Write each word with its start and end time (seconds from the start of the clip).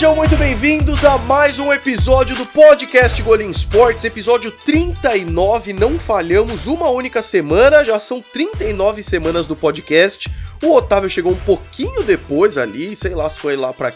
Sejam 0.00 0.16
muito 0.16 0.34
bem-vindos 0.38 1.04
a 1.04 1.18
mais 1.18 1.58
um 1.58 1.70
episódio 1.70 2.34
do 2.34 2.46
podcast 2.46 3.20
Golim 3.20 3.50
Sports, 3.50 4.02
episódio 4.02 4.50
39. 4.50 5.74
Não 5.74 5.98
falhamos 5.98 6.66
uma 6.66 6.88
única 6.88 7.22
semana, 7.22 7.84
já 7.84 8.00
são 8.00 8.22
39 8.22 9.02
semanas 9.02 9.46
do 9.46 9.54
podcast. 9.54 10.32
O 10.62 10.74
Otávio 10.74 11.10
chegou 11.10 11.32
um 11.32 11.36
pouquinho 11.40 12.02
depois 12.02 12.56
ali, 12.56 12.96
sei 12.96 13.14
lá 13.14 13.28
se 13.28 13.38
foi 13.38 13.56
lá 13.56 13.74
pra 13.74 13.92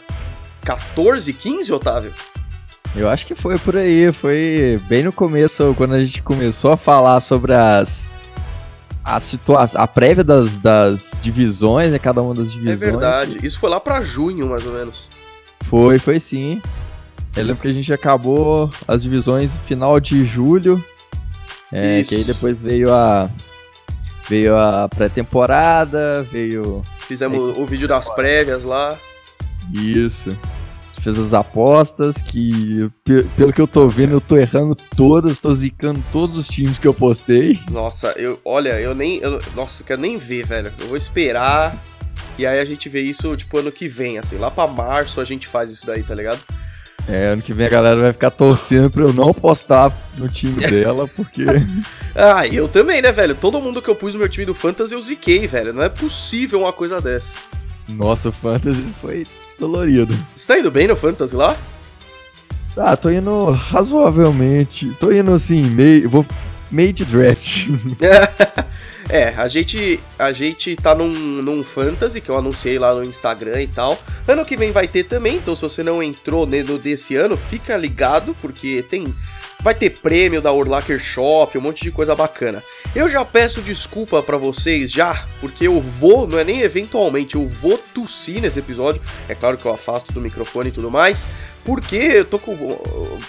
14, 0.62 1.32
15, 1.32 1.72
Otávio? 1.72 2.12
Eu 2.94 3.08
acho 3.08 3.24
que 3.24 3.34
foi 3.34 3.58
por 3.58 3.74
aí, 3.74 4.12
foi 4.12 4.78
bem 4.86 5.04
no 5.04 5.12
começo, 5.12 5.72
quando 5.74 5.94
a 5.94 6.04
gente 6.04 6.22
começou 6.22 6.72
a 6.72 6.76
falar 6.76 7.18
sobre 7.20 7.54
as 7.54 8.10
a 9.02 9.18
situação, 9.20 9.80
a 9.80 9.86
prévia 9.86 10.22
das, 10.22 10.58
das 10.58 11.12
divisões, 11.22 11.92
né, 11.92 11.98
cada 11.98 12.20
uma 12.20 12.34
das 12.34 12.52
divisões. 12.52 12.82
É 12.82 12.90
verdade, 12.90 13.38
isso 13.42 13.58
foi 13.58 13.70
lá 13.70 13.80
pra 13.80 14.02
junho, 14.02 14.50
mais 14.50 14.66
ou 14.66 14.74
menos. 14.74 15.13
Foi, 15.68 15.98
foi 15.98 16.20
sim. 16.20 16.60
Eu 17.36 17.44
lembro 17.44 17.62
que 17.62 17.68
a 17.68 17.72
gente 17.72 17.92
acabou 17.92 18.70
as 18.86 19.02
divisões 19.02 19.56
final 19.66 19.98
de 19.98 20.24
julho. 20.24 20.82
É, 21.72 22.02
que 22.04 22.14
aí 22.14 22.24
depois 22.24 22.62
veio 22.62 22.92
a. 22.94 23.28
Veio 24.28 24.56
a 24.56 24.88
pré-temporada, 24.88 26.22
veio. 26.22 26.82
Fizemos 27.00 27.56
é, 27.56 27.60
o 27.60 27.66
vídeo 27.66 27.88
das 27.88 28.08
prévias 28.08 28.64
lá. 28.64 28.96
Isso. 29.72 30.36
Fez 31.02 31.18
as 31.18 31.34
apostas 31.34 32.16
que, 32.16 32.90
pelo 33.36 33.52
que 33.52 33.60
eu 33.60 33.66
tô 33.66 33.86
vendo, 33.86 34.12
eu 34.12 34.20
tô 34.22 34.38
errando 34.38 34.74
todas, 34.96 35.38
tô 35.38 35.54
zicando 35.54 36.02
todos 36.10 36.38
os 36.38 36.48
times 36.48 36.78
que 36.78 36.88
eu 36.88 36.94
postei. 36.94 37.58
Nossa, 37.70 38.12
eu, 38.16 38.40
olha, 38.42 38.80
eu 38.80 38.94
nem. 38.94 39.18
Eu, 39.18 39.38
nossa, 39.54 39.82
eu 39.82 39.86
quero 39.86 40.00
nem 40.00 40.16
ver, 40.16 40.46
velho. 40.46 40.72
Eu 40.80 40.86
vou 40.86 40.96
esperar 40.96 41.76
e 42.38 42.46
aí 42.46 42.60
a 42.60 42.64
gente 42.64 42.88
vê 42.88 43.00
isso, 43.00 43.36
tipo, 43.36 43.58
ano 43.58 43.72
que 43.72 43.88
vem, 43.88 44.18
assim. 44.18 44.36
Lá 44.36 44.50
pra 44.50 44.66
março 44.66 45.20
a 45.20 45.24
gente 45.24 45.46
faz 45.46 45.70
isso 45.70 45.86
daí, 45.86 46.02
tá 46.02 46.14
ligado? 46.14 46.40
É, 47.06 47.26
ano 47.28 47.42
que 47.42 47.52
vem 47.52 47.66
a 47.66 47.70
galera 47.70 48.00
vai 48.00 48.12
ficar 48.12 48.30
torcendo 48.30 48.90
pra 48.90 49.02
eu 49.02 49.12
não 49.12 49.34
postar 49.34 49.92
no 50.16 50.28
time 50.28 50.60
dela, 50.66 51.06
porque. 51.08 51.44
ah, 52.14 52.46
eu 52.46 52.66
também, 52.66 53.02
né, 53.02 53.12
velho? 53.12 53.34
Todo 53.34 53.60
mundo 53.60 53.82
que 53.82 53.88
eu 53.88 53.94
pus 53.94 54.14
no 54.14 54.20
meu 54.20 54.28
time 54.28 54.46
do 54.46 54.54
Fantasy 54.54 54.94
eu 54.94 55.02
ziquei, 55.02 55.46
velho. 55.46 55.72
Não 55.72 55.82
é 55.82 55.88
possível 55.88 56.60
uma 56.60 56.72
coisa 56.72 57.00
dessa. 57.00 57.36
Nossa, 57.88 58.30
o 58.30 58.32
Fantasy 58.32 58.92
foi 59.00 59.26
dolorido. 59.58 60.16
Você 60.34 60.46
tá 60.46 60.58
indo 60.58 60.70
bem 60.70 60.88
no 60.88 60.96
Fantasy 60.96 61.36
lá? 61.36 61.54
Ah, 62.76 62.96
tô 62.96 63.10
indo 63.10 63.50
razoavelmente. 63.50 64.90
Tô 64.98 65.12
indo 65.12 65.32
assim, 65.32 65.62
meio. 65.62 66.08
Vou 66.08 66.26
meio 66.70 66.92
de 66.92 67.04
draft. 67.04 67.68
É, 69.08 69.28
a 69.36 69.48
gente, 69.48 70.00
a 70.18 70.32
gente 70.32 70.74
tá 70.76 70.94
num, 70.94 71.08
num 71.08 71.62
Fantasy, 71.62 72.20
que 72.20 72.30
eu 72.30 72.36
anunciei 72.36 72.78
lá 72.78 72.94
no 72.94 73.04
Instagram 73.04 73.62
e 73.62 73.66
tal. 73.66 73.98
Ano 74.26 74.44
que 74.44 74.56
vem 74.56 74.72
vai 74.72 74.88
ter 74.88 75.04
também, 75.04 75.36
então 75.36 75.54
se 75.54 75.62
você 75.62 75.82
não 75.82 76.02
entrou 76.02 76.46
no 76.46 76.78
desse 76.78 77.14
ano, 77.16 77.36
fica 77.36 77.76
ligado, 77.76 78.34
porque 78.40 78.84
tem. 78.88 79.12
Vai 79.60 79.74
ter 79.74 79.88
prêmio 79.90 80.42
da 80.42 80.52
Urlacher 80.52 80.98
Shop, 80.98 81.56
um 81.56 81.60
monte 81.60 81.84
de 81.84 81.90
coisa 81.90 82.14
bacana. 82.14 82.62
Eu 82.94 83.08
já 83.08 83.24
peço 83.24 83.62
desculpa 83.62 84.22
para 84.22 84.36
vocês 84.36 84.90
já, 84.90 85.26
porque 85.40 85.66
eu 85.66 85.80
vou, 85.80 86.26
não 86.26 86.38
é 86.38 86.44
nem 86.44 86.60
eventualmente, 86.60 87.34
eu 87.34 87.48
vou 87.48 87.78
tossir 87.94 88.42
nesse 88.42 88.58
episódio. 88.58 89.00
É 89.26 89.34
claro 89.34 89.56
que 89.56 89.64
eu 89.64 89.72
afasto 89.72 90.12
do 90.12 90.20
microfone 90.20 90.68
e 90.68 90.72
tudo 90.72 90.90
mais, 90.90 91.28
porque 91.64 91.96
eu 91.96 92.24
tô 92.26 92.38
com 92.38 92.54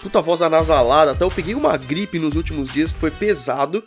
puta 0.03 0.21
voz 0.21 0.41
anasalada, 0.41 1.11
até 1.11 1.23
eu 1.23 1.31
peguei 1.31 1.55
uma 1.55 1.77
gripe 1.77 2.19
nos 2.19 2.35
últimos 2.35 2.71
dias 2.71 2.91
que 2.91 2.99
foi 2.99 3.11
pesado. 3.11 3.81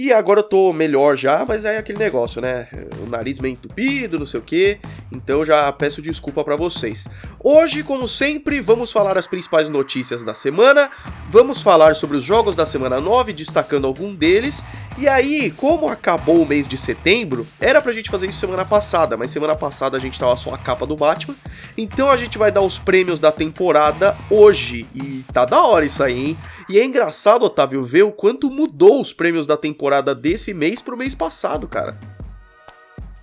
E 0.00 0.12
agora 0.12 0.38
eu 0.38 0.44
tô 0.44 0.72
melhor 0.72 1.16
já, 1.16 1.44
mas 1.44 1.64
é 1.64 1.76
aquele 1.76 1.98
negócio, 1.98 2.40
né? 2.40 2.68
O 3.04 3.10
nariz 3.10 3.40
meio 3.40 3.54
entupido, 3.54 4.16
não 4.16 4.26
sei 4.26 4.38
o 4.38 4.42
que. 4.44 4.78
Então 5.10 5.44
já 5.44 5.72
peço 5.72 6.00
desculpa 6.00 6.44
para 6.44 6.54
vocês. 6.54 7.08
Hoje, 7.42 7.82
como 7.82 8.06
sempre, 8.06 8.60
vamos 8.60 8.92
falar 8.92 9.18
as 9.18 9.26
principais 9.26 9.68
notícias 9.68 10.22
da 10.22 10.34
semana. 10.34 10.88
Vamos 11.28 11.60
falar 11.62 11.96
sobre 11.96 12.16
os 12.16 12.22
jogos 12.22 12.54
da 12.54 12.64
semana 12.64 13.00
9, 13.00 13.32
destacando 13.32 13.88
algum 13.88 14.14
deles. 14.14 14.62
E 14.96 15.08
aí, 15.08 15.50
como 15.50 15.88
acabou 15.88 16.42
o 16.42 16.46
mês 16.46 16.68
de 16.68 16.78
setembro, 16.78 17.44
era 17.60 17.82
pra 17.82 17.92
gente 17.92 18.08
fazer 18.08 18.28
isso 18.28 18.38
semana 18.38 18.64
passada, 18.64 19.16
mas 19.16 19.32
semana 19.32 19.56
passada 19.56 19.96
a 19.96 20.00
gente 20.00 20.18
tava 20.18 20.36
só 20.36 20.54
a 20.54 20.58
capa 20.58 20.86
do 20.86 20.94
Batman. 20.94 21.34
Então 21.76 22.08
a 22.08 22.16
gente 22.16 22.38
vai 22.38 22.52
dar 22.52 22.60
os 22.60 22.78
prêmios 22.78 23.18
da 23.18 23.32
temporada 23.32 24.16
hoje. 24.30 24.86
E 24.94 25.24
tá 25.32 25.44
da 25.44 25.60
hora 25.60 25.84
isso 25.84 26.04
aí, 26.04 26.28
hein? 26.28 26.38
E 26.68 26.78
é 26.78 26.84
engraçado, 26.84 27.44
Otávio, 27.44 27.82
ver 27.82 28.02
o 28.02 28.12
quanto 28.12 28.50
mudou 28.50 29.00
os 29.00 29.12
prêmios 29.12 29.46
da 29.46 29.56
temporada 29.56 30.14
desse 30.14 30.52
mês 30.52 30.82
pro 30.82 30.98
mês 30.98 31.14
passado, 31.14 31.66
cara. 31.66 31.98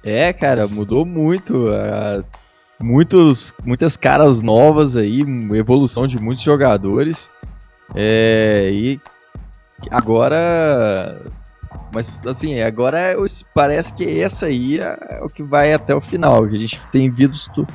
É, 0.04 0.34
cara, 0.34 0.68
mudou 0.68 1.06
muito. 1.06 1.68
Uh, 1.68 2.24
muitos, 2.80 3.54
muitas 3.64 3.96
caras 3.96 4.42
novas 4.42 4.96
aí, 4.96 5.24
evolução 5.54 6.08
de 6.08 6.20
muitos 6.20 6.44
jogadores. 6.44 7.32
É, 7.94 8.70
e 8.72 9.00
agora. 9.92 11.22
Mas 11.94 12.26
assim, 12.26 12.60
agora 12.62 13.16
parece 13.54 13.94
que 13.94 14.20
essa 14.20 14.48
aí 14.48 14.80
é 14.80 15.20
o 15.22 15.30
que 15.30 15.44
vai 15.44 15.74
até 15.74 15.94
o 15.94 16.02
final. 16.02 16.44
A 16.44 16.50
gente 16.50 16.82
tem 16.92 17.10
visto 17.10 17.66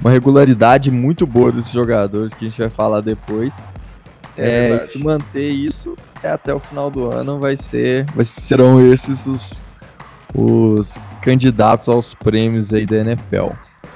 uma 0.00 0.10
regularidade 0.10 0.90
muito 0.90 1.26
boa 1.26 1.52
desses 1.52 1.72
jogadores 1.72 2.32
que 2.32 2.46
a 2.46 2.48
gente 2.48 2.60
vai 2.60 2.70
falar 2.70 3.00
depois. 3.00 3.62
É, 4.40 4.70
é 4.70 4.84
se 4.84 4.98
manter 4.98 5.48
isso 5.48 5.96
é 6.22 6.28
até 6.28 6.54
o 6.54 6.60
final 6.60 6.90
do 6.90 7.10
ano 7.10 7.38
vai 7.38 7.56
ser, 7.56 8.04
vai, 8.12 8.24
serão 8.24 8.84
esses 8.92 9.26
os, 9.26 9.64
os 10.34 10.98
candidatos 11.22 11.88
aos 11.88 12.14
prêmios 12.14 12.72
aí 12.72 12.86
da 12.86 12.96
NFL. 12.96 13.48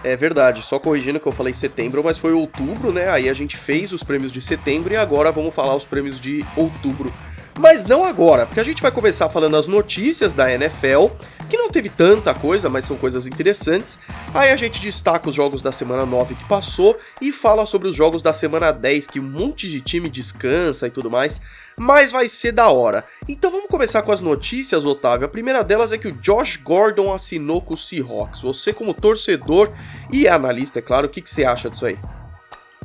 É 0.02 0.16
verdade, 0.16 0.62
só 0.62 0.78
corrigindo 0.78 1.18
que 1.18 1.26
eu 1.26 1.32
falei 1.32 1.54
setembro, 1.54 2.04
mas 2.04 2.18
foi 2.18 2.32
outubro, 2.32 2.92
né? 2.92 3.08
Aí 3.08 3.28
a 3.28 3.32
gente 3.32 3.56
fez 3.56 3.92
os 3.92 4.02
prêmios 4.02 4.30
de 4.30 4.42
setembro 4.42 4.92
e 4.92 4.96
agora 4.96 5.32
vamos 5.32 5.54
falar 5.54 5.74
os 5.74 5.84
prêmios 5.84 6.20
de 6.20 6.44
outubro. 6.56 7.12
Mas 7.58 7.84
não 7.84 8.04
agora, 8.04 8.46
porque 8.46 8.60
a 8.60 8.64
gente 8.64 8.82
vai 8.82 8.90
começar 8.90 9.28
falando 9.28 9.56
as 9.56 9.68
notícias 9.68 10.34
da 10.34 10.52
NFL, 10.52 11.06
que 11.48 11.56
não 11.56 11.70
teve 11.70 11.88
tanta 11.88 12.34
coisa, 12.34 12.68
mas 12.68 12.84
são 12.84 12.96
coisas 12.96 13.28
interessantes. 13.28 13.98
Aí 14.34 14.50
a 14.50 14.56
gente 14.56 14.80
destaca 14.80 15.28
os 15.28 15.34
jogos 15.34 15.62
da 15.62 15.70
semana 15.70 16.04
9 16.04 16.34
que 16.34 16.44
passou 16.46 16.98
e 17.20 17.30
fala 17.30 17.64
sobre 17.64 17.86
os 17.86 17.94
jogos 17.94 18.22
da 18.22 18.32
semana 18.32 18.72
10, 18.72 19.06
que 19.06 19.20
um 19.20 19.22
monte 19.22 19.70
de 19.70 19.80
time 19.80 20.08
descansa 20.08 20.88
e 20.88 20.90
tudo 20.90 21.08
mais. 21.08 21.40
Mas 21.76 22.10
vai 22.10 22.28
ser 22.28 22.50
da 22.50 22.68
hora. 22.68 23.04
Então 23.28 23.52
vamos 23.52 23.68
começar 23.68 24.02
com 24.02 24.10
as 24.10 24.20
notícias, 24.20 24.84
Otávio. 24.84 25.26
A 25.26 25.30
primeira 25.30 25.62
delas 25.62 25.92
é 25.92 25.98
que 25.98 26.08
o 26.08 26.12
Josh 26.12 26.56
Gordon 26.56 27.14
assinou 27.14 27.60
com 27.60 27.74
o 27.74 27.78
Seahawks. 27.78 28.42
Você, 28.42 28.72
como 28.72 28.92
torcedor 28.92 29.70
e 30.12 30.26
analista, 30.26 30.80
é 30.80 30.82
claro, 30.82 31.06
o 31.06 31.10
que, 31.10 31.20
que 31.20 31.30
você 31.30 31.44
acha 31.44 31.70
disso 31.70 31.86
aí? 31.86 31.96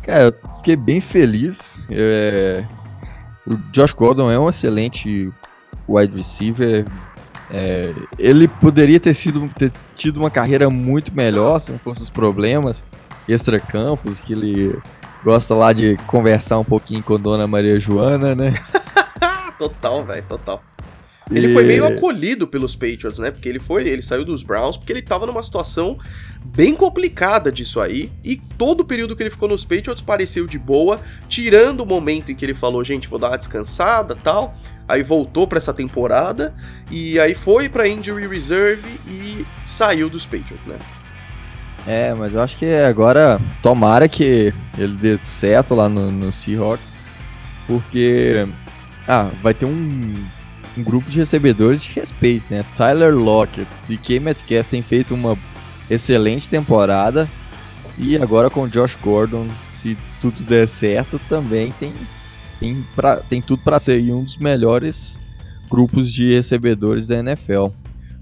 Cara, 0.04 0.26
eu 0.26 0.56
fiquei 0.58 0.76
bem 0.76 1.02
feliz. 1.02 1.88
É 1.90 2.64
o 3.46 3.56
Josh 3.72 3.94
Gordon 3.94 4.32
é 4.32 4.40
um 4.40 4.50
excelente 4.50 5.32
wide 5.88 6.16
receiver. 6.16 6.86
É, 7.52 7.94
ele 8.18 8.48
poderia 8.48 9.00
ter, 9.00 9.14
sido, 9.14 9.50
ter 9.58 9.72
tido 9.96 10.18
uma 10.18 10.30
carreira 10.30 10.70
muito 10.70 11.14
melhor 11.16 11.60
se 11.60 11.72
não 11.72 11.80
fossem 11.80 12.04
os 12.04 12.10
problemas 12.10 12.86
extra-campos, 13.28 14.20
que 14.20 14.34
ele 14.34 14.80
gosta 15.24 15.54
lá 15.54 15.74
de 15.74 15.98
conversar 16.08 16.60
um 16.60 16.64
pouquinho 16.64 17.04
com 17.04 17.20
Dona 17.20 17.48
Maria 17.48 17.80
Joana, 17.80 18.36
né? 18.36 18.54
total, 19.58 20.04
velho, 20.04 20.24
total. 20.28 20.64
Ele 21.32 21.54
foi 21.54 21.64
meio 21.64 21.86
acolhido 21.86 22.48
pelos 22.48 22.76
Patriots, 22.76 23.20
né? 23.20 23.30
Porque 23.30 23.48
ele 23.48 23.60
foi, 23.60 23.88
ele 23.88 24.02
saiu 24.02 24.26
dos 24.26 24.42
Browns 24.42 24.78
porque 24.78 24.92
ele 24.92 25.02
tava 25.02 25.28
numa 25.28 25.44
situação 25.44 25.98
bem 26.44 26.74
complicada 26.76 27.52
disso 27.52 27.80
aí. 27.80 28.12
E 28.24 28.36
todo 28.36 28.82
o 28.82 28.86
período 28.86 29.16
que 29.16 29.22
ele 29.22 29.30
ficou 29.30 29.48
nos 29.48 29.64
Patriots 29.64 30.02
pareceu 30.02 30.48
de 30.48 30.58
boa, 30.58 31.00
tirando 31.28 31.82
o 31.82 31.86
momento 31.86 32.32
em 32.32 32.36
que 32.36 32.44
ele 32.44 32.56
falou, 32.56 32.84
gente, 32.84 33.08
vou 33.08 33.20
dar 33.20 33.30
uma 33.30 33.38
descansada, 33.38 34.16
tal. 34.16 34.56
Aí 34.88 35.04
voltou 35.04 35.48
para 35.48 35.60
essa 35.60 35.72
temporada 35.72 36.56
e 36.90 37.20
aí 37.20 37.36
foi 37.36 37.70
para 37.70 37.88
injury 37.88 38.26
reserve 38.26 39.00
e 39.08 39.46
saiu 39.66 40.10
dos 40.10 40.26
Patriots, 40.26 40.66
né? 40.66 40.80
É, 41.88 42.14
mas 42.16 42.34
eu 42.34 42.42
acho 42.42 42.58
que 42.58 42.66
agora 42.66 43.40
tomara 43.62 44.10
que 44.10 44.54
ele 44.78 44.98
dê 44.98 45.18
certo 45.24 45.76
lá 45.76 45.88
no, 45.88 46.12
no 46.12 46.32
Seahawks, 46.32 46.94
porque 47.68 48.48
ah, 49.08 49.30
vai 49.42 49.54
ter 49.54 49.66
um 49.66 50.26
um 50.78 50.84
grupo 50.84 51.10
de 51.10 51.20
recebedores 51.20 51.82
de 51.82 51.92
respeito, 51.92 52.46
né? 52.50 52.64
Tyler 52.76 53.14
Lockett, 53.14 53.70
DK 53.88 54.20
Metcalf 54.20 54.68
tem 54.70 54.82
feito 54.82 55.14
uma 55.14 55.38
excelente 55.90 56.50
temporada 56.50 57.30
e 57.98 58.16
agora 58.16 58.50
com 58.50 58.68
Josh 58.68 58.96
Gordon, 58.96 59.48
se 59.68 59.98
tudo 60.22 60.44
der 60.44 60.68
certo, 60.68 61.20
também 61.28 61.72
tem 61.80 61.94
tem, 62.60 62.86
pra, 62.96 63.18
tem 63.18 63.42
tudo 63.42 63.64
para 63.64 63.80
ser 63.80 64.02
um 64.12 64.24
dos 64.24 64.38
melhores 64.38 65.18
grupos 65.70 66.12
de 66.12 66.34
recebedores 66.34 67.08
da 67.08 67.20
NFL. 67.20 67.68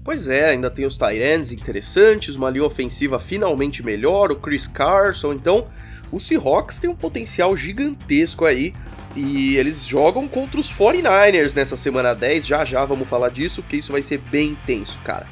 Pois 0.04 0.28
é, 0.28 0.50
ainda 0.50 0.70
tem 0.70 0.86
os 0.86 0.96
Tyrants 0.96 1.52
interessantes, 1.52 2.36
uma 2.36 2.48
linha 2.48 2.64
ofensiva 2.64 3.18
finalmente 3.18 3.84
melhor, 3.84 4.30
o 4.30 4.36
Chris 4.36 4.66
Carson, 4.66 5.32
então 5.34 5.66
o 6.10 6.18
Seahawks 6.18 6.78
tem 6.78 6.88
um 6.88 6.94
potencial 6.94 7.56
gigantesco 7.56 8.44
aí 8.44 8.74
e 9.14 9.56
eles 9.56 9.84
jogam 9.84 10.28
contra 10.28 10.60
os 10.60 10.72
49ers 10.72 11.54
nessa 11.54 11.76
semana 11.76 12.14
10. 12.14 12.46
Já 12.46 12.64
já 12.64 12.84
vamos 12.84 13.08
falar 13.08 13.30
disso, 13.30 13.62
porque 13.62 13.76
isso 13.76 13.92
vai 13.92 14.02
ser 14.02 14.18
bem 14.18 14.50
intenso, 14.50 14.98
cara. 15.04 15.26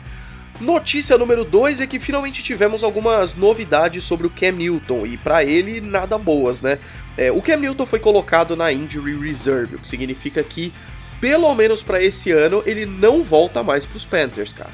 Notícia 0.60 1.18
número 1.18 1.44
2 1.44 1.82
é 1.82 1.86
que 1.86 2.00
finalmente 2.00 2.42
tivemos 2.42 2.82
algumas 2.82 3.34
novidades 3.34 4.04
sobre 4.04 4.26
o 4.26 4.30
Cam 4.30 4.52
Newton, 4.52 5.04
e 5.04 5.18
para 5.18 5.44
ele 5.44 5.82
nada 5.82 6.16
boas, 6.16 6.62
né? 6.62 6.78
É, 7.16 7.30
o 7.30 7.42
Cam 7.42 7.58
Newton 7.58 7.84
foi 7.84 7.98
colocado 7.98 8.56
na 8.56 8.72
Injury 8.72 9.18
Reserve, 9.18 9.76
o 9.76 9.78
que 9.78 9.86
significa 9.86 10.42
que, 10.42 10.72
pelo 11.20 11.54
menos 11.54 11.82
para 11.82 12.02
esse 12.02 12.32
ano, 12.32 12.62
ele 12.64 12.86
não 12.86 13.22
volta 13.22 13.62
mais 13.62 13.84
para 13.84 13.98
os 13.98 14.04
Panthers, 14.06 14.54
cara. 14.54 14.72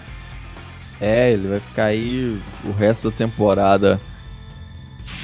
É, 1.00 1.32
ele 1.32 1.49
vai 1.49 1.58
ficar 1.58 1.87
aí 1.87 2.40
o 2.64 2.70
resto 2.70 3.10
da 3.10 3.16
temporada 3.16 4.00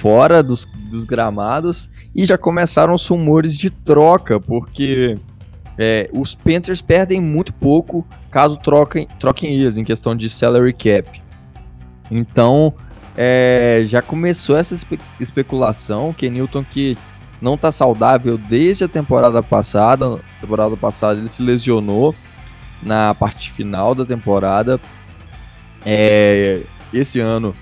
fora 0.01 0.43
dos, 0.43 0.67
dos 0.91 1.05
gramados 1.05 1.91
e 2.15 2.25
já 2.25 2.39
começaram 2.39 2.95
os 2.95 3.07
rumores 3.07 3.57
de 3.57 3.71
troca, 3.71 4.41
porque 4.41 5.15
é, 5.77 6.09
os 6.13 6.35
Panthers 6.35 6.81
perdem 6.81 7.21
muito 7.21 7.53
pouco 7.53 8.07
caso 8.31 8.57
troquem, 8.57 9.07
troquem 9.19 9.53
eles 9.55 9.77
em 9.77 9.85
questão 9.85 10.17
de 10.17 10.31
salary 10.31 10.73
cap. 10.73 11.23
Então, 12.11 12.73
é, 13.17 13.85
já 13.87 14.01
começou 14.01 14.57
essa 14.57 14.75
espe 14.75 14.99
especulação 15.21 16.13
que 16.13 16.31
Newton 16.31 16.65
que 16.65 16.97
não 17.41 17.55
está 17.55 17.71
saudável 17.71 18.39
desde 18.39 18.85
a 18.85 18.89
temporada 18.89 19.43
passada. 19.43 20.19
temporada 20.41 20.77
passada 20.77 21.19
ele 21.19 21.29
se 21.29 21.43
lesionou 21.43 22.15
na 22.83 23.15
parte 23.15 23.53
final 23.53 23.95
da 23.95 24.05
temporada. 24.05 24.81
É, 25.85 26.63
esse 26.93 27.21
ano, 27.21 27.55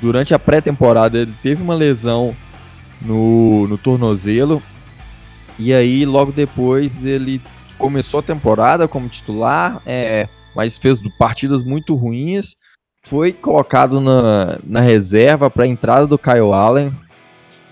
durante 0.00 0.34
a 0.34 0.38
pré-temporada, 0.38 1.18
ele 1.18 1.34
teve 1.42 1.62
uma 1.62 1.74
lesão 1.74 2.34
no, 3.00 3.66
no 3.68 3.78
tornozelo 3.78 4.62
e 5.58 5.74
aí, 5.74 6.06
logo 6.06 6.30
depois, 6.30 7.04
ele 7.04 7.40
começou 7.76 8.20
a 8.20 8.22
temporada 8.22 8.86
como 8.86 9.08
titular, 9.08 9.82
é, 9.84 10.28
mas 10.54 10.78
fez 10.78 11.00
partidas 11.18 11.64
muito 11.64 11.96
ruins. 11.96 12.56
Foi 13.02 13.32
colocado 13.32 14.00
na, 14.00 14.58
na 14.64 14.80
reserva 14.80 15.50
para 15.50 15.64
a 15.64 15.68
entrada 15.68 16.06
do 16.06 16.18
Kyle 16.18 16.52
Allen. 16.52 16.92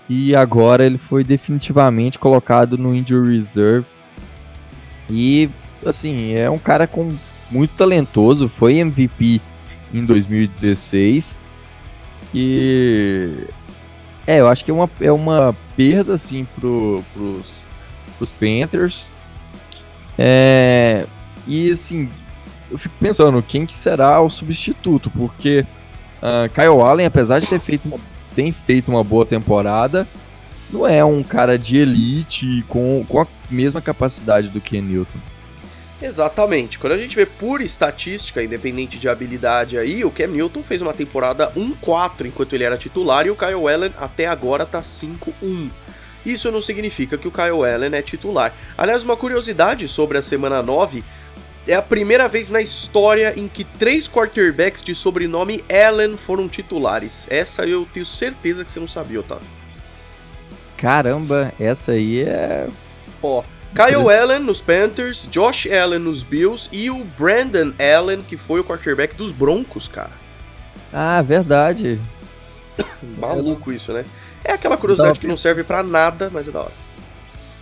E 0.09 0.35
agora 0.35 0.85
ele 0.85 0.97
foi 0.97 1.23
definitivamente 1.23 2.19
colocado 2.19 2.77
no 2.77 2.93
Injury 2.93 3.37
Reserve. 3.37 3.85
E, 5.09 5.49
assim, 5.85 6.33
é 6.33 6.49
um 6.49 6.59
cara 6.59 6.87
com 6.87 7.13
muito 7.49 7.71
talentoso. 7.75 8.49
Foi 8.49 8.77
MVP 8.77 9.41
em 9.93 10.03
2016. 10.03 11.39
E. 12.39 13.47
É, 14.25 14.41
eu 14.41 14.47
acho 14.47 14.63
que 14.63 14.71
é 14.71 14.73
uma, 14.73 14.89
é 14.99 15.11
uma 15.11 15.55
perda, 15.75 16.13
assim, 16.13 16.45
pro, 16.55 17.03
pros 17.13 17.65
os 18.19 18.31
Panthers. 18.31 19.09
É, 20.17 21.05
e 21.47 21.71
assim, 21.71 22.09
eu 22.69 22.77
fico 22.77 22.95
pensando 22.99 23.41
quem 23.41 23.65
que 23.65 23.73
será 23.73 24.19
o 24.21 24.29
substituto, 24.29 25.09
porque 25.11 25.65
uh, 26.21 26.49
Kyle 26.49 26.81
Allen, 26.81 27.05
apesar 27.05 27.39
de 27.39 27.47
ter 27.47 27.59
feito 27.59 27.87
uma, 27.87 27.99
tem 28.35 28.51
feito 28.51 28.89
uma 28.89 29.03
boa 29.03 29.25
temporada, 29.25 30.07
não 30.71 30.87
é 30.87 31.03
um 31.05 31.23
cara 31.23 31.57
de 31.57 31.77
elite 31.77 32.65
com, 32.67 33.05
com 33.07 33.21
a 33.21 33.27
mesma 33.49 33.81
capacidade 33.81 34.49
do 34.49 34.59
Ken 34.59 34.81
Newton. 34.81 35.19
Exatamente. 36.01 36.77
Quando 36.77 36.93
a 36.93 36.97
gente 36.97 37.15
vê 37.15 37.25
por 37.25 37.59
estatística, 37.59 38.43
independente 38.43 38.99
de 38.99 39.09
habilidade 39.09 39.77
aí, 39.77 40.05
o 40.05 40.11
Cam 40.11 40.27
Newton 40.27 40.61
fez 40.61 40.81
uma 40.81 40.93
temporada 40.93 41.51
1-4 41.55 42.25
enquanto 42.25 42.53
ele 42.53 42.63
era 42.63 42.77
titular 42.77 43.25
e 43.25 43.31
o 43.31 43.35
Kyle 43.35 43.67
Allen 43.67 43.93
até 43.97 44.27
agora 44.27 44.65
tá 44.65 44.81
5-1. 44.81 45.69
Isso 46.25 46.51
não 46.51 46.61
significa 46.61 47.17
que 47.17 47.27
o 47.27 47.31
Kyle 47.31 47.65
Allen 47.65 47.95
é 47.95 48.01
titular. 48.01 48.53
Aliás, 48.77 49.03
uma 49.03 49.17
curiosidade 49.17 49.87
sobre 49.87 50.17
a 50.17 50.21
semana 50.21 50.61
9 50.61 51.03
é 51.67 51.73
a 51.73 51.81
primeira 51.81 52.27
vez 52.27 52.49
na 52.49 52.61
história 52.61 53.33
em 53.35 53.47
que 53.47 53.63
três 53.63 54.07
quarterbacks 54.07 54.83
de 54.83 54.93
sobrenome 54.93 55.63
Allen 55.69 56.15
foram 56.15 56.47
titulares. 56.47 57.25
Essa 57.29 57.65
eu 57.65 57.87
tenho 57.93 58.05
certeza 58.05 58.63
que 58.63 58.71
você 58.71 58.79
não 58.79 58.87
sabia, 58.87 59.19
Otávio. 59.19 59.47
Caramba, 60.77 61.51
essa 61.59 61.93
aí 61.93 62.21
é. 62.21 62.67
Ó, 63.21 63.43
Kyle 63.73 64.09
Allen 64.09 64.39
nos 64.39 64.61
Panthers, 64.61 65.27
Josh 65.29 65.67
Allen 65.67 65.99
nos 65.99 66.23
Bills 66.23 66.69
e 66.71 66.89
o 66.89 67.05
Brandon 67.17 67.73
Allen, 67.77 68.21
que 68.21 68.37
foi 68.37 68.59
o 68.59 68.63
quarterback 68.63 69.15
dos 69.15 69.31
Broncos, 69.31 69.87
cara. 69.87 70.11
Ah, 70.91 71.21
verdade. 71.21 71.99
Maluco 73.19 73.71
isso, 73.71 73.91
né? 73.91 74.05
É 74.43 74.53
aquela 74.53 74.77
curiosidade 74.77 75.19
que 75.19 75.27
não 75.27 75.37
serve 75.37 75.63
para 75.63 75.83
nada, 75.83 76.29
mas 76.31 76.47
é 76.47 76.51
da 76.51 76.61
hora. 76.61 76.87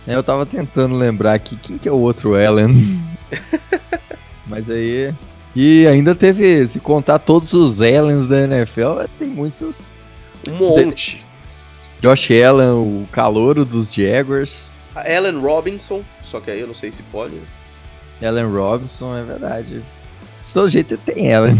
É, 0.06 0.14
eu 0.14 0.22
tava 0.22 0.46
tentando 0.46 0.94
lembrar 0.94 1.34
aqui 1.34 1.56
quem 1.56 1.76
que 1.76 1.88
é 1.88 1.92
o 1.92 1.96
outro 1.96 2.36
Ellen. 2.36 3.02
mas 4.46 4.70
aí. 4.70 5.12
E 5.54 5.86
ainda 5.86 6.14
teve, 6.14 6.66
se 6.68 6.78
contar 6.78 7.18
todos 7.18 7.52
os 7.52 7.80
Ellens 7.80 8.28
da 8.28 8.42
NFL, 8.42 9.00
tem 9.18 9.28
muitos. 9.28 9.92
Um 10.46 10.52
monte. 10.52 11.24
Josh 12.00 12.30
Allen, 12.30 12.70
o 12.70 13.08
calouro 13.10 13.64
dos 13.64 13.88
Jaguars. 13.88 14.68
A 14.96 15.16
Allen 15.16 15.38
Robinson, 15.38 16.02
só 16.24 16.40
que 16.40 16.50
aí 16.50 16.60
eu 16.60 16.66
não 16.66 16.74
sei 16.74 16.90
se 16.90 17.02
pode. 17.04 17.36
Allen 18.20 18.46
Robinson, 18.46 19.16
é 19.16 19.22
verdade 19.22 19.84
todo 20.56 20.70
jeito 20.70 20.96
tem 20.96 21.30
ela. 21.30 21.50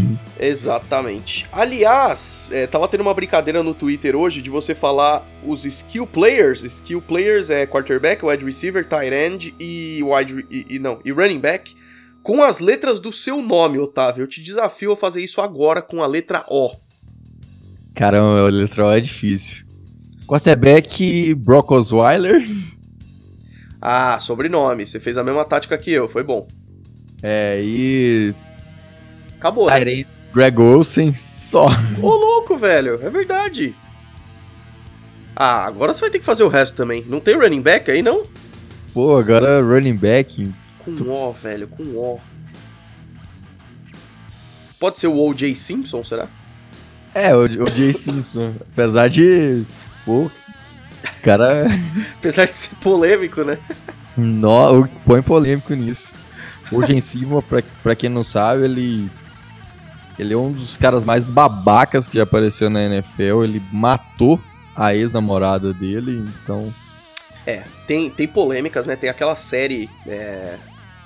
Exatamente. 0.41 1.47
Aliás, 1.53 2.49
é, 2.51 2.67
tava 2.67 2.89
tendo 2.89 3.03
uma 3.03 3.13
brincadeira 3.13 3.63
no 3.63 3.75
Twitter 3.75 4.17
hoje 4.17 4.41
de 4.41 4.49
você 4.49 4.75
falar 4.75 5.23
os 5.45 5.67
skill 5.67 6.07
players. 6.07 6.63
Skill 6.63 7.03
players 7.03 7.51
é 7.51 7.67
quarterback, 7.67 8.25
wide 8.25 8.43
receiver, 8.43 8.89
tight 8.89 9.13
end 9.13 9.55
e 9.61 10.01
wide 10.03 10.47
e, 10.51 10.67
e 10.71 10.79
não, 10.79 10.99
e 11.05 11.13
running 11.13 11.39
back 11.39 11.77
com 12.23 12.43
as 12.43 12.59
letras 12.59 12.99
do 12.99 13.13
seu 13.13 13.43
nome, 13.43 13.79
Otávio. 13.79 14.23
Eu 14.23 14.27
te 14.27 14.43
desafio 14.43 14.93
a 14.93 14.97
fazer 14.97 15.23
isso 15.23 15.43
agora 15.43 15.83
com 15.83 16.03
a 16.03 16.07
letra 16.07 16.47
O. 16.49 16.71
Caramba, 17.95 18.47
a 18.47 18.51
letra 18.51 18.87
O 18.87 18.93
é 18.93 19.01
difícil. 19.01 19.67
Quarterback 20.27 21.35
Brock 21.35 21.71
Osweiler. 21.71 22.43
Ah, 23.89 24.19
sobrenome. 24.19 24.85
Você 24.85 24.99
fez 24.99 25.17
a 25.17 25.23
mesma 25.23 25.45
tática 25.45 25.79
que 25.79 25.93
eu, 25.93 26.09
foi 26.09 26.25
bom. 26.25 26.49
É, 27.23 27.61
e 27.63 28.35
Acabou, 29.37 29.71
né? 29.71 30.05
Greg 30.35 30.61
Olsen 30.61 31.15
só. 31.15 31.69
Ô, 32.03 32.09
louco, 32.09 32.59
velho. 32.59 32.99
É 33.01 33.09
verdade. 33.09 33.77
Ah, 35.37 35.65
agora 35.67 35.95
você 35.95 36.01
vai 36.01 36.11
ter 36.11 36.19
que 36.19 36.25
fazer 36.25 36.43
o 36.43 36.49
resto 36.49 36.75
também. 36.75 37.05
Não 37.07 37.21
tem 37.21 37.37
running 37.37 37.61
back 37.61 37.89
aí, 37.89 38.03
não? 38.03 38.25
Pô, 38.93 39.19
agora 39.19 39.63
running 39.63 39.95
back. 39.95 40.53
Com 40.81 40.97
tu... 40.97 41.09
O, 41.09 41.33
velho, 41.33 41.69
com 41.69 41.85
O. 41.85 42.21
Pode 44.81 44.99
ser 44.99 45.07
o 45.07 45.17
O.J. 45.17 45.55
Simpson, 45.55 46.03
será? 46.03 46.27
É, 47.15 47.37
o 47.37 47.43
O.J. 47.45 47.93
Simpson. 47.93 48.53
Apesar 48.73 49.07
de. 49.07 49.63
Pô, 50.05 50.29
cara. 51.27 51.67
Apesar 52.19 52.47
de 52.47 52.57
ser 52.57 52.77
polêmico, 52.77 53.43
né? 53.43 53.59
No, 54.17 54.89
põe 55.05 55.21
polêmico 55.21 55.75
nisso. 55.75 56.13
O.J. 56.71 57.01
Simpson, 57.01 57.43
pra, 57.43 57.63
pra 57.83 57.95
quem 57.95 58.09
não 58.09 58.23
sabe, 58.23 58.65
ele 58.65 59.11
ele 60.19 60.33
é 60.33 60.37
um 60.37 60.51
dos 60.51 60.77
caras 60.77 61.05
mais 61.05 61.23
babacas 61.25 62.09
que 62.09 62.17
já 62.17 62.23
apareceu 62.23 62.71
na 62.71 62.83
NFL. 62.83 63.45
Ele 63.45 63.63
matou 63.71 64.41
a 64.75 64.95
ex-namorada 64.95 65.75
dele, 65.75 66.25
então. 66.43 66.73
É, 67.47 67.65
tem, 67.87 68.09
tem 68.09 68.27
polêmicas, 68.27 68.87
né? 68.87 68.97
Tem 68.97 69.11
aquela 69.11 69.35
série 69.35 69.91
é, 70.07 70.57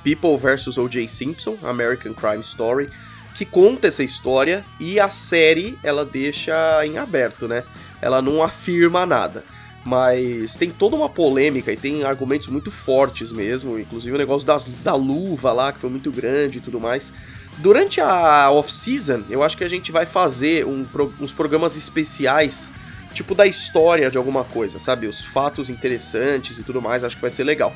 People 0.05 0.39
vs. 0.39 0.79
O.J. 0.79 1.09
Simpson, 1.09 1.57
American 1.62 2.15
Crime 2.15 2.43
Story, 2.43 2.89
que 3.35 3.45
conta 3.45 3.89
essa 3.89 4.05
história 4.05 4.65
e 4.79 5.00
a 5.00 5.11
série 5.11 5.77
ela 5.83 6.05
deixa 6.05 6.55
em 6.87 6.97
aberto, 6.97 7.49
né? 7.49 7.65
Ela 8.00 8.23
não 8.23 8.43
afirma 8.43 9.05
nada. 9.05 9.45
Mas 9.85 10.57
tem 10.57 10.71
toda 10.71 10.95
uma 10.95 11.09
polêmica 11.09 11.73
e 11.73 11.77
tem 11.77 12.05
argumentos 12.05 12.49
muito 12.49 12.71
fortes 12.71 13.33
mesmo, 13.33 13.79
inclusive 13.79 14.15
o 14.15 14.19
negócio 14.19 14.47
das, 14.47 14.65
da 14.65 14.95
luva 14.95 15.53
lá, 15.53 15.73
que 15.73 15.81
foi 15.81 15.89
muito 15.89 16.11
grande 16.11 16.59
e 16.59 16.61
tudo 16.61 16.79
mais. 16.79 17.15
Durante 17.59 18.01
a 18.01 18.51
off-season, 18.51 19.25
eu 19.29 19.43
acho 19.43 19.57
que 19.57 19.65
a 19.65 19.69
gente 19.69 19.91
vai 19.91 20.07
fazer 20.07 20.67
um, 20.67 20.87
uns 21.21 21.33
programas 21.33 21.77
especiais, 21.77 22.71
tipo 23.13 23.35
da 23.35 23.47
história 23.47 24.11
de 24.11 24.19
alguma 24.19 24.45
coisa, 24.45 24.79
sabe? 24.79 25.07
Os 25.07 25.25
fatos 25.25 25.71
interessantes 25.71 26.59
e 26.59 26.63
tudo 26.63 26.81
mais, 26.81 27.03
acho 27.03 27.17
que 27.17 27.23
vai 27.23 27.31
ser 27.31 27.45
legal. 27.45 27.75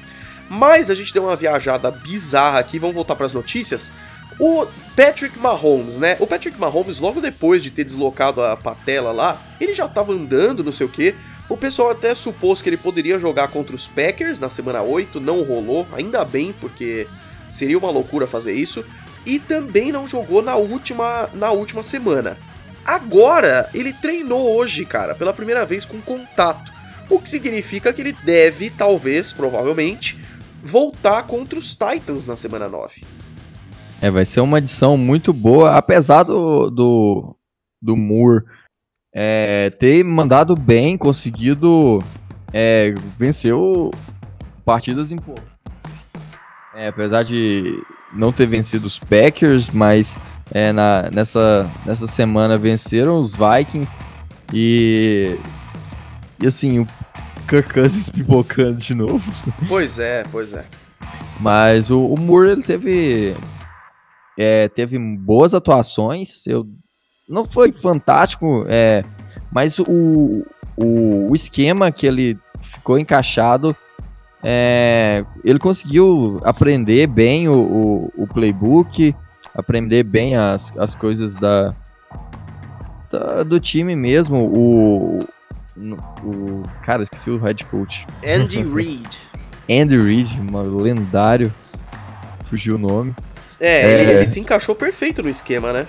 Mas 0.49 0.91
a 0.91 0.95
gente 0.95 1.13
deu 1.13 1.25
uma 1.25 1.37
viajada 1.37 1.91
bizarra 1.91 2.59
aqui, 2.59 2.79
vamos 2.79 2.95
voltar 2.95 3.15
para 3.17 3.27
as 3.27 3.33
notícias. 3.33 3.91
O 4.39 4.67
Patrick 4.97 5.39
Mahomes, 5.39 5.97
né? 5.97 6.17
O 6.19 6.27
Patrick 6.27 6.59
Mahomes, 6.59 6.99
logo 6.99 7.21
depois 7.21 7.63
de 7.63 7.71
ter 7.71 7.85
deslocado 7.85 8.43
a 8.43 8.57
patela 8.57 9.13
lá, 9.13 9.41
ele 9.61 9.73
já 9.73 9.89
tava 9.89 10.13
andando, 10.13 10.65
não 10.65 10.73
sei 10.73 10.87
o 10.87 10.91
que. 10.91 11.15
O 11.49 11.57
pessoal 11.57 11.91
até 11.91 12.15
supôs 12.15 12.63
que 12.63 12.69
ele 12.69 12.77
poderia 12.77 13.19
jogar 13.19 13.49
contra 13.49 13.77
os 13.77 13.87
Packers 13.87 14.41
na 14.41 14.49
semana 14.49 14.83
8, 14.83 15.21
não 15.21 15.43
rolou, 15.43 15.87
ainda 15.93 16.25
bem, 16.25 16.55
porque 16.59 17.07
seria 17.51 17.79
uma 17.79 17.91
loucura 17.91 18.27
fazer 18.27 18.55
isso 18.55 18.85
e 19.27 19.39
também 19.39 19.93
não 19.93 20.09
jogou 20.09 20.43
na 20.43 20.57
última, 20.57 21.29
na 21.35 21.51
última 21.51 21.83
semana. 21.83 22.39
Agora, 22.85 23.69
ele 23.73 23.93
treinou 23.93 24.55
hoje, 24.57 24.85
cara, 24.85 25.15
pela 25.15 25.33
primeira 25.33 25.65
vez 25.65 25.85
com 25.85 26.01
contato. 26.01 26.73
O 27.09 27.19
que 27.19 27.29
significa 27.29 27.93
que 27.93 28.01
ele 28.03 28.13
deve, 28.25 28.71
talvez, 28.71 29.33
provavelmente, 29.33 30.19
voltar 30.63 31.23
contra 31.25 31.59
os 31.59 31.77
Titans 31.77 32.25
na 32.25 32.37
semana 32.37 32.69
9. 32.69 33.03
É, 34.01 34.11
vai 34.11 34.27
ser 34.27 34.41
uma 34.41 34.59
edição 34.59 34.97
muito 34.97 35.33
boa, 35.33 35.77
apesar 35.77 36.25
do, 36.25 36.71
do, 36.71 37.37
do 37.81 37.97
Moore 37.97 38.45
é, 39.15 39.71
ter 39.71 40.05
mandado 40.05 40.57
bem, 40.57 40.99
conseguido 40.99 42.03
é, 42.53 42.93
vencer 43.17 43.55
partidas 44.65 45.13
importantes. 45.13 45.55
É, 46.75 46.89
apesar 46.89 47.23
de 47.23 47.81
não 48.13 48.33
ter 48.33 48.47
vencido 48.47 48.87
os 48.87 48.99
Packers, 48.99 49.71
mas 49.71 50.17
é, 50.51 50.73
na, 50.73 51.09
nessa, 51.13 51.71
nessa 51.87 52.09
semana 52.09 52.57
venceram 52.57 53.21
os 53.21 53.37
Vikings 53.37 53.93
e, 54.53 55.39
e 56.41 56.47
assim, 56.47 56.81
o 56.81 56.89
Kirk 57.49 57.73
Cousins 57.73 58.11
pipocando 58.11 58.79
de 58.79 58.95
novo. 58.95 59.23
Pois 59.69 60.01
é, 60.01 60.25
pois 60.33 60.53
é. 60.53 60.65
Mas 61.39 61.91
o, 61.91 62.05
o 62.05 62.19
Moore 62.19 62.51
ele 62.51 62.63
teve 62.63 63.37
é, 64.37 64.69
teve 64.69 64.99
boas 64.99 65.55
atuações. 65.55 66.47
Eu 66.47 66.69
não 67.29 67.45
foi 67.45 67.73
fantástico, 67.73 68.65
é, 68.69 69.05
mas 69.51 69.79
o, 69.79 70.45
o, 70.77 71.31
o 71.31 71.35
esquema 71.35 71.91
que 71.91 72.07
ele 72.07 72.39
ficou 72.63 72.99
encaixado, 72.99 73.75
é, 74.43 75.25
ele 75.43 75.59
conseguiu 75.59 76.39
aprender 76.45 77.07
bem 77.07 77.49
o, 77.49 77.55
o, 77.55 78.13
o, 78.25 78.27
playbook, 78.27 79.15
aprender 79.55 80.03
bem 80.03 80.37
as, 80.37 80.77
as 80.79 80.95
coisas 80.95 81.35
da, 81.37 81.75
da 83.11 83.43
do 83.43 83.59
time 83.59 83.97
mesmo. 83.97 84.37
O, 84.37 85.21
o 86.23 86.63
cara, 86.85 87.03
esqueci 87.03 87.31
o 87.31 87.39
head 87.39 87.65
coach. 87.67 88.07
Andy 88.23 88.63
Reid. 88.69 89.19
Andy 89.71 89.99
Reid, 89.99 90.41
um 90.41 90.77
lendário. 90.77 91.53
Fugiu 92.51 92.75
o 92.75 92.79
nome. 92.79 93.15
É, 93.59 93.81
é... 93.81 94.03
Ele, 94.03 94.13
ele, 94.13 94.27
se 94.27 94.39
encaixou 94.39 94.75
perfeito 94.75 95.23
no 95.23 95.31
esquema, 95.31 95.73
né? 95.73 95.87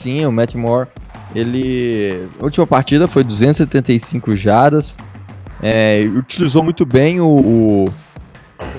Sim, 0.00 0.24
o 0.24 0.32
Matt 0.32 0.54
Moore. 0.54 0.88
Ele. 1.34 2.26
A 2.40 2.44
última 2.44 2.66
partida 2.66 3.06
foi 3.06 3.22
275 3.22 4.34
jardas. 4.34 4.96
É, 5.62 6.08
utilizou 6.16 6.64
muito 6.64 6.86
bem 6.86 7.20
o, 7.20 7.26
o, 7.26 7.84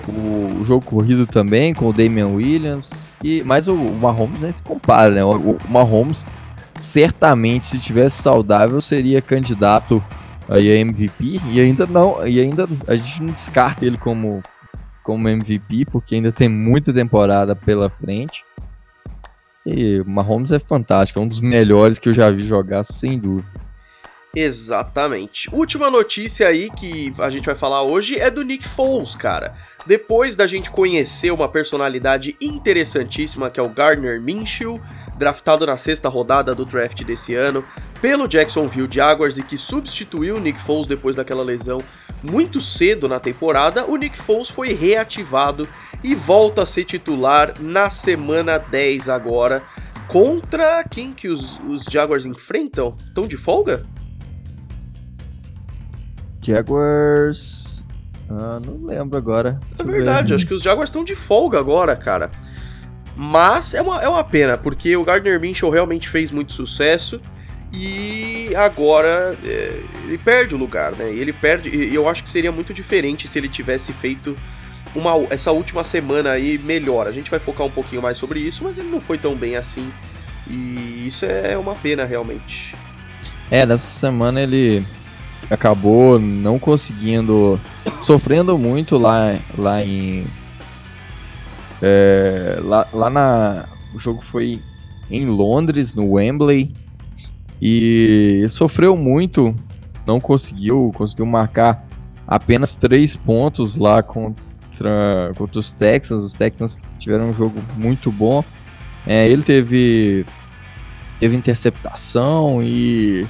o, 0.09 0.65
jogo 0.65 0.83
corrido 0.83 1.27
também, 1.27 1.75
com 1.75 1.87
o 1.87 1.93
Damian 1.93 2.29
Williams. 2.29 3.07
E, 3.23 3.43
mas 3.43 3.67
o, 3.67 3.75
o 3.75 3.93
Mahomes 3.99 4.41
nem 4.41 4.51
se 4.51 4.63
compara, 4.63 5.13
né? 5.13 5.23
O, 5.23 5.51
o 5.51 5.59
Mahomes, 5.69 6.25
certamente, 6.79 7.67
se 7.67 7.77
tivesse 7.77 8.19
saudável, 8.19 8.81
seria 8.81 9.21
candidato 9.21 10.03
aí 10.49 10.71
a 10.71 10.75
MVP. 10.75 11.39
E 11.51 11.59
ainda 11.59 11.85
não. 11.85 12.25
E 12.25 12.39
ainda 12.39 12.67
a 12.87 12.95
gente 12.95 13.21
não 13.21 13.31
descarta 13.31 13.85
ele 13.85 13.97
como 13.97 14.41
como 15.03 15.29
MVP, 15.29 15.85
porque 15.91 16.15
ainda 16.15 16.31
tem 16.31 16.49
muita 16.49 16.91
temporada 16.91 17.55
pela 17.55 17.91
frente. 17.91 18.43
E 19.65 20.03
Mahomes 20.05 20.51
é 20.51 20.59
fantástico, 20.59 21.19
é 21.19 21.21
um 21.21 21.27
dos 21.27 21.39
melhores 21.39 21.99
que 21.99 22.09
eu 22.09 22.13
já 22.13 22.29
vi 22.31 22.41
jogar, 22.41 22.83
sem 22.83 23.19
dúvida. 23.19 23.61
Exatamente. 24.35 25.53
Última 25.53 25.89
notícia 25.91 26.47
aí 26.47 26.69
que 26.69 27.13
a 27.19 27.29
gente 27.29 27.45
vai 27.45 27.55
falar 27.55 27.83
hoje 27.83 28.17
é 28.17 28.31
do 28.31 28.43
Nick 28.43 28.65
Foles, 28.65 29.13
cara. 29.13 29.53
Depois 29.85 30.35
da 30.35 30.47
gente 30.47 30.71
conhecer 30.71 31.31
uma 31.31 31.49
personalidade 31.49 32.37
interessantíssima 32.39 33.49
que 33.49 33.59
é 33.59 33.63
o 33.63 33.67
Gardner 33.67 34.21
Minshew, 34.21 34.79
draftado 35.21 35.67
na 35.67 35.77
sexta 35.77 36.09
rodada 36.09 36.55
do 36.55 36.65
draft 36.65 37.03
desse 37.03 37.35
ano 37.35 37.63
pelo 38.01 38.27
Jacksonville 38.27 38.89
Jaguars 38.91 39.37
e 39.37 39.43
que 39.43 39.55
substituiu 39.55 40.37
o 40.37 40.39
Nick 40.39 40.59
Foles 40.59 40.87
depois 40.87 41.15
daquela 41.15 41.43
lesão 41.43 41.77
muito 42.23 42.59
cedo 42.59 43.07
na 43.07 43.19
temporada, 43.19 43.85
o 43.85 43.97
Nick 43.97 44.17
Foles 44.17 44.49
foi 44.49 44.73
reativado 44.73 45.67
e 46.03 46.15
volta 46.15 46.63
a 46.63 46.65
ser 46.65 46.85
titular 46.85 47.53
na 47.59 47.91
semana 47.91 48.57
10 48.57 49.09
agora. 49.09 49.61
Contra 50.07 50.83
quem 50.89 51.13
que 51.13 51.27
os, 51.27 51.59
os 51.69 51.83
Jaguars 51.83 52.25
enfrentam? 52.25 52.97
Estão 53.07 53.27
de 53.27 53.37
folga? 53.37 53.85
Jaguars. 56.41 57.83
Ah, 58.27 58.59
não 58.65 58.87
lembro 58.87 59.19
agora. 59.19 59.59
Deixa 59.77 59.83
é 59.83 59.85
verdade, 59.85 60.33
acho 60.33 60.47
que 60.47 60.53
os 60.55 60.63
Jaguars 60.63 60.89
estão 60.89 61.03
de 61.03 61.15
folga 61.15 61.59
agora, 61.59 61.95
cara. 61.95 62.31
Mas 63.23 63.75
é 63.75 63.83
uma, 63.83 64.01
é 64.01 64.09
uma 64.09 64.23
pena, 64.23 64.57
porque 64.57 64.97
o 64.97 65.03
Gardner 65.03 65.39
Minshew 65.39 65.69
realmente 65.69 66.09
fez 66.09 66.31
muito 66.31 66.53
sucesso. 66.53 67.21
E 67.71 68.51
agora 68.55 69.37
é, 69.45 69.83
ele 70.07 70.17
perde 70.17 70.55
o 70.55 70.57
lugar, 70.57 70.93
né? 70.93 71.07
Ele 71.07 71.31
perde. 71.31 71.69
E 71.69 71.93
eu 71.93 72.09
acho 72.09 72.23
que 72.23 72.29
seria 72.31 72.51
muito 72.51 72.73
diferente 72.73 73.27
se 73.27 73.37
ele 73.37 73.47
tivesse 73.47 73.93
feito 73.93 74.35
uma, 74.95 75.11
essa 75.29 75.51
última 75.51 75.83
semana 75.83 76.31
aí 76.31 76.57
melhor. 76.57 77.05
A 77.05 77.11
gente 77.11 77.29
vai 77.29 77.39
focar 77.39 77.67
um 77.67 77.69
pouquinho 77.69 78.01
mais 78.01 78.17
sobre 78.17 78.39
isso, 78.39 78.63
mas 78.63 78.79
ele 78.79 78.89
não 78.89 78.99
foi 78.99 79.19
tão 79.19 79.35
bem 79.35 79.55
assim. 79.55 79.87
E 80.49 81.05
isso 81.07 81.23
é 81.23 81.55
uma 81.55 81.75
pena 81.75 82.05
realmente. 82.05 82.75
É, 83.51 83.67
nessa 83.67 83.87
semana 83.87 84.41
ele 84.41 84.83
acabou 85.47 86.17
não 86.17 86.57
conseguindo. 86.57 87.61
sofrendo 88.01 88.57
muito 88.57 88.97
lá, 88.97 89.37
lá 89.55 89.85
em. 89.85 90.25
É, 91.81 92.59
lá, 92.63 92.87
lá 92.93 93.09
na. 93.09 93.69
O 93.93 93.99
jogo 93.99 94.21
foi 94.21 94.61
em 95.09 95.25
Londres, 95.25 95.93
no 95.93 96.13
Wembley. 96.13 96.73
E 97.61 98.45
sofreu 98.49 98.97
muito, 98.97 99.53
não 100.05 100.19
conseguiu, 100.19 100.91
conseguiu 100.95 101.27
marcar 101.27 101.85
apenas 102.27 102.73
três 102.73 103.15
pontos 103.15 103.75
lá 103.75 104.01
contra, 104.01 105.31
contra 105.37 105.59
os 105.59 105.71
Texans. 105.71 106.23
Os 106.23 106.33
Texans 106.33 106.79
tiveram 106.97 107.29
um 107.29 107.33
jogo 107.33 107.59
muito 107.77 108.11
bom. 108.11 108.43
É, 109.05 109.27
ele 109.29 109.43
teve, 109.43 110.25
teve 111.19 111.35
interceptação 111.35 112.63
e. 112.63 113.25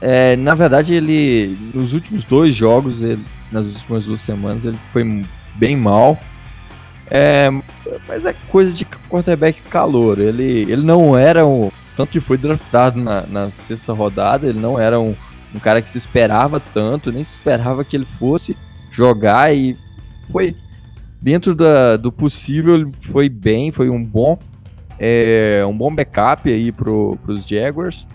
É, 0.00 0.34
na 0.36 0.54
verdade, 0.54 0.94
ele. 0.94 1.56
Nos 1.74 1.92
últimos 1.92 2.24
dois 2.24 2.54
jogos, 2.54 3.02
ele, 3.02 3.24
nas 3.52 3.66
últimas 3.66 4.06
duas 4.06 4.20
semanas, 4.20 4.64
ele 4.64 4.78
foi 4.92 5.24
bem 5.54 5.76
mal. 5.76 6.18
É, 7.14 7.50
mas 8.08 8.24
é 8.24 8.32
coisa 8.50 8.72
de 8.72 8.86
quarterback 8.86 9.60
calor. 9.68 10.18
Ele, 10.18 10.62
ele 10.62 10.82
não 10.82 11.16
era 11.16 11.46
um 11.46 11.70
tanto 11.94 12.12
que 12.12 12.20
foi 12.20 12.38
draftado 12.38 12.98
na, 12.98 13.26
na 13.26 13.50
sexta 13.50 13.92
rodada, 13.92 14.46
ele 14.46 14.58
não 14.58 14.80
era 14.80 14.98
um, 14.98 15.14
um 15.54 15.58
cara 15.58 15.82
que 15.82 15.88
se 15.90 15.98
esperava 15.98 16.58
tanto, 16.58 17.12
nem 17.12 17.22
se 17.22 17.32
esperava 17.32 17.84
que 17.84 17.94
ele 17.94 18.06
fosse 18.06 18.56
jogar 18.90 19.54
e 19.54 19.76
foi 20.30 20.56
dentro 21.20 21.54
da, 21.54 21.98
do 21.98 22.10
possível, 22.10 22.90
foi 23.12 23.28
bem, 23.28 23.70
foi 23.70 23.90
um 23.90 24.02
bom 24.02 24.38
é, 24.98 25.62
um 25.68 25.76
bom 25.76 25.94
backup 25.94 26.48
aí 26.48 26.72
pro, 26.72 27.18
pros 27.22 27.44
Jaguars. 27.44 28.06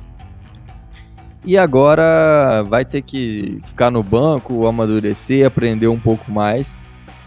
E 1.46 1.56
agora 1.56 2.64
vai 2.64 2.84
ter 2.84 3.04
que 3.04 3.62
ficar 3.66 3.92
no 3.92 4.02
banco, 4.02 4.66
amadurecer, 4.66 5.46
aprender 5.46 5.88
um 5.88 6.00
pouco 6.00 6.32
mais. 6.32 6.80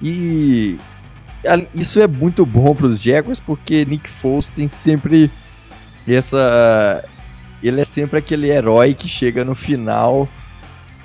E 0.02 0.76
isso 1.74 2.00
é 2.00 2.06
muito 2.06 2.44
bom 2.44 2.74
para 2.74 2.86
os 2.86 3.00
Jaguars 3.00 3.40
porque 3.40 3.84
Nick 3.84 4.08
Foles 4.08 4.50
tem 4.50 4.68
sempre 4.68 5.30
essa. 6.06 7.04
Ele 7.62 7.80
é 7.80 7.84
sempre 7.84 8.18
aquele 8.18 8.50
herói 8.50 8.94
que 8.94 9.08
chega 9.08 9.44
no 9.44 9.54
final 9.54 10.28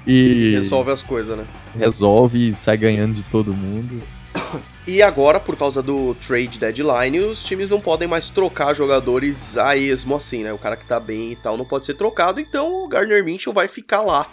e. 0.05 0.53
Resolve 0.55 0.91
as 0.91 1.01
coisas, 1.01 1.37
né? 1.37 1.45
Resolve 1.77 2.49
e 2.49 2.53
sai 2.53 2.77
ganhando 2.77 3.13
de 3.13 3.23
todo 3.23 3.53
mundo. 3.53 4.01
E 4.87 5.01
agora, 5.01 5.39
por 5.39 5.57
causa 5.57 5.81
do 5.81 6.13
trade 6.13 6.59
deadline, 6.59 7.19
os 7.21 7.41
times 7.41 7.67
não 7.67 7.81
podem 7.81 8.07
mais 8.07 8.29
trocar 8.29 8.75
jogadores 8.75 9.57
a 9.57 9.75
esmo 9.75 10.15
assim, 10.15 10.43
né? 10.43 10.53
O 10.53 10.59
cara 10.59 10.77
que 10.77 10.85
tá 10.85 10.99
bem 10.99 11.31
e 11.31 11.35
tal 11.35 11.57
não 11.57 11.65
pode 11.65 11.87
ser 11.87 11.95
trocado, 11.95 12.39
então 12.39 12.83
o 12.83 12.87
Gardner 12.87 13.25
Minshew 13.25 13.51
vai 13.51 13.67
ficar 13.67 14.01
lá 14.01 14.29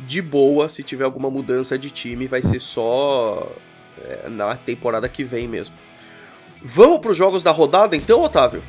de 0.00 0.20
boa. 0.20 0.68
Se 0.68 0.82
tiver 0.82 1.04
alguma 1.04 1.30
mudança 1.30 1.78
de 1.78 1.90
time, 1.90 2.26
vai 2.26 2.42
ser 2.42 2.60
só 2.60 3.50
na 4.30 4.54
temporada 4.56 5.08
que 5.08 5.24
vem 5.24 5.48
mesmo. 5.48 5.74
Vamos 6.62 7.00
para 7.00 7.12
os 7.12 7.16
jogos 7.16 7.42
da 7.42 7.50
rodada 7.52 7.96
então, 7.96 8.22
Otávio? 8.22 8.62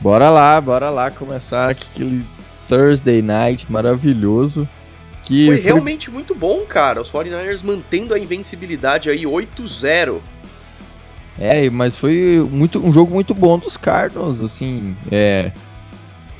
Bora 0.00 0.30
lá, 0.30 0.60
bora 0.60 0.90
lá 0.90 1.10
começar 1.10 1.70
aquele 1.70 2.24
Thursday 2.68 3.22
Night 3.22 3.70
maravilhoso. 3.70 4.68
Que 5.24 5.46
foi, 5.46 5.56
foi 5.56 5.64
realmente 5.64 6.10
muito 6.10 6.34
bom, 6.34 6.64
cara. 6.66 7.00
Os 7.00 7.10
49ers 7.10 7.62
mantendo 7.62 8.12
a 8.12 8.18
invencibilidade 8.18 9.08
aí 9.08 9.22
8-0. 9.24 10.20
É, 11.38 11.70
mas 11.70 11.96
foi 11.96 12.46
muito, 12.50 12.84
um 12.84 12.92
jogo 12.92 13.14
muito 13.14 13.32
bom 13.32 13.58
dos 13.58 13.76
Cardinals, 13.76 14.42
assim. 14.42 14.96
É, 15.10 15.52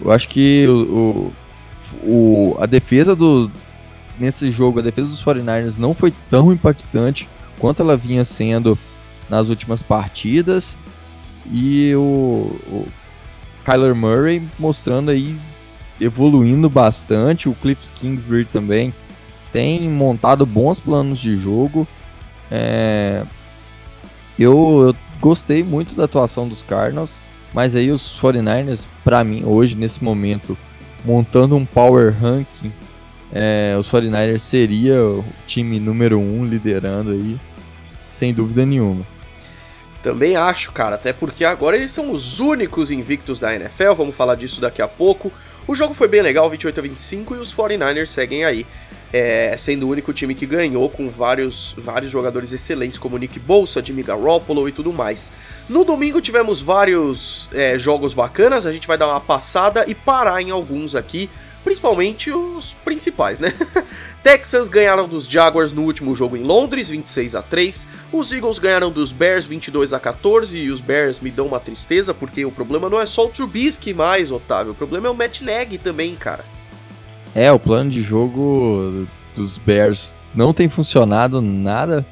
eu 0.05 0.11
acho 0.11 0.29
que 0.29 0.67
o, 0.69 1.33
o, 2.05 2.57
a 2.61 2.67
defesa 2.67 3.15
do. 3.15 3.51
Nesse 4.19 4.51
jogo, 4.51 4.79
a 4.79 4.83
defesa 4.83 5.09
dos 5.09 5.25
49ers 5.25 5.79
não 5.79 5.95
foi 5.95 6.13
tão 6.31 6.53
impactante 6.53 7.29
quanto 7.63 7.81
ela 7.81 7.97
vinha 7.97 8.25
sendo 8.25 8.77
nas 9.31 9.49
últimas 9.49 9.85
partidas. 9.85 10.77
E 11.47 11.95
o, 11.95 12.59
o 12.67 12.89
Kyler 13.65 13.95
Murray 13.95 14.43
mostrando 14.59 15.13
aí, 15.13 15.37
evoluindo 16.01 16.69
bastante. 16.69 17.49
O 17.49 17.55
Cliff 17.55 17.93
Kingsbury 17.93 18.47
também 18.47 18.93
tem 19.53 19.89
montado 19.89 20.45
bons 20.45 20.81
planos 20.81 21.21
de 21.21 21.37
jogo. 21.37 21.87
É, 22.51 23.23
eu, 24.37 24.89
eu 24.89 24.97
gostei 25.21 25.63
muito 25.63 25.95
da 25.95 26.05
atuação 26.05 26.49
dos 26.49 26.65
Cardinals, 26.65 27.23
mas 27.55 27.77
aí 27.77 27.93
os 27.93 28.21
49ers, 28.21 28.89
para 29.05 29.23
mim, 29.23 29.45
hoje, 29.45 29.77
nesse 29.77 30.03
momento, 30.03 30.59
montando 31.05 31.55
um 31.55 31.65
power 31.65 32.13
ranking, 32.13 32.73
é, 33.33 33.77
os 33.79 33.89
49ers 33.89 34.41
seria 34.41 35.01
o 35.01 35.25
time 35.47 35.79
número 35.79 36.19
1 36.19 36.41
um, 36.41 36.45
liderando 36.45 37.13
aí, 37.13 37.39
sem 38.23 38.33
dúvida 38.33 38.65
nenhuma. 38.65 39.05
Também 40.01 40.37
acho, 40.37 40.71
cara, 40.71 40.95
até 40.95 41.13
porque 41.13 41.45
agora 41.45 41.77
eles 41.77 41.91
são 41.91 42.13
os 42.13 42.39
únicos 42.39 42.89
invictos 42.89 43.41
da 43.41 43.53
NFL, 43.53 43.95
vamos 43.97 44.15
falar 44.15 44.37
disso 44.37 44.61
daqui 44.61 44.81
a 44.81 44.87
pouco. 44.87 45.33
O 45.67 45.75
jogo 45.75 45.93
foi 45.93 46.07
bem 46.07 46.23
legal, 46.23 46.49
28 46.49 46.79
a 46.79 46.83
25, 46.85 47.35
e 47.35 47.39
os 47.39 47.53
49ers 47.53 48.07
seguem 48.07 48.45
aí, 48.45 48.65
é, 49.13 49.57
sendo 49.59 49.89
o 49.89 49.91
único 49.91 50.13
time 50.13 50.37
que 50.37 50.47
ganhou, 50.47 50.89
com 50.89 51.11
vários, 51.11 51.75
vários 51.77 52.13
jogadores 52.13 52.53
excelentes, 52.53 52.97
como 52.97 53.19
Nick 53.19 53.41
Bolsa, 53.41 53.85
Jimmy 53.85 54.05
Garoppolo 54.05 54.69
e 54.69 54.73
tudo 54.73 54.93
mais. 54.93 55.33
No 55.69 55.85
domingo 55.85 56.21
tivemos 56.21 56.61
vários 56.61 57.49
é, 57.53 57.77
jogos 57.77 58.15
bacanas, 58.15 58.67
a 58.67 58.73
gente 58.73 58.87
vai 58.87 58.97
dar 58.97 59.09
uma 59.09 59.21
passada 59.21 59.85
e 59.89 59.97
parar 59.97 60.41
em 60.41 60.53
alguns 60.53 60.95
aqui, 60.95 61.29
principalmente 61.65 62.31
os 62.31 62.75
principais, 62.85 63.39
né? 63.39 63.53
Texans 64.23 64.69
ganharam 64.69 65.09
dos 65.09 65.27
Jaguars 65.27 65.73
no 65.73 65.83
último 65.83 66.15
jogo 66.15 66.37
em 66.37 66.43
Londres, 66.43 66.91
26 66.91 67.35
a 67.35 67.43
3. 67.43 67.87
Os 68.13 68.33
Eagles 68.33 68.59
ganharam 68.59 68.91
dos 68.91 69.13
Bears 69.13 69.45
22 69.45 69.93
a 69.93 70.01
14 70.01 70.59
e 70.59 70.71
os 70.71 70.81
Bears 70.81 71.21
me 71.21 71.31
dão 71.31 71.47
uma 71.47 71.61
tristeza 71.61 72.13
porque 72.15 72.45
o 72.45 72.51
problema 72.51 72.89
não 72.89 73.01
é 73.01 73.07
só 73.07 73.27
o 73.27 73.29
Trubisky 73.29 73.95
mais, 73.95 74.31
Otávio, 74.31 74.73
o 74.73 74.77
problema 74.77 75.09
é 75.09 75.11
o 75.11 75.15
Matt 75.15 75.41
Nagy 75.41 75.79
também, 75.79 76.15
cara. 76.15 76.45
É, 77.35 77.51
o 77.51 77.59
plano 77.59 77.91
de 77.91 78.03
jogo 78.03 79.07
dos 79.35 79.57
Bears 79.59 80.15
não 80.35 80.53
tem 80.53 80.69
funcionado 80.69 81.41
nada. 81.41 82.07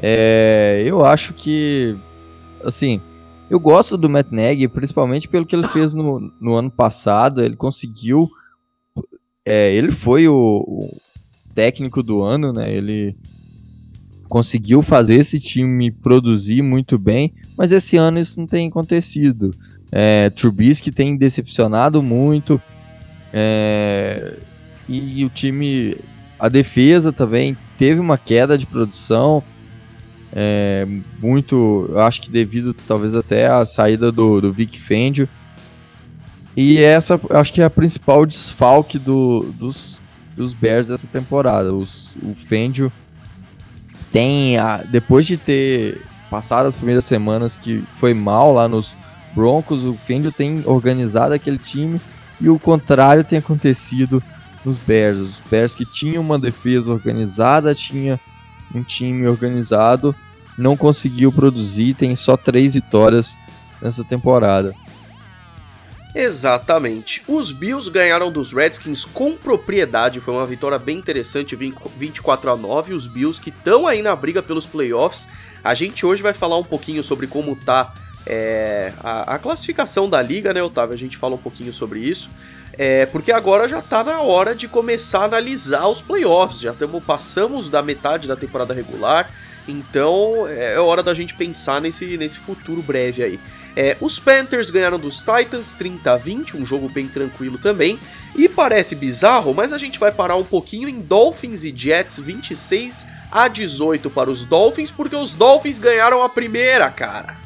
É, 0.00 0.82
eu 0.86 1.04
acho 1.04 1.34
que 1.34 1.96
assim, 2.64 3.00
eu 3.50 3.58
gosto 3.58 3.96
do 3.96 4.08
Matt 4.08 4.28
Nagy, 4.30 4.68
principalmente 4.68 5.28
pelo 5.28 5.46
que 5.46 5.56
ele 5.56 5.66
fez 5.68 5.94
no, 5.94 6.32
no 6.40 6.54
ano 6.54 6.70
passado, 6.70 7.42
ele 7.42 7.56
conseguiu 7.56 8.30
é, 9.48 9.74
ele 9.74 9.90
foi 9.90 10.28
o, 10.28 10.34
o, 10.34 11.00
técnico 11.54 12.02
do 12.02 12.22
ano, 12.22 12.52
né? 12.52 12.70
Ele 12.70 13.16
conseguiu 14.28 14.82
fazer 14.82 15.14
esse 15.14 15.40
time 15.40 15.90
produzir 15.90 16.60
muito 16.60 16.98
bem, 16.98 17.32
mas 17.56 17.72
esse 17.72 17.96
ano 17.96 18.18
isso 18.20 18.38
não 18.38 18.46
tem 18.46 18.68
acontecido. 18.68 19.50
É, 19.90 20.28
Trubisky 20.28 20.92
tem 20.92 21.16
decepcionado 21.16 22.02
muito 22.02 22.60
é, 23.32 24.36
e, 24.86 25.20
e 25.20 25.24
o 25.24 25.30
time, 25.30 25.96
a 26.38 26.50
defesa 26.50 27.10
também 27.10 27.56
teve 27.78 27.98
uma 28.00 28.18
queda 28.18 28.58
de 28.58 28.66
produção. 28.66 29.42
É, 30.30 30.86
muito, 31.22 31.90
acho 31.96 32.20
que 32.20 32.30
devido 32.30 32.74
talvez 32.86 33.14
até 33.14 33.46
à 33.46 33.64
saída 33.64 34.12
do, 34.12 34.42
do 34.42 34.52
Vic 34.52 34.78
Fangio, 34.78 35.26
e 36.60 36.82
essa, 36.82 37.20
acho 37.30 37.52
que 37.52 37.62
é 37.62 37.64
a 37.64 37.70
principal 37.70 38.26
desfalque 38.26 38.98
do, 38.98 39.42
dos, 39.56 40.02
dos 40.36 40.52
Bears 40.52 40.88
dessa 40.88 41.06
temporada. 41.06 41.72
Os, 41.72 42.16
o 42.20 42.34
Fendio 42.34 42.90
tem, 44.10 44.58
a, 44.58 44.78
depois 44.78 45.24
de 45.24 45.36
ter 45.36 46.02
passado 46.28 46.66
as 46.66 46.74
primeiras 46.74 47.04
semanas 47.04 47.56
que 47.56 47.84
foi 47.94 48.12
mal 48.12 48.52
lá 48.52 48.66
nos 48.66 48.96
Broncos, 49.36 49.84
o 49.84 49.94
Fendio 49.94 50.32
tem 50.32 50.60
organizado 50.64 51.32
aquele 51.32 51.58
time 51.58 52.00
e 52.40 52.48
o 52.48 52.58
contrário 52.58 53.22
tem 53.22 53.38
acontecido 53.38 54.20
nos 54.64 54.78
Bears. 54.78 55.18
Os 55.18 55.42
Bears 55.48 55.76
que 55.76 55.84
tinham 55.84 56.20
uma 56.20 56.40
defesa 56.40 56.92
organizada, 56.92 57.72
tinha 57.72 58.18
um 58.74 58.82
time 58.82 59.28
organizado, 59.28 60.12
não 60.58 60.76
conseguiu 60.76 61.30
produzir, 61.30 61.94
tem 61.94 62.16
só 62.16 62.36
três 62.36 62.74
vitórias 62.74 63.38
nessa 63.80 64.02
temporada. 64.02 64.74
Exatamente. 66.18 67.22
Os 67.28 67.52
Bills 67.52 67.88
ganharam 67.88 68.32
dos 68.32 68.52
Redskins 68.52 69.04
com 69.04 69.36
propriedade, 69.36 70.18
foi 70.18 70.34
uma 70.34 70.44
vitória 70.44 70.76
bem 70.76 70.98
interessante, 70.98 71.54
24 71.54 72.50
a 72.50 72.56
9. 72.56 72.92
Os 72.92 73.06
Bills 73.06 73.40
que 73.40 73.50
estão 73.50 73.86
aí 73.86 74.02
na 74.02 74.16
briga 74.16 74.42
pelos 74.42 74.66
playoffs. 74.66 75.28
A 75.62 75.74
gente 75.74 76.04
hoje 76.04 76.20
vai 76.20 76.32
falar 76.32 76.58
um 76.58 76.64
pouquinho 76.64 77.04
sobre 77.04 77.28
como 77.28 77.54
tá 77.54 77.94
é, 78.26 78.92
a, 78.98 79.36
a, 79.36 79.38
classificação 79.38 80.10
da 80.10 80.20
liga, 80.20 80.52
né, 80.52 80.60
Otávio? 80.60 80.92
A 80.92 80.98
gente 80.98 81.16
fala 81.16 81.36
um 81.36 81.38
pouquinho 81.38 81.72
sobre 81.72 82.00
isso. 82.00 82.28
É, 82.72 83.06
porque 83.06 83.30
agora 83.30 83.68
já 83.68 83.80
tá 83.80 84.02
na 84.02 84.20
hora 84.20 84.56
de 84.56 84.66
começar 84.66 85.20
a 85.20 85.24
analisar 85.26 85.86
os 85.86 86.02
playoffs. 86.02 86.58
Já 86.58 86.72
tamo, 86.72 87.00
passamos 87.00 87.68
da 87.68 87.80
metade 87.80 88.26
da 88.26 88.34
temporada 88.34 88.74
regular. 88.74 89.30
Então 89.68 90.48
é 90.48 90.80
hora 90.80 91.02
da 91.02 91.14
gente 91.14 91.34
pensar 91.34 91.80
nesse, 91.80 92.16
nesse 92.16 92.38
futuro 92.38 92.82
breve 92.82 93.22
aí. 93.22 93.40
É, 93.80 93.96
os 94.00 94.18
Panthers 94.18 94.70
ganharam 94.70 94.98
dos 94.98 95.18
Titans 95.18 95.72
30 95.72 96.12
a 96.12 96.16
20, 96.16 96.56
um 96.56 96.66
jogo 96.66 96.88
bem 96.88 97.06
tranquilo 97.06 97.58
também. 97.58 97.96
E 98.34 98.48
parece 98.48 98.96
bizarro, 98.96 99.54
mas 99.54 99.72
a 99.72 99.78
gente 99.78 100.00
vai 100.00 100.10
parar 100.10 100.34
um 100.34 100.42
pouquinho 100.42 100.88
em 100.88 101.00
Dolphins 101.00 101.62
e 101.62 101.72
Jets 101.72 102.18
26 102.18 103.06
a 103.30 103.46
18 103.46 104.10
para 104.10 104.28
os 104.28 104.44
Dolphins, 104.44 104.90
porque 104.90 105.14
os 105.14 105.32
Dolphins 105.36 105.78
ganharam 105.78 106.24
a 106.24 106.28
primeira, 106.28 106.90
cara. 106.90 107.36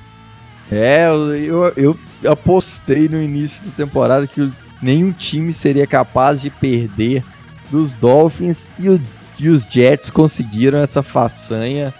É, 0.70 1.06
eu, 1.06 1.70
eu 1.76 1.98
apostei 2.26 3.10
no 3.10 3.20
início 3.20 3.62
da 3.66 3.84
temporada 3.84 4.26
que 4.26 4.50
nenhum 4.80 5.12
time 5.12 5.52
seria 5.52 5.86
capaz 5.86 6.40
de 6.40 6.48
perder 6.48 7.22
dos 7.70 7.94
Dolphins 7.94 8.72
e, 8.78 8.88
o, 8.88 8.98
e 9.38 9.50
os 9.50 9.64
Jets 9.64 10.08
conseguiram 10.08 10.78
essa 10.78 11.02
façanha 11.02 11.92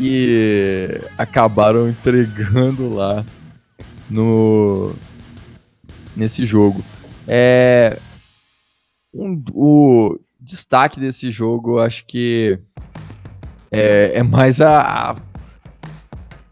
e 0.00 0.98
acabaram 1.18 1.88
entregando 1.88 2.94
lá 2.94 3.24
no 4.08 4.94
nesse 6.16 6.46
jogo. 6.46 6.82
É 7.28 7.98
um, 9.14 9.42
o 9.52 10.18
destaque 10.40 10.98
desse 10.98 11.30
jogo, 11.30 11.78
acho 11.78 12.06
que 12.06 12.58
é, 13.70 14.12
é 14.14 14.22
mais 14.22 14.60
a, 14.60 15.14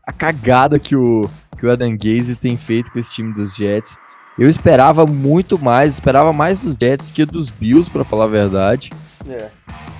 a 0.07 0.13
cagada 0.13 0.79
que 0.79 0.95
o 0.95 1.29
que 1.59 1.67
o 1.67 1.73
Adam 1.73 1.97
Gaze 1.97 2.37
tem 2.37 2.57
feito 2.57 2.93
com 2.93 2.99
esse 2.99 3.13
time 3.13 3.35
dos 3.35 3.57
Jets. 3.57 3.99
Eu 4.39 4.49
esperava 4.49 5.05
muito 5.05 5.59
mais, 5.59 5.95
esperava 5.95 6.33
mais 6.33 6.61
dos 6.61 6.77
Jets 6.81 7.11
que 7.11 7.25
dos 7.25 7.51
Bills, 7.51 7.91
para 7.91 8.05
falar 8.05 8.25
a 8.25 8.29
verdade. 8.29 8.91
É. 9.29 9.51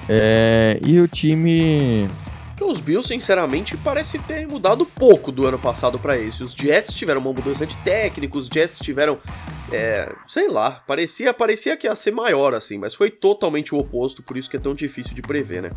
é. 0.09 0.81
E 0.87 1.01
o 1.01 1.09
time 1.09 2.09
porque 2.59 2.65
os 2.65 2.81
Bills, 2.81 3.07
sinceramente, 3.07 3.77
parece 3.77 4.19
ter 4.19 4.47
mudado 4.49 4.85
pouco 4.85 5.31
do 5.31 5.47
ano 5.47 5.59
passado 5.59 5.97
para 5.97 6.19
esse. 6.19 6.43
Os 6.43 6.53
Jets 6.53 6.93
tiveram 6.93 7.21
uma 7.21 7.33
mudança 7.33 7.65
de 7.65 7.77
técnico, 7.79 8.37
os 8.37 8.49
Jets 8.49 8.81
tiveram. 8.81 9.19
É, 9.71 10.13
sei 10.27 10.49
lá, 10.49 10.83
parecia, 10.85 11.33
parecia 11.33 11.77
que 11.77 11.87
ia 11.87 11.95
ser 11.95 12.11
maior, 12.11 12.55
assim, 12.55 12.77
mas 12.77 12.95
foi 12.95 13.11
totalmente 13.11 13.75
o 13.75 13.79
oposto, 13.79 14.23
por 14.23 14.37
isso 14.37 14.51
que 14.51 14.57
é 14.57 14.61
tão 14.61 14.75
difícil 14.75 15.15
de 15.15 15.23
prever, 15.23 15.63
né? 15.63 15.71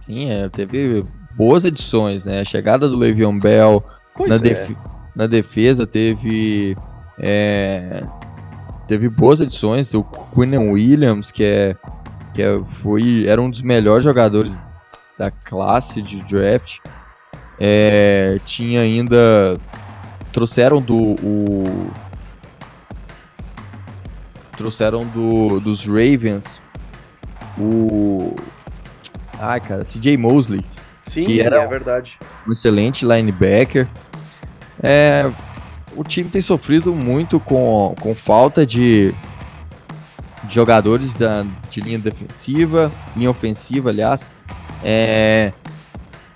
Sim, 0.00 0.30
é, 0.30 0.48
teve 0.50 1.02
boas 1.34 1.64
edições, 1.64 2.26
né? 2.26 2.40
A 2.40 2.44
chegada 2.44 2.88
do 2.88 2.98
Le'Veon 2.98 3.38
Bell 3.38 3.82
na, 4.26 4.36
def 4.36 4.70
é. 4.70 4.76
na, 5.14 5.26
defesa 5.26 5.86
teve. 5.86 6.76
É, 7.18 8.02
teve 8.86 9.08
boas 9.08 9.40
edições, 9.40 9.94
o 9.94 10.04
Quinn 10.04 10.72
Williams, 10.72 11.32
que 11.32 11.42
é 11.42 11.76
que 12.34 12.42
é, 12.42 12.52
foi, 12.82 13.24
era 13.26 13.40
um 13.40 13.48
dos 13.48 13.62
melhores 13.62 14.04
jogadores 14.04 14.60
da 15.18 15.30
classe 15.30 16.02
de 16.02 16.22
draft. 16.22 16.78
É, 17.58 18.38
tinha 18.44 18.80
ainda. 18.80 19.54
Trouxeram 20.32 20.80
do. 20.80 20.96
O, 20.96 21.90
trouxeram 24.56 25.04
do, 25.06 25.60
dos 25.60 25.84
Ravens 25.84 26.60
o. 27.58 28.34
Ai, 29.40 29.60
cara, 29.60 29.84
CJ 29.84 30.16
Mosley. 30.16 30.64
Sim, 31.02 31.26
que 31.26 31.40
era 31.40 31.62
é 31.62 31.66
verdade. 31.66 32.18
Um 32.46 32.52
excelente 32.52 33.04
linebacker. 33.04 33.86
É, 34.82 35.30
o 35.94 36.02
time 36.02 36.28
tem 36.28 36.40
sofrido 36.40 36.94
muito 36.94 37.38
com, 37.40 37.94
com 38.00 38.14
falta 38.14 38.66
de, 38.66 39.14
de 40.44 40.54
jogadores 40.54 41.14
da, 41.14 41.46
de 41.70 41.80
linha 41.80 41.98
defensiva, 41.98 42.90
linha 43.16 43.30
ofensiva, 43.30 43.90
aliás. 43.90 44.26
É, 44.88 45.52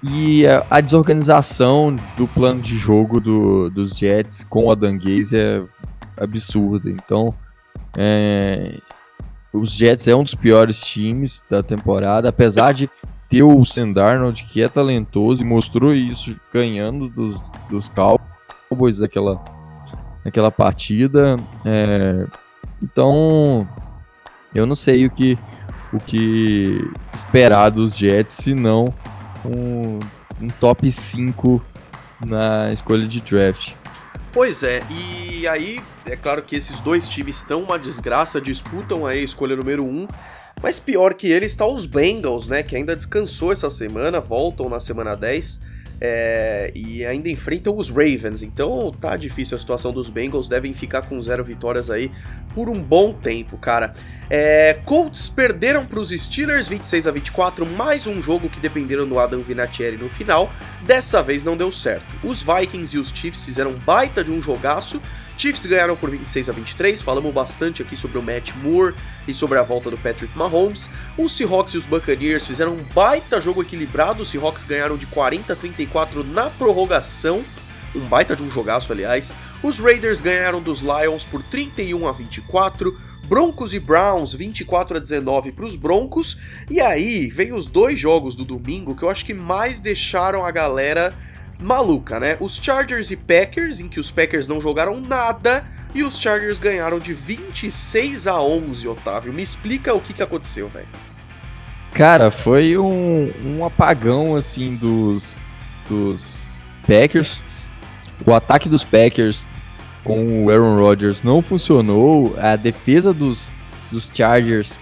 e 0.03 0.45
a, 0.69 0.81
desorganização 0.81 1.95
do 2.17 2.27
plano 2.27 2.61
de 2.61 2.77
jogo 2.77 3.21
do, 3.21 3.71
dos 3.71 3.97
Jets 3.97 4.43
com 4.43 4.65
o 4.65 4.73
Adam 4.73 4.99
é 5.33 5.63
absurda. 6.17 6.91
Então, 6.91 7.33
é, 7.97 8.79
os 9.53 9.71
Jets 9.71 10.09
é 10.09 10.17
um 10.17 10.25
dos 10.25 10.35
piores 10.35 10.81
times 10.81 11.45
da 11.49 11.63
temporada, 11.63 12.29
apesar 12.29 12.73
de 12.73 12.91
ter 13.29 13.45
o 13.45 13.65
Sam 13.65 13.93
Darnold, 13.93 14.43
que 14.43 14.61
é 14.61 14.69
talentoso 14.69 15.43
e 15.45 15.47
mostrou 15.47 15.95
isso 15.95 16.35
ganhando 16.53 17.09
dos, 17.09 17.41
dos 17.71 17.89
Cowboys 17.89 18.99
daquela, 18.99 19.41
naquela 20.25 20.51
partida. 20.51 21.37
É, 21.65 22.27
então, 22.83 23.69
eu 24.53 24.67
não 24.67 24.75
sei 24.75 25.07
o 25.07 25.11
que 25.11 25.39
o 25.93 25.99
que 25.99 26.91
esperar 27.15 27.71
dos 27.71 27.95
Jets, 27.95 28.35
se 28.35 28.55
não 28.55 28.87
um, 29.45 29.99
um 30.41 30.49
top 30.59 30.91
5 30.91 31.63
na 32.25 32.73
escolha 32.73 33.07
de 33.07 33.21
draft. 33.21 33.73
Pois 34.33 34.63
é, 34.63 34.83
e 34.91 35.49
aí 35.49 35.81
é 36.07 36.15
claro 36.15 36.43
que 36.43 36.55
esses 36.55 36.79
dois 36.81 37.09
times 37.09 37.37
estão 37.37 37.63
uma 37.63 37.79
desgraça, 37.79 38.41
disputam 38.41 39.07
aí 39.07 39.21
a 39.21 39.25
escolha 39.25 39.57
número 39.57 39.85
1, 39.85 39.89
um, 39.89 40.09
mas 40.63 40.79
pior 40.79 41.15
que 41.15 41.27
ele 41.27 41.47
está 41.47 41.67
os 41.67 41.87
Bengals, 41.87 42.47
né, 42.47 42.63
que 42.63 42.77
ainda 42.77 42.95
descansou 42.95 43.51
essa 43.51 43.69
semana, 43.69 44.21
voltam 44.21 44.69
na 44.69 44.79
semana 44.79 45.17
10 45.17 45.61
é, 46.01 46.73
e 46.75 47.05
ainda 47.05 47.29
enfrentam 47.29 47.77
os 47.77 47.91
Ravens. 47.91 48.43
Então 48.43 48.91
tá 48.91 49.17
difícil 49.17 49.57
a 49.57 49.59
situação 49.59 49.93
dos 49.93 50.09
Bengals, 50.09 50.49
devem 50.49 50.73
ficar 50.73 51.03
com 51.03 51.21
zero 51.21 51.45
vitórias 51.45 51.91
aí 51.91 52.11
por 52.55 52.69
um 52.69 52.83
bom 52.83 53.13
tempo, 53.13 53.59
cara. 53.59 53.95
É, 54.29 54.75
Colts 54.85 55.29
perderam 55.29 55.85
para 55.85 56.01
os 56.01 56.11
Steelers 56.11 56.69
26 56.69 57.07
a 57.07 57.11
24, 57.11 57.67
mais 57.67 58.07
um 58.07 58.23
jogo 58.23 58.49
que 58.49 58.61
dependeram 58.61 59.07
do 59.07 59.19
Adam 59.19 59.43
Vinatieri 59.43 59.97
no 59.97 60.09
final. 60.09 60.51
Dessa 60.83 61.23
vez 61.23 61.43
não 61.43 61.57
deu 61.57 61.71
certo. 61.71 62.17
Os 62.23 62.43
Vikings 62.43 62.97
e 62.97 62.99
os 62.99 63.11
Chiefs 63.11 63.45
fizeram 63.45 63.73
baita 63.73 64.25
de 64.25 64.31
um 64.31 64.41
jogaço 64.41 65.01
Chiefs 65.41 65.65
ganharam 65.65 65.97
por 65.97 66.11
26 66.11 66.51
a 66.51 66.53
23, 66.53 67.01
falamos 67.01 67.33
bastante 67.33 67.81
aqui 67.81 67.97
sobre 67.97 68.19
o 68.19 68.23
Matt 68.23 68.53
Moore 68.57 68.95
e 69.27 69.33
sobre 69.33 69.57
a 69.59 69.63
volta 69.63 69.91
do 69.91 69.97
Patrick 69.97 70.37
Mahomes. 70.37 70.91
Os 71.17 71.35
Seahawks 71.35 71.73
e 71.73 71.79
os 71.79 71.87
Buccaneers 71.87 72.47
fizeram 72.47 72.75
um 72.75 72.85
baita 72.95 73.41
jogo 73.41 73.63
equilibrado, 73.63 74.23
os 74.23 74.29
Seahawks 74.29 74.65
ganharam 74.65 74.99
de 74.99 75.07
40 75.07 75.51
a 75.51 75.57
34 75.57 76.23
na 76.25 76.51
prorrogação, 76.51 77.43
um 77.95 78.01
baita 78.01 78.37
de 78.37 78.43
um 78.43 78.51
jogaço, 78.51 78.93
aliás. 78.93 79.33
Os 79.63 79.79
Raiders 79.79 80.21
ganharam 80.21 80.61
dos 80.61 80.81
Lions 80.81 81.25
por 81.25 81.43
31 81.43 82.07
a 82.07 82.13
24, 82.13 82.95
Broncos 83.27 83.73
e 83.73 83.81
Browns 83.81 84.35
24 84.35 84.99
a 84.99 85.01
19 85.01 85.53
para 85.53 85.65
os 85.65 85.75
Broncos. 85.75 86.37
E 86.69 86.83
aí, 86.83 87.29
vem 87.31 87.55
os 87.55 87.65
dois 87.65 87.99
jogos 87.99 88.35
do 88.35 88.45
domingo 88.45 88.95
que 88.95 89.05
eu 89.05 89.09
acho 89.09 89.25
que 89.25 89.33
mais 89.33 89.81
deixaram 89.81 90.45
a 90.45 90.51
galera 90.51 91.15
maluca, 91.61 92.19
né? 92.19 92.37
Os 92.41 92.57
Chargers 92.57 93.11
e 93.11 93.17
Packers, 93.17 93.81
em 93.81 93.89
que 93.89 94.01
os 94.01 94.11
Packers 94.11 94.49
não 94.49 94.61
jogaram 94.61 95.01
nada 95.01 95.65
e 95.95 96.03
os 96.03 96.19
Chargers 96.19 96.59
ganharam 96.59 96.99
de 96.99 97.13
26 97.13 98.27
a 98.27 98.41
11, 98.41 98.89
Otávio. 98.89 99.33
Me 99.33 99.43
explica 99.43 99.95
o 99.95 100.01
que, 100.01 100.13
que 100.13 100.23
aconteceu, 100.23 100.69
velho. 100.69 100.89
Cara, 101.93 102.31
foi 102.31 102.79
um, 102.79 103.33
um 103.45 103.65
apagão 103.65 104.37
assim 104.37 104.77
dos, 104.77 105.37
dos 105.89 106.77
Packers. 106.87 107.43
O 108.25 108.33
ataque 108.33 108.69
dos 108.69 108.85
Packers 108.85 109.47
com 110.05 110.45
o 110.45 110.51
Aaron 110.51 110.77
Rodgers 110.77 111.23
não 111.23 111.43
funcionou. 111.43 112.35
A 112.39 112.57
defesa 112.57 113.13
dos, 113.13 113.53
dos 113.91 114.11
Chargers 114.13 114.73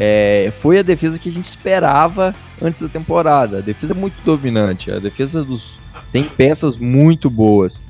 é, 0.00 0.52
foi 0.58 0.78
a 0.78 0.82
defesa 0.82 1.18
que 1.18 1.28
a 1.28 1.32
gente 1.32 1.44
esperava 1.46 2.34
antes 2.60 2.82
da 2.82 2.88
temporada. 2.88 3.58
A 3.58 3.60
defesa 3.60 3.94
é 3.94 3.96
muito 3.96 4.20
dominante. 4.24 4.90
A 4.90 4.98
defesa 4.98 5.44
dos, 5.44 5.80
tem 6.12 6.24
peças 6.24 6.76
muito 6.76 7.28
boas. 7.28 7.82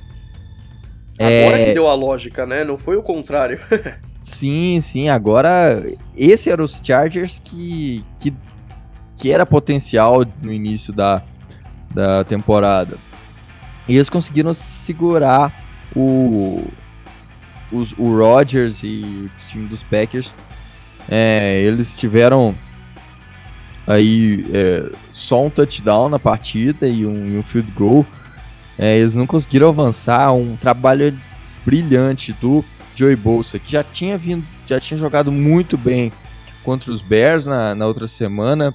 Agora 1.18 1.60
é... 1.60 1.64
que 1.66 1.74
deu 1.74 1.88
a 1.88 1.94
lógica, 1.94 2.46
né? 2.46 2.64
Não 2.64 2.78
foi 2.78 2.96
o 2.96 3.02
contrário. 3.02 3.60
sim, 4.22 4.80
sim. 4.80 5.08
Agora, 5.08 5.84
esse 6.16 6.50
era 6.50 6.62
os 6.62 6.80
Chargers 6.82 7.40
que, 7.40 8.04
que, 8.18 8.32
que 9.16 9.32
era 9.32 9.44
potencial 9.44 10.24
no 10.40 10.52
início 10.52 10.92
da, 10.92 11.22
da 11.92 12.24
temporada. 12.24 12.96
E 13.88 13.96
eles 13.96 14.08
conseguiram 14.08 14.54
segurar 14.54 15.52
o, 15.96 16.62
os, 17.72 17.92
o 17.98 18.16
Rodgers 18.16 18.82
e 18.84 19.00
o 19.00 19.48
time 19.48 19.66
dos 19.66 19.82
Packers. 19.82 20.32
É, 21.10 21.62
eles 21.62 21.96
tiveram 21.96 22.54
aí 23.88 24.44
é, 24.52 24.92
só 25.10 25.46
um 25.46 25.48
touchdown 25.48 26.10
na 26.10 26.18
partida 26.18 26.86
e 26.86 27.06
um, 27.06 27.26
e 27.26 27.38
um 27.38 27.42
field 27.42 27.70
goal. 27.72 28.04
É, 28.78 28.98
eles 28.98 29.14
não 29.14 29.26
conseguiram 29.26 29.70
avançar. 29.70 30.32
Um 30.34 30.56
trabalho 30.56 31.18
brilhante 31.64 32.34
do 32.34 32.62
Joey 32.94 33.16
Bolsa, 33.16 33.58
que 33.58 33.72
já 33.72 33.82
tinha 33.82 34.18
vindo, 34.18 34.44
já 34.66 34.78
tinha 34.78 34.98
jogado 34.98 35.32
muito 35.32 35.78
bem 35.78 36.12
contra 36.62 36.92
os 36.92 37.00
Bears 37.00 37.46
na, 37.46 37.74
na 37.74 37.86
outra 37.86 38.06
semana. 38.06 38.74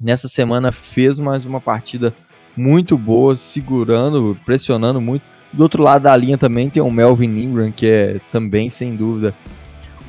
Nessa 0.00 0.28
semana 0.28 0.70
fez 0.70 1.18
mais 1.18 1.44
uma 1.44 1.60
partida 1.60 2.14
muito 2.56 2.96
boa, 2.96 3.36
segurando, 3.36 4.36
pressionando 4.44 5.00
muito. 5.00 5.22
Do 5.52 5.62
outro 5.62 5.82
lado 5.82 6.02
da 6.02 6.16
linha 6.16 6.38
também 6.38 6.70
tem 6.70 6.82
o 6.82 6.90
Melvin 6.90 7.38
Ingram, 7.38 7.72
que 7.72 7.86
é 7.86 8.20
também, 8.30 8.68
sem 8.68 8.94
dúvida, 8.94 9.34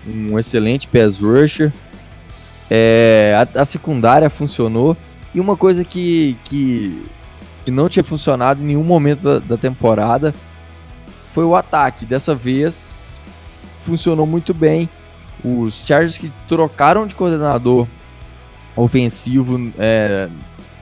um 0.08 0.38
excelente 0.38 0.88
pass 0.88 1.20
rusher. 1.20 1.72
É, 2.70 3.48
a, 3.56 3.62
a, 3.62 3.66
secundária 3.66 4.30
funcionou. 4.30 4.96
E 5.34 5.40
uma 5.40 5.58
coisa 5.58 5.84
que, 5.84 6.38
que, 6.46 7.06
que 7.64 7.72
não 7.72 7.90
tinha 7.90 8.04
funcionado 8.04 8.62
em 8.62 8.66
nenhum 8.68 8.84
momento 8.84 9.22
da, 9.22 9.40
da 9.40 9.58
temporada 9.58 10.34
foi 11.34 11.44
o 11.44 11.56
ataque. 11.56 12.06
Dessa 12.06 12.34
vez 12.34 13.20
funcionou 13.86 14.26
muito 14.26 14.54
bem. 14.54 14.90
Os 15.44 15.86
Chargers 15.86 16.18
que 16.18 16.32
trocaram 16.48 17.06
de 17.06 17.14
coordenador 17.14 17.86
ofensivo 18.76 19.72
é, 19.78 20.30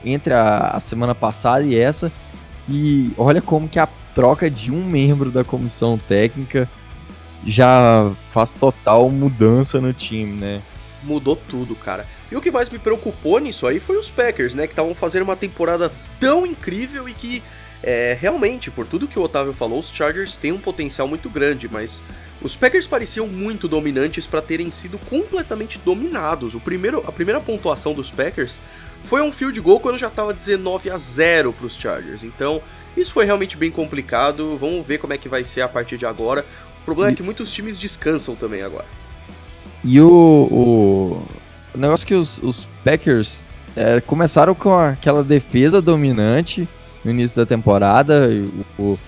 entre 0.04 0.32
a, 0.32 0.70
a, 0.74 0.80
semana 0.80 1.14
passada 1.14 1.64
e 1.64 1.76
essa. 1.76 2.10
E 2.68 3.12
olha 3.18 3.42
como 3.42 3.68
que 3.68 3.78
a 3.78 3.88
troca 4.14 4.50
de 4.50 4.72
um 4.72 4.84
membro 4.84 5.30
da 5.30 5.44
comissão 5.44 5.98
técnica 5.98 6.68
já 7.46 8.10
faz 8.30 8.54
total 8.54 9.10
mudança 9.10 9.80
no 9.80 9.92
time, 9.92 10.32
né? 10.40 10.62
Mudou 11.04 11.36
tudo, 11.36 11.74
cara. 11.74 12.06
E 12.30 12.36
o 12.36 12.40
que 12.40 12.50
mais 12.50 12.68
me 12.68 12.78
preocupou 12.78 13.38
nisso 13.38 13.66
aí 13.66 13.78
foi 13.78 13.96
os 13.96 14.10
Packers, 14.10 14.54
né? 14.54 14.66
Que 14.66 14.72
estavam 14.72 14.94
fazendo 14.94 15.22
uma 15.22 15.36
temporada 15.36 15.92
tão 16.18 16.46
incrível 16.46 17.08
e 17.08 17.14
que, 17.14 17.42
é, 17.82 18.16
realmente, 18.20 18.70
por 18.70 18.86
tudo 18.86 19.06
que 19.06 19.18
o 19.18 19.22
Otávio 19.22 19.52
falou, 19.52 19.78
os 19.78 19.90
Chargers 19.90 20.36
têm 20.36 20.52
um 20.52 20.58
potencial 20.58 21.06
muito 21.06 21.28
grande, 21.28 21.68
mas 21.68 22.02
os 22.42 22.56
Packers 22.56 22.86
pareciam 22.86 23.26
muito 23.26 23.68
dominantes 23.68 24.26
para 24.26 24.42
terem 24.42 24.70
sido 24.70 24.98
completamente 24.98 25.78
dominados. 25.78 26.54
O 26.54 26.60
primeiro, 26.60 27.02
a 27.06 27.12
primeira 27.12 27.40
pontuação 27.40 27.92
dos 27.92 28.10
Packers 28.10 28.60
foi 29.04 29.22
um 29.22 29.30
field 29.30 29.58
goal 29.60 29.80
quando 29.80 29.98
já 29.98 30.08
estava 30.08 30.32
19 30.32 30.90
a 30.90 30.98
0 30.98 31.52
para 31.52 31.66
os 31.66 31.76
Chargers. 31.76 32.24
Então, 32.24 32.62
isso 32.96 33.12
foi 33.12 33.24
realmente 33.24 33.56
bem 33.56 33.70
complicado. 33.70 34.56
Vamos 34.58 34.86
ver 34.86 34.98
como 34.98 35.12
é 35.12 35.18
que 35.18 35.28
vai 35.28 35.44
ser 35.44 35.60
a 35.60 35.68
partir 35.68 35.98
de 35.98 36.06
agora. 36.06 36.44
O 36.82 36.84
problema 36.84 37.12
é 37.12 37.14
que 37.14 37.22
muitos 37.22 37.50
times 37.50 37.78
descansam 37.78 38.34
também 38.36 38.62
agora. 38.62 38.86
E 39.84 40.00
o, 40.00 40.08
o, 40.08 41.22
o 41.74 41.78
negócio 41.78 42.06
que 42.06 42.14
os, 42.14 42.38
os 42.42 42.66
Packers 42.82 43.44
é, 43.76 44.00
começaram 44.00 44.54
com 44.54 44.74
aquela 44.74 45.22
defesa 45.22 45.82
dominante 45.82 46.66
no 47.04 47.10
início 47.10 47.36
da 47.36 47.44
temporada. 47.44 48.28
O, 48.78 48.98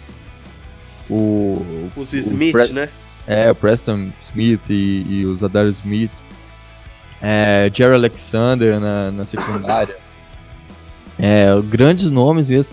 o, 1.08 1.90
os 1.96 2.12
Smith, 2.12 2.52
Pre 2.52 2.72
né? 2.72 2.88
É, 3.26 3.50
o 3.50 3.54
Preston 3.54 4.10
Smith 4.22 4.60
e, 4.68 5.06
e 5.08 5.26
o 5.26 5.34
Zadar 5.36 5.66
Smith. 5.66 6.12
É, 7.22 7.70
Jerry 7.72 7.94
Alexander 7.94 8.78
na, 8.78 9.10
na 9.10 9.24
secundária. 9.24 9.96
é, 11.18 11.48
grandes 11.64 12.10
nomes 12.10 12.48
mesmo. 12.48 12.70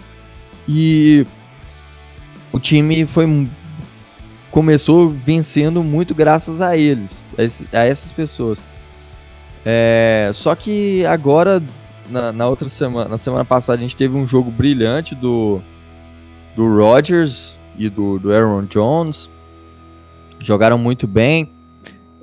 E 0.67 1.25
o 2.51 2.59
time 2.59 3.05
foi 3.05 3.47
começou 4.53 5.09
vencendo 5.09 5.83
muito 5.83 6.13
graças 6.13 6.61
a 6.61 6.77
eles, 6.77 7.25
a 7.73 7.79
essas 7.79 8.11
pessoas. 8.11 8.61
É, 9.65 10.29
só 10.31 10.53
que 10.53 11.03
agora, 11.07 11.61
na, 12.07 12.31
na, 12.31 12.47
outra 12.47 12.69
semana, 12.69 13.09
na 13.09 13.17
semana 13.17 13.43
passada, 13.43 13.79
a 13.79 13.81
gente 13.81 13.95
teve 13.95 14.15
um 14.15 14.27
jogo 14.27 14.51
brilhante 14.51 15.15
do, 15.15 15.59
do 16.55 16.67
Rodgers 16.77 17.59
e 17.79 17.89
do, 17.89 18.19
do 18.19 18.31
Aaron 18.31 18.65
Jones. 18.65 19.27
Jogaram 20.39 20.77
muito 20.77 21.07
bem. 21.07 21.51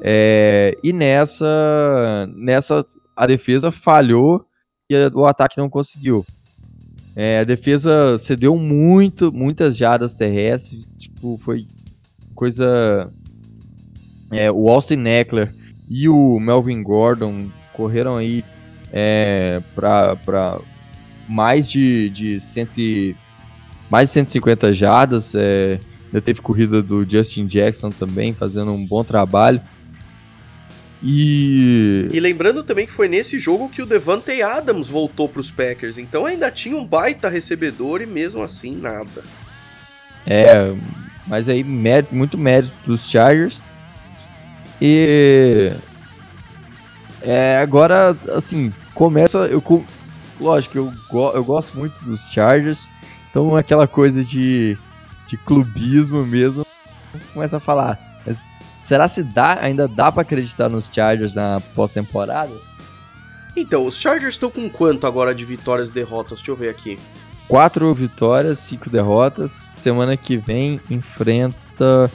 É, 0.01 0.79
e 0.85 0.93
nessa, 0.93 2.31
nessa 2.33 2.87
a 3.17 3.27
defesa 3.27 3.73
falhou 3.73 4.47
e 4.89 4.95
o 5.15 5.27
ataque 5.27 5.59
não 5.59 5.69
conseguiu. 5.69 6.25
É, 7.17 7.41
a 7.41 7.45
defesa 7.45 8.17
cedeu 8.19 8.57
muito, 8.57 9.33
muitas 9.33 9.77
jardas 9.77 10.15
terrestres, 10.15 10.87
tipo, 10.97 11.37
foi 11.43 11.67
coisa. 12.41 13.13
É, 14.33 14.51
o 14.51 14.71
Austin 14.71 15.05
Eckler 15.07 15.53
e 15.89 16.09
o 16.09 16.41
Melvin 16.41 16.83
Gordon 16.83 17.43
correram 17.75 18.17
aí 18.17 18.43
é, 18.91 19.61
para 19.75 20.59
mais 21.29 21.69
de, 21.69 22.09
de, 22.09 22.41
cento, 22.41 22.81
mais 23.91 24.09
de 24.09 24.15
150 24.15 24.73
jardas. 24.73 25.35
É, 25.35 25.79
já 26.13 26.21
teve 26.21 26.41
corrida 26.41 26.83
do 26.83 27.09
Justin 27.09 27.47
Jackson 27.47 27.91
também, 27.91 28.33
fazendo 28.33 28.73
um 28.73 28.87
bom 28.87 29.05
trabalho. 29.05 29.61
E... 31.03 32.09
e 32.13 32.21
lembrando 32.21 32.63
também 32.63 32.87
que 32.87 32.93
foi 32.93 33.09
nesse 33.09 33.39
jogo 33.39 33.69
que 33.69 33.83
o 33.83 33.87
Devante 33.87 34.43
Adams 34.43 34.89
voltou 34.89 35.29
para 35.29 35.41
os 35.41 35.51
Packers, 35.51 35.97
então 35.97 36.27
ainda 36.27 36.51
tinha 36.51 36.77
um 36.77 36.85
baita 36.85 37.31
recebedor 37.31 38.03
e 38.03 38.07
mesmo 38.07 38.43
assim 38.43 38.77
nada. 38.77 39.25
É, 40.27 40.75
mas 41.31 41.49
aí, 41.49 41.63
mérito, 41.63 42.13
muito 42.13 42.37
mérito 42.37 42.75
dos 42.85 43.09
Chargers. 43.09 43.63
E. 44.83 45.73
É, 47.23 47.59
agora, 47.59 48.17
assim, 48.35 48.75
começa. 48.95 49.39
Eu, 49.47 49.63
lógico, 50.41 50.77
eu, 50.77 50.93
eu 51.33 51.45
gosto 51.45 51.79
muito 51.79 52.05
dos 52.05 52.25
Chargers. 52.25 52.91
Então 53.31 53.55
aquela 53.55 53.87
coisa 53.87 54.25
de, 54.25 54.77
de 55.29 55.37
clubismo 55.37 56.27
mesmo 56.27 56.67
começa 57.33 57.59
a 57.59 57.61
falar. 57.61 57.97
Mas 58.27 58.43
será 58.83 59.07
se 59.07 59.23
dá, 59.23 59.57
ainda 59.61 59.87
dá 59.87 60.11
para 60.11 60.23
acreditar 60.23 60.69
nos 60.69 60.91
Chargers 60.93 61.37
na 61.37 61.61
pós-temporada? 61.77 62.53
Então, 63.57 63.87
os 63.87 63.97
Chargers 63.97 64.35
estão 64.35 64.51
com 64.51 64.69
quanto 64.69 65.07
agora 65.07 65.33
de 65.33 65.45
vitórias 65.45 65.91
e 65.91 65.93
derrotas? 65.93 66.39
Deixa 66.39 66.51
eu 66.51 66.57
ver 66.57 66.71
aqui. 66.71 66.99
Quatro 67.51 67.93
vitórias, 67.93 68.61
cinco 68.61 68.89
derrotas. 68.89 69.75
Semana 69.77 70.17
que 70.17 70.37
vem 70.37 70.81
enfrenta 70.89 72.09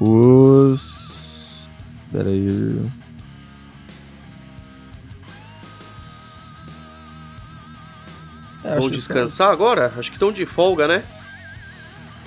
os. 0.00 1.68
Pera 2.10 2.30
aí. 2.30 2.80
É, 8.64 8.78
Vão 8.78 8.88
descansar 8.88 9.48
que... 9.48 9.52
agora? 9.52 9.92
Acho 9.98 10.10
que 10.10 10.16
estão 10.16 10.32
de 10.32 10.46
folga, 10.46 10.88
né? 10.88 11.04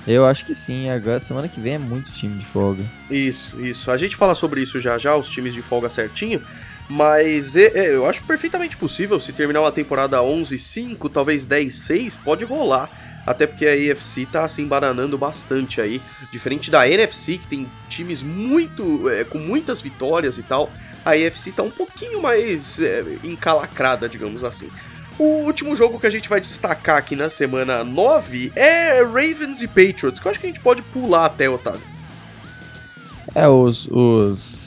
Eu 0.06 0.24
acho 0.24 0.46
que 0.46 0.54
sim, 0.54 0.88
agora 0.88 1.18
semana 1.18 1.48
que 1.48 1.60
vem 1.60 1.74
é 1.74 1.78
muito 1.78 2.12
time 2.12 2.38
de 2.38 2.46
folga. 2.46 2.84
Isso, 3.10 3.60
isso. 3.60 3.90
A 3.90 3.96
gente 3.96 4.14
fala 4.14 4.36
sobre 4.36 4.60
isso 4.62 4.78
já 4.78 4.96
já, 4.96 5.16
os 5.16 5.28
times 5.28 5.52
de 5.52 5.60
folga 5.60 5.88
certinho. 5.88 6.40
Mas 6.88 7.54
eu 7.54 8.06
acho 8.06 8.22
perfeitamente 8.22 8.76
possível, 8.76 9.20
se 9.20 9.32
terminar 9.32 9.60
uma 9.60 9.72
temporada 9.72 10.18
11-5, 10.18 11.10
talvez 11.10 11.46
10-6, 11.46 12.18
pode 12.24 12.44
rolar. 12.44 12.90
Até 13.26 13.46
porque 13.46 13.66
a 13.66 13.92
AFC 13.92 14.24
tá 14.24 14.48
se 14.48 14.62
embaranando 14.62 15.18
bastante 15.18 15.82
aí. 15.82 16.00
Diferente 16.32 16.70
da 16.70 16.88
NFC, 16.88 17.36
que 17.36 17.46
tem 17.46 17.70
times 17.86 18.22
muito. 18.22 19.06
É, 19.10 19.22
com 19.22 19.36
muitas 19.36 19.82
vitórias 19.82 20.38
e 20.38 20.42
tal. 20.42 20.70
A 21.04 21.10
AFC 21.10 21.52
tá 21.52 21.62
um 21.62 21.70
pouquinho 21.70 22.22
mais 22.22 22.80
é, 22.80 23.04
encalacrada, 23.22 24.08
digamos 24.08 24.42
assim. 24.44 24.70
O 25.18 25.44
último 25.44 25.76
jogo 25.76 26.00
que 26.00 26.06
a 26.06 26.10
gente 26.10 26.26
vai 26.26 26.40
destacar 26.40 26.96
aqui 26.96 27.14
na 27.14 27.28
semana 27.28 27.84
9 27.84 28.50
é 28.56 29.02
Ravens 29.02 29.60
e 29.60 29.68
Patriots, 29.68 30.20
que 30.20 30.26
eu 30.26 30.30
acho 30.30 30.40
que 30.40 30.46
a 30.46 30.48
gente 30.48 30.60
pode 30.60 30.80
pular 30.80 31.26
até, 31.26 31.50
Otávio. 31.50 31.82
É, 33.34 33.46
os, 33.46 33.86
os 33.90 34.57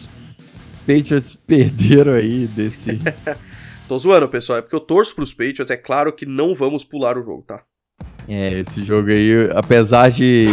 Patriots 0.91 1.35
perderam 1.35 2.13
aí 2.13 2.47
desse. 2.47 2.99
Tô 3.87 3.97
zoando, 3.97 4.27
pessoal. 4.27 4.59
É 4.59 4.61
porque 4.61 4.75
eu 4.75 4.81
torço 4.81 5.15
pros 5.15 5.33
Patriots. 5.33 5.71
É 5.71 5.77
claro 5.77 6.11
que 6.11 6.25
não 6.25 6.53
vamos 6.53 6.83
pular 6.83 7.17
o 7.17 7.23
jogo, 7.23 7.43
tá? 7.43 7.61
É, 8.27 8.59
esse 8.59 8.83
jogo 8.83 9.09
aí, 9.09 9.49
apesar 9.55 10.09
de, 10.09 10.47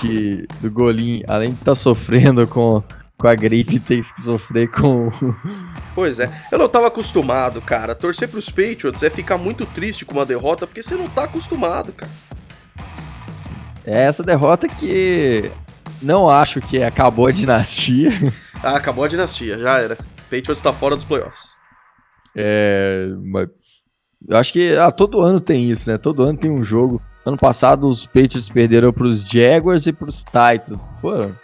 de 0.00 0.46
do 0.60 0.70
golinho, 0.70 1.22
além 1.28 1.50
de 1.50 1.54
estar 1.54 1.72
tá 1.72 1.74
sofrendo 1.74 2.46
com, 2.46 2.82
com 3.16 3.28
a 3.28 3.34
gripe, 3.34 3.78
tem 3.78 4.02
que 4.02 4.20
sofrer 4.20 4.68
com. 4.68 5.10
Pois 5.94 6.20
é, 6.20 6.30
eu 6.52 6.58
não 6.58 6.68
tava 6.68 6.88
acostumado, 6.88 7.60
cara. 7.62 7.94
Torcer 7.94 8.28
pros 8.28 8.50
Patriots 8.50 9.02
é 9.02 9.10
ficar 9.10 9.38
muito 9.38 9.64
triste 9.66 10.04
com 10.04 10.14
uma 10.14 10.26
derrota, 10.26 10.66
porque 10.66 10.82
você 10.82 10.94
não 10.94 11.08
tá 11.08 11.24
acostumado, 11.24 11.92
cara. 11.92 12.12
É 13.84 14.02
essa 14.02 14.22
derrota 14.22 14.68
que 14.68 15.50
não 16.02 16.28
acho 16.28 16.60
que 16.60 16.82
acabou 16.82 17.26
a 17.26 17.32
dinastia. 17.32 18.10
Ah, 18.62 18.76
acabou 18.76 19.04
a 19.04 19.08
dinastia, 19.08 19.58
já 19.58 19.78
era. 19.78 19.96
Patriots 20.30 20.60
tá 20.60 20.72
fora 20.72 20.96
dos 20.96 21.04
playoffs. 21.04 21.56
É. 22.34 23.08
Mas 23.22 23.48
eu 24.28 24.36
acho 24.36 24.52
que 24.52 24.76
ah, 24.76 24.90
todo 24.90 25.20
ano 25.20 25.40
tem 25.40 25.70
isso, 25.70 25.90
né? 25.90 25.98
Todo 25.98 26.22
ano 26.22 26.38
tem 26.38 26.50
um 26.50 26.64
jogo. 26.64 27.00
Ano 27.24 27.36
passado 27.36 27.86
os 27.86 28.06
Patriots 28.06 28.48
perderam 28.48 28.92
pros 28.92 29.22
Jaguars 29.22 29.86
e 29.86 29.92
pros 29.92 30.24
Titans. 30.24 30.88
Foram. 31.00 31.36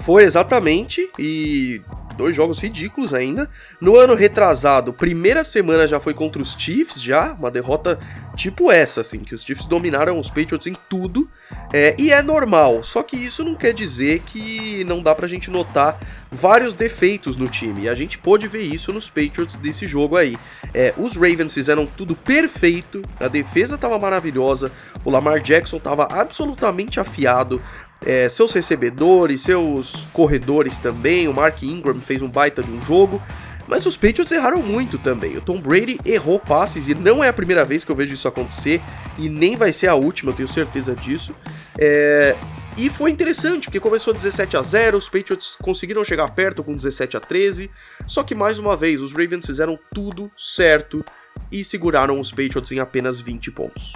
Foi 0.00 0.24
exatamente. 0.24 1.08
E 1.18 1.82
dois 2.16 2.34
jogos 2.34 2.58
ridículos 2.58 3.14
ainda. 3.14 3.48
No 3.80 3.96
ano 3.96 4.14
retrasado, 4.14 4.92
primeira 4.92 5.44
semana 5.44 5.86
já 5.86 6.00
foi 6.00 6.14
contra 6.14 6.40
os 6.40 6.56
Chiefs, 6.58 7.00
já, 7.00 7.34
uma 7.38 7.50
derrota 7.50 7.98
tipo 8.34 8.70
essa, 8.70 9.02
assim, 9.02 9.20
que 9.20 9.34
os 9.34 9.44
Chiefs 9.44 9.66
dominaram 9.66 10.18
os 10.18 10.28
Patriots 10.28 10.66
em 10.66 10.76
tudo. 10.88 11.30
É, 11.72 11.94
e 11.98 12.10
é 12.10 12.22
normal, 12.22 12.82
só 12.82 13.02
que 13.02 13.16
isso 13.16 13.44
não 13.44 13.54
quer 13.54 13.72
dizer 13.72 14.20
que 14.26 14.84
não 14.84 15.02
dá 15.02 15.14
pra 15.14 15.28
gente 15.28 15.50
notar 15.50 15.98
vários 16.30 16.74
defeitos 16.74 17.36
no 17.36 17.48
time. 17.48 17.82
E 17.82 17.88
a 17.88 17.94
gente 17.94 18.18
pôde 18.18 18.48
ver 18.48 18.62
isso 18.62 18.92
nos 18.92 19.08
Patriots 19.08 19.56
desse 19.56 19.86
jogo 19.86 20.16
aí. 20.16 20.36
É, 20.74 20.92
os 20.96 21.16
Ravens 21.16 21.54
fizeram 21.54 21.86
tudo 21.86 22.16
perfeito, 22.16 23.02
a 23.20 23.28
defesa 23.28 23.78
tava 23.78 23.98
maravilhosa, 23.98 24.72
o 25.04 25.10
Lamar 25.10 25.40
Jackson 25.40 25.78
tava 25.78 26.04
absolutamente 26.10 26.98
afiado, 27.00 27.62
é, 28.04 28.28
seus 28.28 28.52
recebedores, 28.52 29.42
seus 29.42 30.06
corredores 30.12 30.78
também. 30.78 31.28
O 31.28 31.34
Mark 31.34 31.62
Ingram 31.62 32.00
fez 32.00 32.22
um 32.22 32.28
baita 32.28 32.62
de 32.62 32.70
um 32.70 32.82
jogo. 32.82 33.22
Mas 33.68 33.84
os 33.84 33.96
Patriots 33.96 34.30
erraram 34.30 34.62
muito 34.62 34.96
também. 34.96 35.36
O 35.36 35.40
Tom 35.40 35.60
Brady 35.60 35.98
errou 36.04 36.38
passes 36.38 36.88
e 36.88 36.94
não 36.94 37.22
é 37.22 37.28
a 37.28 37.32
primeira 37.32 37.64
vez 37.64 37.84
que 37.84 37.90
eu 37.90 37.96
vejo 37.96 38.14
isso 38.14 38.28
acontecer 38.28 38.80
e 39.18 39.28
nem 39.28 39.56
vai 39.56 39.72
ser 39.72 39.88
a 39.88 39.94
última, 39.94 40.30
eu 40.30 40.36
tenho 40.36 40.48
certeza 40.48 40.94
disso. 40.94 41.34
É... 41.78 42.36
E 42.78 42.90
foi 42.90 43.10
interessante, 43.10 43.64
porque 43.64 43.80
começou 43.80 44.12
17 44.12 44.56
a 44.56 44.62
0, 44.62 44.98
os 44.98 45.08
Patriots 45.08 45.56
conseguiram 45.60 46.04
chegar 46.04 46.28
perto 46.34 46.62
com 46.62 46.74
17 46.74 47.16
a 47.16 47.20
13, 47.20 47.70
só 48.06 48.22
que 48.22 48.34
mais 48.34 48.58
uma 48.58 48.76
vez 48.76 49.00
os 49.00 49.12
Ravens 49.12 49.46
fizeram 49.46 49.78
tudo 49.94 50.30
certo 50.36 51.02
e 51.50 51.64
seguraram 51.64 52.20
os 52.20 52.30
Patriots 52.30 52.70
em 52.72 52.78
apenas 52.78 53.18
20 53.18 53.50
pontos. 53.50 53.94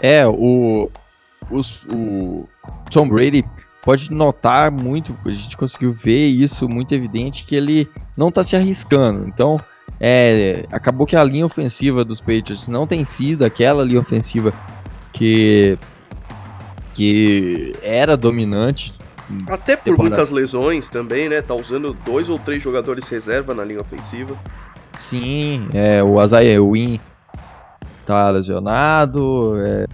É, 0.00 0.26
o, 0.26 0.90
os, 1.50 1.82
o 1.92 2.48
Tom 2.90 3.08
Brady 3.08 3.44
pode 3.82 4.10
notar 4.10 4.70
muito, 4.70 5.14
a 5.26 5.32
gente 5.32 5.56
conseguiu 5.56 5.92
ver 5.92 6.26
isso 6.26 6.68
muito 6.68 6.94
evidente, 6.94 7.44
que 7.44 7.54
ele 7.54 7.88
não 8.16 8.28
está 8.28 8.42
se 8.42 8.56
arriscando. 8.56 9.28
Então, 9.28 9.60
é, 10.00 10.64
acabou 10.72 11.06
que 11.06 11.14
a 11.14 11.22
linha 11.22 11.44
ofensiva 11.44 12.04
dos 12.04 12.20
Patriots 12.20 12.66
não 12.66 12.86
tem 12.86 13.04
sido 13.04 13.44
aquela 13.44 13.84
linha 13.84 14.00
ofensiva 14.00 14.52
que, 15.12 15.78
que 16.94 17.74
era 17.82 18.16
dominante. 18.16 18.94
Até 19.46 19.76
por 19.76 19.84
temporada. 19.84 20.16
muitas 20.16 20.30
lesões 20.30 20.88
também, 20.88 21.28
né? 21.28 21.40
Tá 21.40 21.54
usando 21.54 21.96
dois 22.04 22.28
ou 22.28 22.38
três 22.38 22.62
jogadores 22.62 23.08
reserva 23.08 23.54
na 23.54 23.64
linha 23.64 23.80
ofensiva. 23.80 24.36
Sim, 24.98 25.68
é, 25.74 26.02
o 26.02 26.22
Isaiah 26.22 26.60
Win 26.62 27.00
tá 28.06 28.30
lesionado, 28.30 29.54
é, 29.58 29.86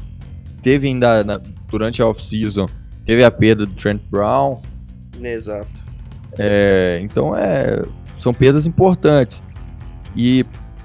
teve 0.61 0.89
ainda 0.89 1.25
na, 1.25 1.41
durante 1.69 2.03
a 2.03 2.07
off-season, 2.07 2.67
teve 3.05 3.25
a 3.25 3.31
perda 3.31 3.67
do 3.67 3.73
Trent 3.73 4.01
Brown. 4.11 4.61
Exato. 5.21 5.91
É, 6.39 7.01
então 7.03 7.37
é, 7.37 7.85
são 8.19 8.33
perdas 8.33 8.67
importantes. 8.67 9.43
E 10.17 10.45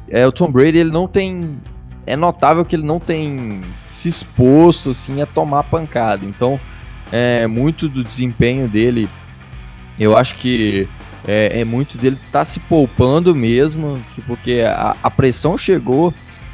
é, 0.10 0.26
o 0.26 0.32
Tom 0.32 0.52
Brady 0.52 0.78
ele 0.78 0.92
não 0.92 1.08
tem. 1.08 1.60
É 2.06 2.16
notável 2.16 2.64
que 2.64 2.76
ele 2.76 2.86
não 2.86 3.00
tem 3.00 3.64
se 3.84 4.10
exposto 4.10 4.92
assim 4.92 5.22
a 5.22 5.26
tomar 5.26 5.64
pancada. 5.64 6.26
Então, 6.26 6.60
é, 7.12 7.48
muito 7.48 7.90
do 7.90 8.04
desempenho 8.04 8.68
dele, 8.68 9.10
eu 10.00 10.16
acho 10.16 10.36
que 10.36 10.88
é, 11.28 11.62
é 11.62 11.66
muito 11.66 11.98
dele 11.98 12.18
tá 12.32 12.46
se 12.46 12.60
poupando 12.60 13.36
mesmo, 13.36 14.00
porque 14.28 14.64
a, 14.66 14.96
a 15.02 15.10
pressão 15.10 15.58
chegou 15.58 16.14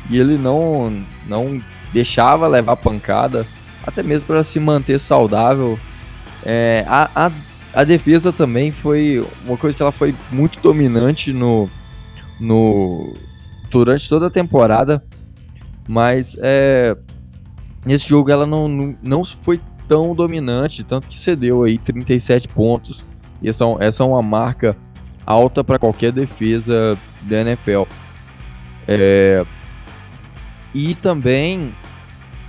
e 0.09 0.17
ele 0.17 0.37
não, 0.37 1.03
não 1.27 1.61
deixava 1.93 2.47
levar 2.47 2.75
pancada, 2.77 3.45
até 3.85 4.01
mesmo 4.03 4.27
para 4.27 4.43
se 4.43 4.59
manter 4.59 4.99
saudável. 4.99 5.77
É, 6.43 6.85
a, 6.87 7.27
a, 7.27 7.31
a, 7.73 7.83
defesa 7.83 8.31
também 8.31 8.71
foi 8.71 9.25
uma 9.45 9.57
coisa 9.57 9.75
que 9.75 9.83
ela 9.83 9.91
foi 9.91 10.15
muito 10.31 10.59
dominante 10.59 11.31
no, 11.31 11.69
no 12.39 13.13
durante 13.69 14.09
toda 14.09 14.27
a 14.27 14.31
temporada, 14.31 15.03
mas 15.87 16.35
é, 16.41 16.97
nesse 17.85 18.07
jogo 18.07 18.31
ela 18.31 18.47
não, 18.47 18.67
não, 18.67 18.95
não 19.03 19.23
foi 19.23 19.59
tão 19.87 20.15
dominante, 20.15 20.83
tanto 20.83 21.07
que 21.07 21.19
cedeu 21.19 21.63
aí 21.63 21.77
37 21.77 22.47
pontos. 22.47 23.05
E 23.41 23.49
essa, 23.49 23.65
é 23.79 23.87
essa 23.87 24.03
é 24.03 24.05
uma 24.05 24.21
marca 24.21 24.77
alta 25.25 25.63
para 25.63 25.77
qualquer 25.77 26.11
defesa 26.11 26.97
da 27.23 27.41
NFL. 27.41 27.83
É, 28.87 29.45
e 30.73 30.95
também 30.95 31.73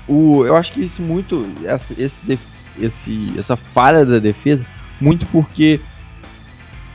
o, 0.09 0.45
eu 0.45 0.57
acho 0.57 0.73
que 0.73 0.81
isso 0.81 1.03
muito. 1.03 1.47
Esse, 1.65 2.29
esse, 2.79 3.39
essa 3.39 3.57
falha 3.57 4.05
da 4.05 4.19
defesa, 4.19 4.67
muito 5.01 5.27
porque 5.27 5.81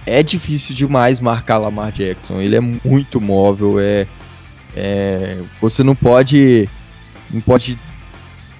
é 0.05 0.23
difícil 0.23 0.75
demais 0.75 1.19
marcar 1.19 1.57
Lamar 1.57 1.91
Jackson. 1.91 2.39
Ele 2.41 2.55
é 2.55 2.61
muito 2.61 3.19
móvel, 3.19 3.79
é, 3.79 4.07
é 4.75 5.41
você 5.59 5.83
não 5.83 5.95
pode 5.95 6.69
não 7.29 7.41
pode 7.41 7.77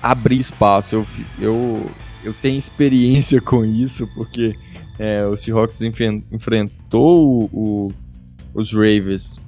abrir 0.02 0.38
espaço. 0.38 0.96
Eu, 0.96 1.08
eu, 1.40 1.92
eu 2.24 2.34
tenho 2.34 2.58
experiência 2.58 3.40
com 3.42 3.66
isso 3.66 4.08
porque 4.16 4.56
é, 5.00 5.26
o 5.26 5.36
Seahawks 5.36 5.82
enfrentou 5.82 7.50
o, 7.50 7.50
o, 7.54 7.92
os 8.54 8.72
Ravens 8.74 9.40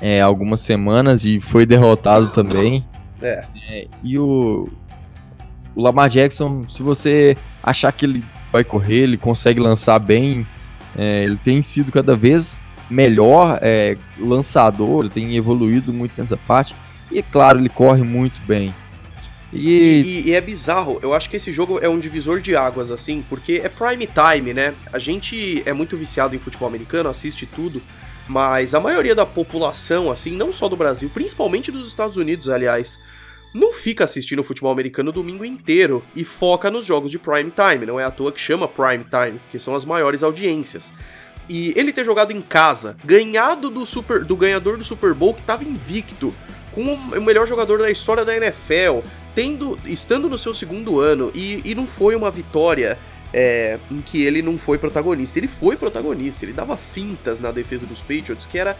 é, 0.00 0.20
algumas 0.20 0.60
semanas 0.60 1.24
e 1.24 1.40
foi 1.40 1.66
derrotado 1.66 2.28
também. 2.28 2.84
É. 3.22 3.44
é 3.68 3.86
e 4.02 4.18
o, 4.18 4.68
o 5.74 5.82
Lamar 5.82 6.08
Jackson, 6.08 6.68
se 6.68 6.82
você 6.82 7.36
achar 7.62 7.92
que 7.92 8.06
ele 8.06 8.24
vai 8.52 8.64
correr, 8.64 9.02
ele 9.02 9.16
consegue 9.16 9.60
lançar 9.60 9.98
bem, 9.98 10.46
é, 10.96 11.24
ele 11.24 11.36
tem 11.36 11.62
sido 11.62 11.92
cada 11.92 12.16
vez 12.16 12.60
melhor 12.90 13.58
é, 13.62 13.96
lançador, 14.18 15.00
ele 15.00 15.10
tem 15.10 15.36
evoluído 15.36 15.92
muito 15.92 16.12
nessa 16.20 16.36
parte. 16.36 16.74
E 17.10 17.18
é 17.18 17.22
claro, 17.22 17.58
ele 17.58 17.68
corre 17.68 18.02
muito 18.02 18.40
bem. 18.42 18.74
E... 19.52 20.00
E, 20.00 20.28
e... 20.28 20.34
é 20.34 20.40
bizarro, 20.40 20.98
eu 21.02 21.12
acho 21.12 21.28
que 21.28 21.36
esse 21.36 21.52
jogo 21.52 21.78
é 21.80 21.88
um 21.88 21.98
divisor 21.98 22.40
de 22.40 22.54
águas, 22.54 22.90
assim, 22.90 23.24
porque 23.28 23.60
é 23.64 23.68
prime 23.68 24.06
time, 24.06 24.54
né? 24.54 24.74
A 24.92 24.98
gente 24.98 25.62
é 25.66 25.72
muito 25.72 25.96
viciado 25.96 26.36
em 26.36 26.38
futebol 26.38 26.68
americano, 26.68 27.08
assiste 27.08 27.46
tudo, 27.46 27.82
mas 28.28 28.74
a 28.74 28.80
maioria 28.80 29.14
da 29.14 29.26
população, 29.26 30.10
assim, 30.10 30.32
não 30.32 30.52
só 30.52 30.68
do 30.68 30.76
Brasil, 30.76 31.10
principalmente 31.12 31.72
dos 31.72 31.88
Estados 31.88 32.16
Unidos, 32.16 32.48
aliás, 32.48 33.00
não 33.52 33.72
fica 33.72 34.04
assistindo 34.04 34.44
futebol 34.44 34.70
americano 34.70 35.10
o 35.10 35.12
domingo 35.12 35.44
inteiro 35.44 36.04
e 36.14 36.24
foca 36.24 36.70
nos 36.70 36.84
jogos 36.84 37.10
de 37.10 37.18
prime 37.18 37.50
time. 37.50 37.84
Não 37.84 37.98
é 37.98 38.04
à 38.04 38.10
toa 38.10 38.30
que 38.30 38.40
chama 38.40 38.68
prime 38.68 39.04
time, 39.04 39.40
que 39.50 39.58
são 39.58 39.74
as 39.74 39.84
maiores 39.84 40.22
audiências. 40.22 40.92
E 41.48 41.72
ele 41.76 41.92
ter 41.92 42.04
jogado 42.04 42.30
em 42.30 42.40
casa, 42.40 42.96
ganhado 43.04 43.68
do, 43.68 43.84
super, 43.84 44.24
do 44.24 44.36
ganhador 44.36 44.76
do 44.76 44.84
Super 44.84 45.12
Bowl 45.12 45.34
que 45.34 45.40
estava 45.40 45.64
invicto, 45.64 46.32
com 46.72 46.94
o 46.94 47.20
melhor 47.20 47.46
jogador 47.48 47.80
da 47.80 47.90
história 47.90 48.24
da 48.24 48.36
NFL, 48.36 49.00
tendo, 49.34 49.76
estando 49.84 50.28
no 50.28 50.38
seu 50.38 50.54
segundo 50.54 51.00
ano, 51.00 51.32
e, 51.34 51.60
e 51.64 51.74
não 51.74 51.88
foi 51.88 52.14
uma 52.14 52.30
vitória 52.30 52.96
é, 53.32 53.78
em 53.90 54.00
que 54.00 54.24
ele 54.24 54.42
não 54.42 54.58
foi 54.58 54.78
protagonista. 54.78 55.38
Ele 55.38 55.48
foi 55.48 55.76
protagonista, 55.76 56.44
ele 56.44 56.52
dava 56.52 56.76
fintas 56.76 57.38
na 57.38 57.50
defesa 57.50 57.86
dos 57.86 58.00
Patriots 58.00 58.46
que 58.46 58.58
era, 58.58 58.76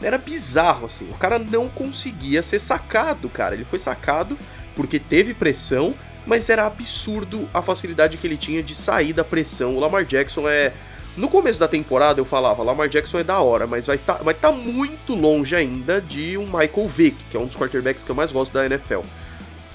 era 0.00 0.18
bizarro, 0.18 0.86
assim. 0.86 1.08
O 1.10 1.14
cara 1.14 1.38
não 1.38 1.68
conseguia 1.68 2.42
ser 2.42 2.58
sacado, 2.58 3.28
cara. 3.28 3.54
Ele 3.54 3.64
foi 3.64 3.78
sacado 3.78 4.38
porque 4.74 4.98
teve 4.98 5.34
pressão, 5.34 5.94
mas 6.26 6.48
era 6.48 6.66
absurdo 6.66 7.48
a 7.52 7.62
facilidade 7.62 8.16
que 8.16 8.26
ele 8.26 8.36
tinha 8.36 8.62
de 8.62 8.74
sair 8.74 9.12
da 9.12 9.24
pressão. 9.24 9.76
O 9.76 9.80
Lamar 9.80 10.04
Jackson 10.04 10.48
é. 10.48 10.72
No 11.14 11.28
começo 11.28 11.60
da 11.60 11.68
temporada 11.68 12.18
eu 12.18 12.24
falava, 12.24 12.62
Lamar 12.62 12.88
Jackson 12.88 13.18
é 13.18 13.24
da 13.24 13.38
hora, 13.38 13.66
mas 13.66 13.86
vai 13.86 13.98
tá, 13.98 14.14
vai 14.14 14.32
tá 14.32 14.50
muito 14.50 15.14
longe 15.14 15.54
ainda 15.54 16.00
de 16.00 16.38
um 16.38 16.46
Michael 16.46 16.88
Vick, 16.88 17.16
que 17.30 17.36
é 17.36 17.40
um 17.40 17.44
dos 17.44 17.54
quarterbacks 17.54 18.02
que 18.02 18.10
eu 18.10 18.14
mais 18.14 18.32
gosto 18.32 18.50
da 18.50 18.64
NFL. 18.64 19.02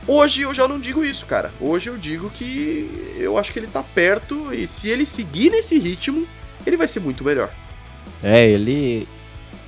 Hoje 0.08 0.44
eu 0.44 0.54
já 0.54 0.68
não 0.68 0.80
digo 0.80 1.04
isso, 1.04 1.26
cara. 1.26 1.52
Hoje 1.60 1.90
eu 1.90 1.98
digo 1.98 2.30
que 2.30 2.90
eu 3.18 3.38
acho 3.38 3.52
que 3.52 3.60
ele 3.60 3.68
tá 3.68 3.84
perto 3.84 4.54
e 4.54 4.66
se 4.66 4.88
ele 4.88 5.06
seguir 5.06 5.50
nesse 5.50 5.78
ritmo, 5.78 6.26
ele 6.66 6.78
vai 6.78 6.88
ser 6.88 7.02
muito 7.02 7.24
melhor. 7.26 7.52
É, 8.24 8.48
ele. 8.50 9.08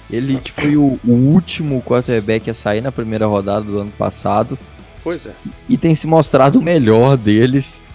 Ele 0.09 0.39
que 0.39 0.51
foi 0.51 0.75
o, 0.75 0.99
o 1.05 1.11
último 1.11 1.83
quarterback 1.83 2.49
a 2.49 2.53
sair 2.53 2.81
na 2.81 2.91
primeira 2.91 3.27
rodada 3.27 3.65
do 3.65 3.79
ano 3.79 3.91
passado. 3.91 4.57
Pois 5.03 5.27
é. 5.27 5.33
E 5.67 5.77
tem 5.77 5.93
se 5.93 6.07
mostrado 6.07 6.57
o 6.57 6.61
melhor 6.61 7.17
deles. 7.17 7.85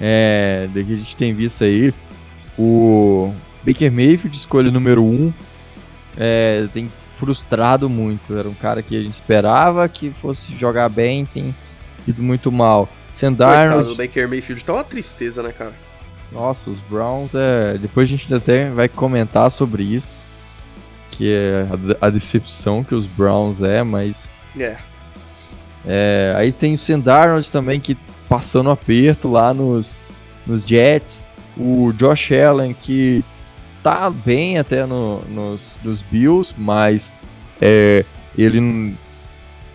É, 0.00 0.68
do 0.72 0.84
que 0.84 0.92
a 0.92 0.96
gente 0.96 1.16
tem 1.16 1.32
visto 1.32 1.64
aí. 1.64 1.92
O 2.56 3.34
Baker 3.64 3.90
Mayfield, 3.90 4.36
escolha 4.36 4.70
número 4.70 5.02
1. 5.02 5.06
Um, 5.06 5.32
é, 6.16 6.68
tem 6.72 6.88
frustrado 7.18 7.88
muito. 7.88 8.36
Era 8.36 8.48
um 8.48 8.54
cara 8.54 8.82
que 8.82 8.96
a 8.96 9.00
gente 9.00 9.14
esperava 9.14 9.88
que 9.88 10.10
fosse 10.22 10.54
jogar 10.54 10.88
bem, 10.88 11.24
tem 11.24 11.54
ido 12.06 12.22
muito 12.22 12.50
mal. 12.50 12.88
Sandarnold... 13.12 13.92
o 13.92 13.96
Baker 13.96 14.28
Mayfield 14.28 14.64
tá 14.64 14.72
uma 14.72 14.84
tristeza, 14.84 15.42
né, 15.42 15.52
cara? 15.52 15.72
Nossa, 16.32 16.68
os 16.70 16.80
Browns 16.80 17.32
é. 17.34 17.78
Depois 17.78 18.08
a 18.08 18.10
gente 18.10 18.32
até 18.34 18.68
vai 18.70 18.88
comentar 18.88 19.50
sobre 19.50 19.84
isso. 19.84 20.16
Que 21.12 21.32
é 21.32 21.66
a, 22.00 22.10
decepção 22.10 22.82
que 22.82 22.94
os 22.94 23.06
Browns 23.06 23.62
é, 23.62 23.84
mas. 23.84 24.32
É. 24.58 24.76
é 25.86 26.34
aí 26.36 26.50
tem 26.50 26.74
o 26.74 26.78
Sandarnold 26.78 27.48
também 27.50 27.78
que 27.78 27.96
passando 28.28 28.68
aperto 28.70 29.30
lá 29.30 29.54
nos, 29.54 30.02
nos 30.44 30.64
Jets. 30.64 31.28
O 31.56 31.92
Josh 31.92 32.32
Allen 32.32 32.74
que 32.74 33.24
tá 33.80 34.10
bem 34.10 34.58
até 34.58 34.86
no, 34.86 35.20
nos, 35.28 35.76
nos 35.84 36.02
Bills, 36.02 36.52
mas 36.58 37.14
é, 37.60 38.04
ele, 38.36 38.96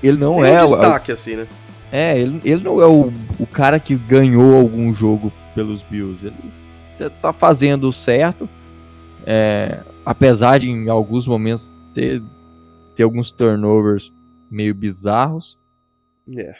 ele 0.04 0.18
não 0.18 0.44
é. 0.44 0.62
um 0.62 0.66
destaque, 0.66 1.12
assim, 1.12 1.36
né? 1.36 1.48
É, 1.92 2.18
ele, 2.20 2.40
ele 2.44 2.64
não 2.64 2.82
é 2.82 2.86
o, 2.86 3.12
o 3.40 3.48
cara 3.48 3.80
que 3.80 3.96
ganhou 3.96 4.56
algum 4.56 4.94
jogo 4.94 5.32
pelos 5.56 5.82
Bills. 5.84 6.26
Ele 6.26 7.10
tá 7.22 7.34
fazendo 7.34 7.92
certo. 7.92 8.48
É, 9.26 9.80
apesar 10.06 10.60
de 10.60 10.70
em 10.70 10.90
alguns 10.90 11.28
momentos 11.28 11.72
ter, 11.94 12.22
ter 12.96 13.04
alguns 13.04 13.32
turnovers 13.32 14.14
meio 14.50 14.74
bizarros. 14.74 15.58
É. 16.36 16.56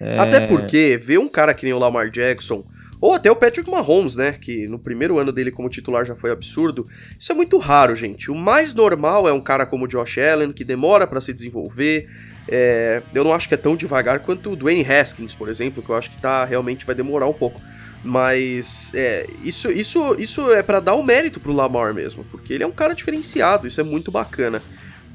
é. 0.00 0.18
Até 0.18 0.46
porque 0.46 0.96
ver 0.96 1.18
um 1.18 1.28
cara 1.28 1.54
que 1.54 1.64
nem 1.64 1.74
o 1.74 1.78
Lamar 1.78 2.10
Jackson, 2.10 2.64
ou 3.04 3.12
até 3.12 3.30
o 3.30 3.36
Patrick 3.36 3.70
Mahomes, 3.70 4.16
né? 4.16 4.32
Que 4.32 4.66
no 4.66 4.78
primeiro 4.78 5.18
ano 5.18 5.30
dele 5.30 5.50
como 5.50 5.68
titular 5.68 6.06
já 6.06 6.16
foi 6.16 6.30
absurdo. 6.30 6.86
Isso 7.20 7.30
é 7.30 7.34
muito 7.34 7.58
raro, 7.58 7.94
gente. 7.94 8.30
O 8.30 8.34
mais 8.34 8.72
normal 8.72 9.28
é 9.28 9.32
um 9.32 9.42
cara 9.42 9.66
como 9.66 9.84
o 9.84 9.86
Josh 9.86 10.16
Allen, 10.16 10.52
que 10.52 10.64
demora 10.64 11.06
para 11.06 11.20
se 11.20 11.34
desenvolver, 11.34 12.08
é, 12.48 13.02
eu 13.14 13.22
não 13.22 13.34
acho 13.34 13.46
que 13.46 13.52
é 13.52 13.58
tão 13.58 13.76
devagar 13.76 14.20
quanto 14.20 14.50
o 14.50 14.56
Dwayne 14.56 14.86
Haskins, 14.90 15.34
por 15.34 15.50
exemplo, 15.50 15.82
que 15.82 15.90
eu 15.90 15.94
acho 15.94 16.10
que 16.10 16.18
tá 16.18 16.46
realmente 16.46 16.86
vai 16.86 16.94
demorar 16.94 17.26
um 17.26 17.34
pouco. 17.34 17.60
Mas 18.02 18.90
é, 18.94 19.26
isso, 19.42 19.70
isso, 19.70 20.16
isso 20.18 20.50
é 20.54 20.62
para 20.62 20.80
dar 20.80 20.94
o 20.94 21.00
um 21.00 21.04
mérito 21.04 21.38
pro 21.38 21.52
Lamar 21.52 21.92
mesmo, 21.92 22.24
porque 22.30 22.54
ele 22.54 22.64
é 22.64 22.66
um 22.66 22.72
cara 22.72 22.94
diferenciado, 22.94 23.66
isso 23.66 23.82
é 23.82 23.84
muito 23.84 24.10
bacana. 24.10 24.62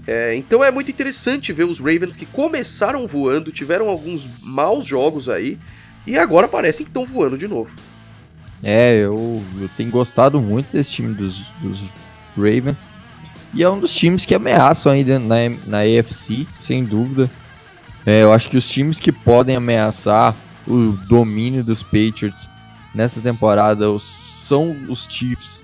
É, 0.06 0.36
então 0.36 0.64
é 0.64 0.70
muito 0.70 0.92
interessante 0.92 1.52
ver 1.52 1.64
os 1.64 1.80
Ravens 1.80 2.16
que 2.16 2.28
começaram 2.28 3.08
voando, 3.08 3.52
tiveram 3.52 3.90
alguns 3.90 4.30
maus 4.44 4.86
jogos 4.86 5.28
aí, 5.28 5.58
e 6.10 6.18
agora 6.18 6.48
parecem 6.48 6.86
que 6.86 6.90
estão 6.90 7.06
voando 7.06 7.38
de 7.38 7.48
novo. 7.48 7.72
É, 8.64 8.98
eu, 8.98 9.42
eu 9.60 9.70
tenho 9.78 9.90
gostado 9.90 10.42
muito 10.42 10.72
desse 10.72 10.92
time 10.92 11.14
dos, 11.14 11.40
dos 11.62 11.82
Ravens. 12.36 12.90
E 13.54 13.64
é 13.64 13.70
um 13.70 13.80
dos 13.80 13.94
times 13.94 14.26
que 14.26 14.36
ameaçam 14.36 14.92
ainda 14.92 15.18
na, 15.18 15.36
na 15.66 15.80
AFC, 15.80 16.46
sem 16.54 16.84
dúvida. 16.84 17.30
É, 18.06 18.24
eu 18.24 18.32
acho 18.32 18.50
que 18.50 18.58
os 18.58 18.68
times 18.68 19.00
que 19.00 19.12
podem 19.12 19.56
ameaçar 19.56 20.36
o 20.68 20.92
domínio 21.08 21.64
dos 21.64 21.82
Patriots 21.82 22.50
nessa 22.94 23.22
temporada 23.22 23.86
são 24.00 24.76
os 24.88 25.08
Chiefs, 25.10 25.64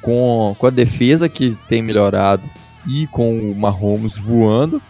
com, 0.00 0.54
com 0.58 0.66
a 0.66 0.70
defesa 0.70 1.28
que 1.28 1.56
tem 1.68 1.82
melhorado 1.82 2.42
e 2.86 3.06
com 3.06 3.50
o 3.50 3.54
Mahomes 3.54 4.18
voando, 4.18 4.80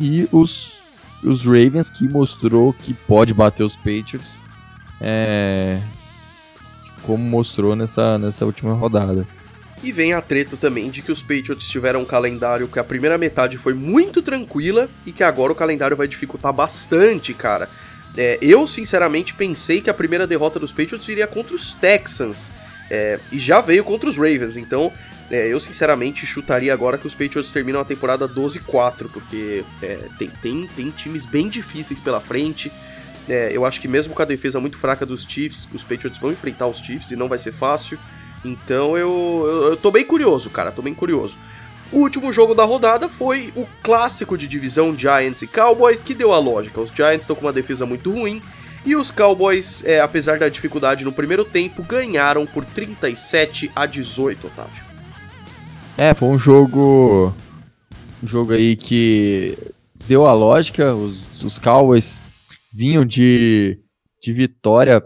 e 0.00 0.28
os, 0.30 0.82
os 1.22 1.44
Ravens 1.44 1.90
que 1.90 2.08
mostrou 2.08 2.72
que 2.72 2.94
pode 2.94 3.34
bater 3.34 3.62
os 3.64 3.76
Patriots, 3.76 4.40
é, 5.00 5.78
como 7.02 7.24
mostrou 7.24 7.74
nessa, 7.74 8.18
nessa 8.18 8.44
última 8.44 8.74
rodada. 8.74 9.26
E 9.82 9.92
vem 9.92 10.12
a 10.12 10.20
treta 10.20 10.56
também 10.56 10.90
de 10.90 11.00
que 11.00 11.10
os 11.10 11.22
Patriots 11.22 11.68
tiveram 11.68 12.02
um 12.02 12.04
calendário 12.04 12.68
que 12.68 12.78
a 12.78 12.84
primeira 12.84 13.16
metade 13.16 13.56
foi 13.56 13.72
muito 13.72 14.20
tranquila 14.20 14.90
e 15.06 15.12
que 15.12 15.22
agora 15.22 15.52
o 15.52 15.54
calendário 15.54 15.96
vai 15.96 16.06
dificultar 16.06 16.52
bastante, 16.52 17.32
cara. 17.32 17.68
É, 18.16 18.38
eu, 18.42 18.66
sinceramente, 18.66 19.34
pensei 19.34 19.80
que 19.80 19.88
a 19.88 19.94
primeira 19.94 20.26
derrota 20.26 20.58
dos 20.58 20.72
Patriots 20.72 21.08
iria 21.08 21.26
contra 21.26 21.54
os 21.54 21.72
Texans. 21.72 22.50
É, 22.90 23.18
e 23.30 23.38
já 23.38 23.60
veio 23.60 23.84
contra 23.84 24.10
os 24.10 24.16
Ravens, 24.16 24.56
então 24.56 24.92
é, 25.30 25.46
eu 25.46 25.60
sinceramente 25.60 26.26
chutaria 26.26 26.74
agora 26.74 26.98
que 26.98 27.06
os 27.06 27.14
Patriots 27.14 27.52
terminam 27.52 27.80
a 27.80 27.84
temporada 27.84 28.28
12-4, 28.28 29.08
porque 29.12 29.64
é, 29.80 29.98
tem, 30.18 30.28
tem, 30.42 30.66
tem 30.66 30.90
times 30.90 31.24
bem 31.24 31.48
difíceis 31.48 32.00
pela 32.00 32.20
frente. 32.20 32.70
É, 33.30 33.48
eu 33.52 33.64
acho 33.64 33.80
que 33.80 33.86
mesmo 33.86 34.12
com 34.12 34.22
a 34.22 34.24
defesa 34.24 34.58
muito 34.58 34.76
fraca 34.76 35.06
dos 35.06 35.22
Chiefs, 35.22 35.68
os 35.72 35.84
Patriots 35.84 36.18
vão 36.18 36.32
enfrentar 36.32 36.66
os 36.66 36.78
Chiefs 36.78 37.12
e 37.12 37.16
não 37.16 37.28
vai 37.28 37.38
ser 37.38 37.52
fácil. 37.52 37.96
Então 38.44 38.98
eu, 38.98 39.44
eu, 39.46 39.62
eu 39.68 39.76
tô 39.76 39.88
bem 39.92 40.04
curioso, 40.04 40.50
cara, 40.50 40.72
tô 40.72 40.82
bem 40.82 40.92
curioso. 40.92 41.38
O 41.92 41.98
último 41.98 42.32
jogo 42.32 42.56
da 42.56 42.64
rodada 42.64 43.08
foi 43.08 43.52
o 43.54 43.64
clássico 43.84 44.36
de 44.36 44.48
divisão 44.48 44.96
Giants 44.98 45.42
e 45.42 45.46
Cowboys, 45.46 46.02
que 46.02 46.12
deu 46.12 46.32
a 46.32 46.40
lógica. 46.40 46.80
Os 46.80 46.90
Giants 46.90 47.20
estão 47.20 47.36
com 47.36 47.42
uma 47.42 47.52
defesa 47.52 47.86
muito 47.86 48.12
ruim 48.12 48.42
e 48.84 48.96
os 48.96 49.12
Cowboys, 49.12 49.84
é, 49.84 50.00
apesar 50.00 50.36
da 50.40 50.48
dificuldade 50.48 51.04
no 51.04 51.12
primeiro 51.12 51.44
tempo, 51.44 51.84
ganharam 51.84 52.44
por 52.46 52.64
37 52.64 53.70
a 53.76 53.86
18, 53.86 54.48
Otávio. 54.48 54.84
É, 55.96 56.14
foi 56.14 56.28
um 56.28 56.38
jogo. 56.38 57.32
Um 58.20 58.26
jogo 58.26 58.54
aí 58.54 58.74
que 58.74 59.56
deu 60.08 60.26
a 60.26 60.32
lógica. 60.32 60.92
Os, 60.94 61.44
os 61.44 61.60
Cowboys 61.60 62.20
vinham 62.72 63.04
de, 63.04 63.78
de 64.22 64.32
vitória 64.32 65.02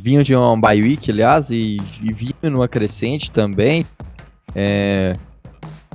vinham 0.00 0.22
de 0.22 0.34
um 0.34 0.60
bye 0.60 0.80
week, 0.80 1.10
aliás, 1.10 1.50
e, 1.50 1.78
e 2.02 2.12
vinham 2.12 2.52
numa 2.52 2.68
crescente 2.68 3.30
também. 3.30 3.86
É, 4.54 5.12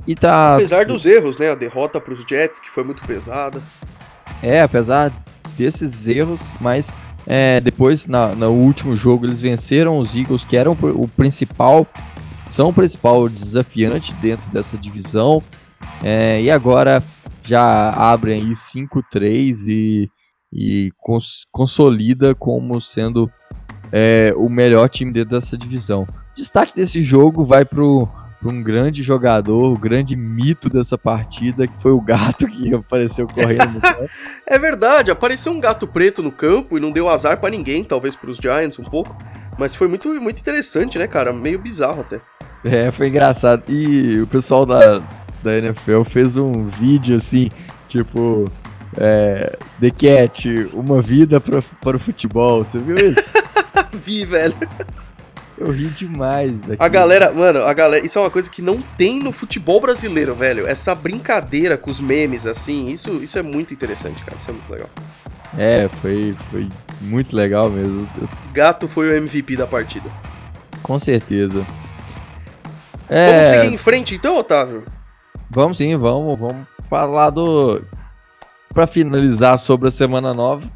e 0.06 0.14
tá... 0.14 0.54
Apesar 0.54 0.84
dos 0.84 1.06
erros, 1.06 1.38
né? 1.38 1.50
A 1.50 1.54
derrota 1.54 2.00
para 2.00 2.12
os 2.12 2.24
Jets, 2.28 2.58
que 2.58 2.70
foi 2.70 2.84
muito 2.84 3.02
pesada. 3.04 3.60
É, 4.42 4.62
apesar 4.62 5.12
desses 5.56 6.08
erros, 6.08 6.40
mas 6.60 6.92
é, 7.26 7.60
depois, 7.60 8.06
na, 8.06 8.34
no 8.34 8.50
último 8.50 8.96
jogo, 8.96 9.26
eles 9.26 9.40
venceram 9.40 9.98
os 9.98 10.16
Eagles, 10.16 10.44
que 10.44 10.56
eram 10.56 10.72
o 10.72 11.06
principal, 11.06 11.86
são 12.46 12.70
o 12.70 12.72
principal 12.72 13.28
desafiante 13.28 14.12
dentro 14.14 14.48
dessa 14.50 14.76
divisão. 14.76 15.42
É, 16.02 16.40
e 16.40 16.50
agora 16.50 17.02
já 17.44 17.90
abrem 17.90 18.40
aí 18.40 18.50
5-3 18.50 19.68
e, 19.68 20.10
e 20.52 20.92
cons 20.98 21.44
consolida 21.50 22.34
como 22.34 22.80
sendo 22.80 23.30
é, 23.90 24.32
o 24.36 24.48
melhor 24.48 24.88
time 24.88 25.12
dentro 25.12 25.30
dessa 25.38 25.56
divisão. 25.56 26.06
Destaque 26.34 26.74
desse 26.74 27.02
jogo 27.02 27.44
vai 27.44 27.64
para 27.64 27.82
um 27.82 28.62
grande 28.62 29.02
jogador, 29.02 29.72
o 29.72 29.78
grande 29.78 30.16
mito 30.16 30.68
dessa 30.68 30.98
partida, 30.98 31.66
que 31.66 31.80
foi 31.80 31.92
o 31.92 32.00
gato 32.00 32.46
que 32.46 32.72
apareceu 32.74 33.26
correndo. 33.26 33.80
é 34.46 34.58
verdade, 34.58 35.10
apareceu 35.10 35.52
um 35.52 35.60
gato 35.60 35.86
preto 35.86 36.22
no 36.22 36.32
campo 36.32 36.76
e 36.76 36.80
não 36.80 36.90
deu 36.90 37.08
azar 37.08 37.38
para 37.38 37.50
ninguém, 37.50 37.84
talvez 37.84 38.16
para 38.16 38.30
os 38.30 38.36
Giants 38.36 38.78
um 38.78 38.84
pouco, 38.84 39.16
mas 39.58 39.74
foi 39.74 39.88
muito, 39.88 40.08
muito 40.20 40.40
interessante, 40.40 40.98
né, 40.98 41.06
cara? 41.06 41.32
Meio 41.32 41.58
bizarro 41.58 42.00
até. 42.00 42.20
É, 42.64 42.90
foi 42.90 43.08
engraçado. 43.08 43.64
E 43.68 44.20
o 44.20 44.26
pessoal 44.26 44.64
da, 44.64 45.02
da 45.42 45.58
NFL 45.58 46.02
fez 46.04 46.36
um 46.36 46.68
vídeo 46.68 47.16
assim, 47.16 47.50
tipo, 47.88 48.44
é, 48.96 49.56
The 49.80 49.90
Cat, 49.90 50.70
uma 50.72 51.00
vida 51.00 51.40
pra, 51.40 51.62
para 51.80 51.96
o 51.96 52.00
futebol. 52.00 52.64
Você 52.64 52.78
viu 52.78 52.96
isso? 52.96 53.22
Vi, 53.92 54.24
velho. 54.24 54.54
Eu 55.56 55.70
ri 55.70 55.88
demais 55.88 56.60
daqui. 56.60 56.82
A 56.82 56.88
galera, 56.88 57.32
mano, 57.32 57.60
a 57.60 57.72
galera, 57.72 58.04
isso 58.04 58.18
é 58.18 58.22
uma 58.22 58.30
coisa 58.30 58.50
que 58.50 58.60
não 58.60 58.82
tem 58.96 59.20
no 59.20 59.30
futebol 59.30 59.80
brasileiro, 59.80 60.34
velho. 60.34 60.66
Essa 60.66 60.94
brincadeira 60.94 61.76
com 61.76 61.90
os 61.90 62.00
memes, 62.00 62.46
assim, 62.46 62.88
isso, 62.88 63.22
isso 63.22 63.38
é 63.38 63.42
muito 63.42 63.72
interessante, 63.72 64.22
cara. 64.24 64.36
Isso 64.38 64.50
é 64.50 64.52
muito 64.52 64.70
legal. 64.70 64.90
É, 65.56 65.88
foi, 66.00 66.34
foi 66.50 66.68
muito 67.00 67.36
legal 67.36 67.70
mesmo. 67.70 68.08
Gato 68.52 68.88
foi 68.88 69.08
o 69.08 69.16
MVP 69.16 69.56
da 69.56 69.66
partida. 69.66 70.08
Com 70.82 70.98
certeza. 70.98 71.66
É... 73.08 73.30
Vamos 73.30 73.46
seguir 73.46 73.74
em 73.74 73.78
frente 73.78 74.14
então, 74.14 74.38
Otávio? 74.38 74.84
Vamos 75.50 75.76
sim, 75.76 75.96
vamos, 75.96 76.38
vamos 76.38 76.66
falar 76.88 77.30
do. 77.30 77.82
Pra 78.72 78.86
finalizar 78.86 79.58
sobre 79.58 79.88
a 79.88 79.90
semana 79.90 80.32
nova, 80.32 80.70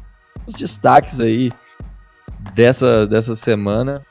os 0.47 0.53
destaques 0.53 1.19
aí 1.19 1.51
dessa, 2.53 3.07
dessa 3.07 3.35
semana. 3.35 4.05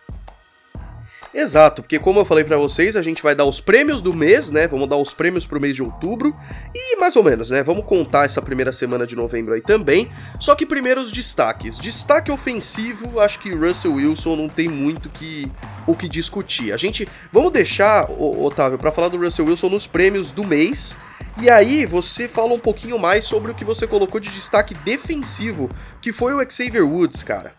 Exato, 1.36 1.82
porque 1.82 1.98
como 1.98 2.18
eu 2.18 2.24
falei 2.24 2.44
para 2.44 2.56
vocês, 2.56 2.96
a 2.96 3.02
gente 3.02 3.22
vai 3.22 3.34
dar 3.34 3.44
os 3.44 3.60
prêmios 3.60 4.00
do 4.00 4.14
mês, 4.14 4.50
né? 4.50 4.66
Vamos 4.66 4.88
dar 4.88 4.96
os 4.96 5.12
prêmios 5.12 5.44
pro 5.44 5.60
mês 5.60 5.76
de 5.76 5.82
outubro 5.82 6.34
e 6.74 6.96
mais 6.96 7.14
ou 7.14 7.22
menos, 7.22 7.50
né? 7.50 7.62
Vamos 7.62 7.84
contar 7.84 8.24
essa 8.24 8.40
primeira 8.40 8.72
semana 8.72 9.06
de 9.06 9.14
novembro 9.14 9.52
aí 9.52 9.60
também. 9.60 10.10
Só 10.40 10.54
que 10.54 10.64
primeiro 10.64 10.98
os 10.98 11.12
destaques. 11.12 11.78
Destaque 11.78 12.32
ofensivo, 12.32 13.20
acho 13.20 13.38
que 13.38 13.54
Russell 13.54 13.92
Wilson 13.96 14.34
não 14.34 14.48
tem 14.48 14.66
muito 14.66 15.10
que 15.10 15.52
o 15.86 15.94
que 15.94 16.08
discutir. 16.08 16.72
A 16.72 16.78
gente 16.78 17.06
vamos 17.30 17.52
deixar, 17.52 18.06
Otávio, 18.10 18.78
para 18.78 18.90
falar 18.90 19.08
do 19.08 19.18
Russell 19.18 19.44
Wilson 19.44 19.68
nos 19.68 19.86
prêmios 19.86 20.30
do 20.30 20.42
mês. 20.42 20.96
E 21.40 21.50
aí 21.50 21.84
você 21.84 22.28
fala 22.28 22.54
um 22.54 22.58
pouquinho 22.58 22.98
mais 22.98 23.24
sobre 23.24 23.50
o 23.52 23.54
que 23.54 23.64
você 23.64 23.86
colocou 23.86 24.18
de 24.18 24.30
destaque 24.30 24.74
defensivo, 24.74 25.68
que 26.00 26.12
foi 26.12 26.32
o 26.32 26.50
Xavier 26.50 26.86
Woods, 26.86 27.22
cara. 27.22 27.52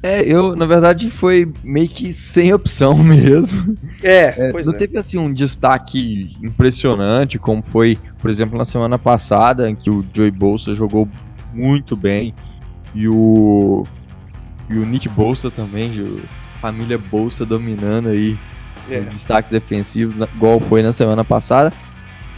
É, 0.00 0.20
eu, 0.22 0.54
na 0.54 0.66
verdade, 0.66 1.10
foi 1.10 1.50
meio 1.64 1.88
que 1.88 2.12
sem 2.12 2.52
opção 2.52 2.96
mesmo. 3.02 3.76
É, 4.02 4.50
é 4.50 4.52
não 4.62 4.72
é. 4.72 4.76
teve, 4.76 4.98
assim, 4.98 5.18
um 5.18 5.32
destaque 5.32 6.36
impressionante, 6.42 7.38
como 7.38 7.62
foi, 7.62 7.96
por 8.20 8.30
exemplo, 8.30 8.56
na 8.56 8.66
semana 8.66 8.98
passada, 8.98 9.68
em 9.68 9.74
que 9.74 9.90
o 9.90 10.04
Joey 10.14 10.30
Bolsa 10.30 10.74
jogou 10.74 11.08
muito 11.52 11.96
bem, 11.96 12.34
e 12.94 13.08
o, 13.08 13.82
e 14.70 14.74
o 14.74 14.84
Nick 14.86 15.08
Bolsa 15.08 15.50
também, 15.50 15.90
a 16.56 16.60
família 16.60 16.98
Bolsa 16.98 17.44
dominando 17.44 18.10
aí 18.10 18.38
é. 18.90 18.98
os 18.98 19.08
destaques 19.08 19.50
defensivos, 19.50 20.14
igual 20.36 20.60
foi 20.60 20.82
na 20.82 20.92
semana 20.92 21.24
passada. 21.24 21.72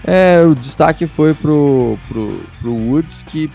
É, 0.04 0.42
o 0.44 0.54
destaque 0.54 1.06
foi 1.06 1.34
pro, 1.34 1.98
pro, 2.08 2.40
pro 2.60 2.72
Woods, 2.72 3.22
que 3.24 3.50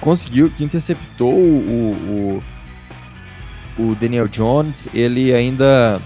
conseguiu, 0.00 0.50
que 0.50 0.64
interceptou 0.64 1.34
o, 1.34 1.90
o 1.90 2.42
o 3.78 3.94
Daniel 3.94 4.26
Jones, 4.26 4.88
ele 4.94 5.32
ainda 5.34 6.00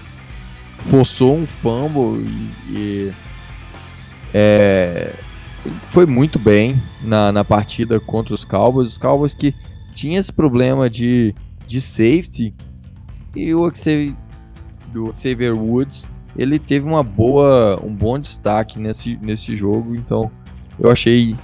forçou 0.89 1.37
um 1.37 1.45
fumble 1.45 2.19
e, 2.19 2.73
e 2.75 3.13
é, 4.33 5.13
foi 5.89 6.05
muito 6.05 6.37
bem 6.37 6.81
na, 7.01 7.31
na 7.31 7.45
partida 7.45 7.99
contra 7.99 8.33
os 8.33 8.43
Cowboys. 8.43 8.89
Os 8.89 8.97
Cowboys 8.97 9.33
que 9.33 9.53
tinha 9.93 10.19
esse 10.19 10.31
problema 10.31 10.89
de, 10.89 11.33
de 11.65 11.79
safety 11.79 12.53
e 13.35 13.53
o 13.53 13.69
Xavier, 13.73 15.53
Woods 15.55 16.07
ele 16.37 16.59
teve 16.59 16.85
uma 16.85 17.03
boa, 17.03 17.79
um 17.83 17.93
bom 17.93 18.17
destaque 18.17 18.79
nesse, 18.79 19.17
nesse 19.21 19.55
jogo, 19.55 19.95
então 19.95 20.31
eu 20.79 20.89
achei 20.89 21.35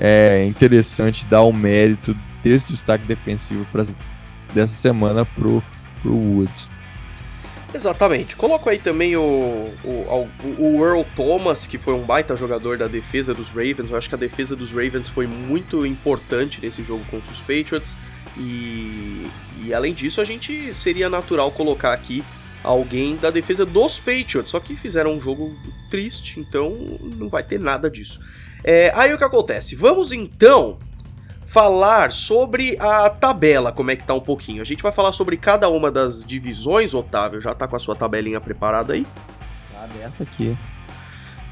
é, 0.00 0.44
interessante 0.46 1.26
dar 1.26 1.42
o 1.42 1.52
mérito 1.52 2.16
desse 2.42 2.70
destaque 2.70 3.06
defensivo 3.06 3.66
pra, 3.72 3.84
dessa 4.52 4.74
semana 4.74 5.24
pro 5.24 5.62
pro 6.04 6.12
Woods. 6.12 6.68
Exatamente. 7.74 8.36
Coloco 8.36 8.70
aí 8.70 8.78
também 8.78 9.16
o, 9.16 9.72
o, 9.82 10.28
o, 10.58 10.84
Earl 10.84 11.02
Thomas, 11.16 11.66
que 11.66 11.76
foi 11.76 11.92
um 11.92 12.04
baita 12.04 12.36
jogador 12.36 12.78
da 12.78 12.86
defesa 12.86 13.34
dos 13.34 13.48
Ravens. 13.48 13.90
Eu 13.90 13.96
acho 13.96 14.08
que 14.08 14.14
a 14.14 14.18
defesa 14.18 14.54
dos 14.54 14.70
Ravens 14.70 15.08
foi 15.08 15.26
muito 15.26 15.84
importante 15.84 16.60
nesse 16.62 16.84
jogo 16.84 17.04
contra 17.10 17.32
os 17.32 17.40
Patriots. 17.40 17.96
E, 18.38 19.26
e 19.64 19.74
além 19.74 19.92
disso, 19.92 20.20
a 20.20 20.24
gente 20.24 20.72
seria 20.72 21.10
natural 21.10 21.50
colocar 21.50 21.92
aqui 21.92 22.22
alguém 22.64 23.16
da 23.16 23.30
defesa 23.30 23.64
dos 23.64 24.00
Patriots. 24.00 24.50
Só 24.50 24.58
que 24.58 24.74
fizeram 24.74 25.12
um 25.12 25.20
jogo 25.20 25.56
triste, 25.90 26.40
então 26.40 26.98
não 27.16 27.28
vai 27.28 27.42
ter 27.42 27.60
nada 27.60 27.90
disso. 27.90 28.20
É, 28.64 28.90
aí 28.96 29.12
o 29.12 29.18
que 29.18 29.24
acontece? 29.24 29.76
Vamos 29.76 30.10
então 30.10 30.78
falar 31.44 32.10
sobre 32.10 32.76
a 32.80 33.08
tabela, 33.08 33.70
como 33.70 33.90
é 33.90 33.96
que 33.96 34.04
tá 34.04 34.14
um 34.14 34.20
pouquinho. 34.20 34.60
A 34.60 34.64
gente 34.64 34.82
vai 34.82 34.90
falar 34.90 35.12
sobre 35.12 35.36
cada 35.36 35.68
uma 35.68 35.90
das 35.90 36.24
divisões, 36.24 36.94
Otávio. 36.94 37.40
Já 37.40 37.54
tá 37.54 37.68
com 37.68 37.76
a 37.76 37.78
sua 37.78 37.94
tabelinha 37.94 38.40
preparada 38.40 38.94
aí? 38.94 39.06
Tá 39.72 39.84
aberto 39.84 40.22
aqui. 40.22 40.56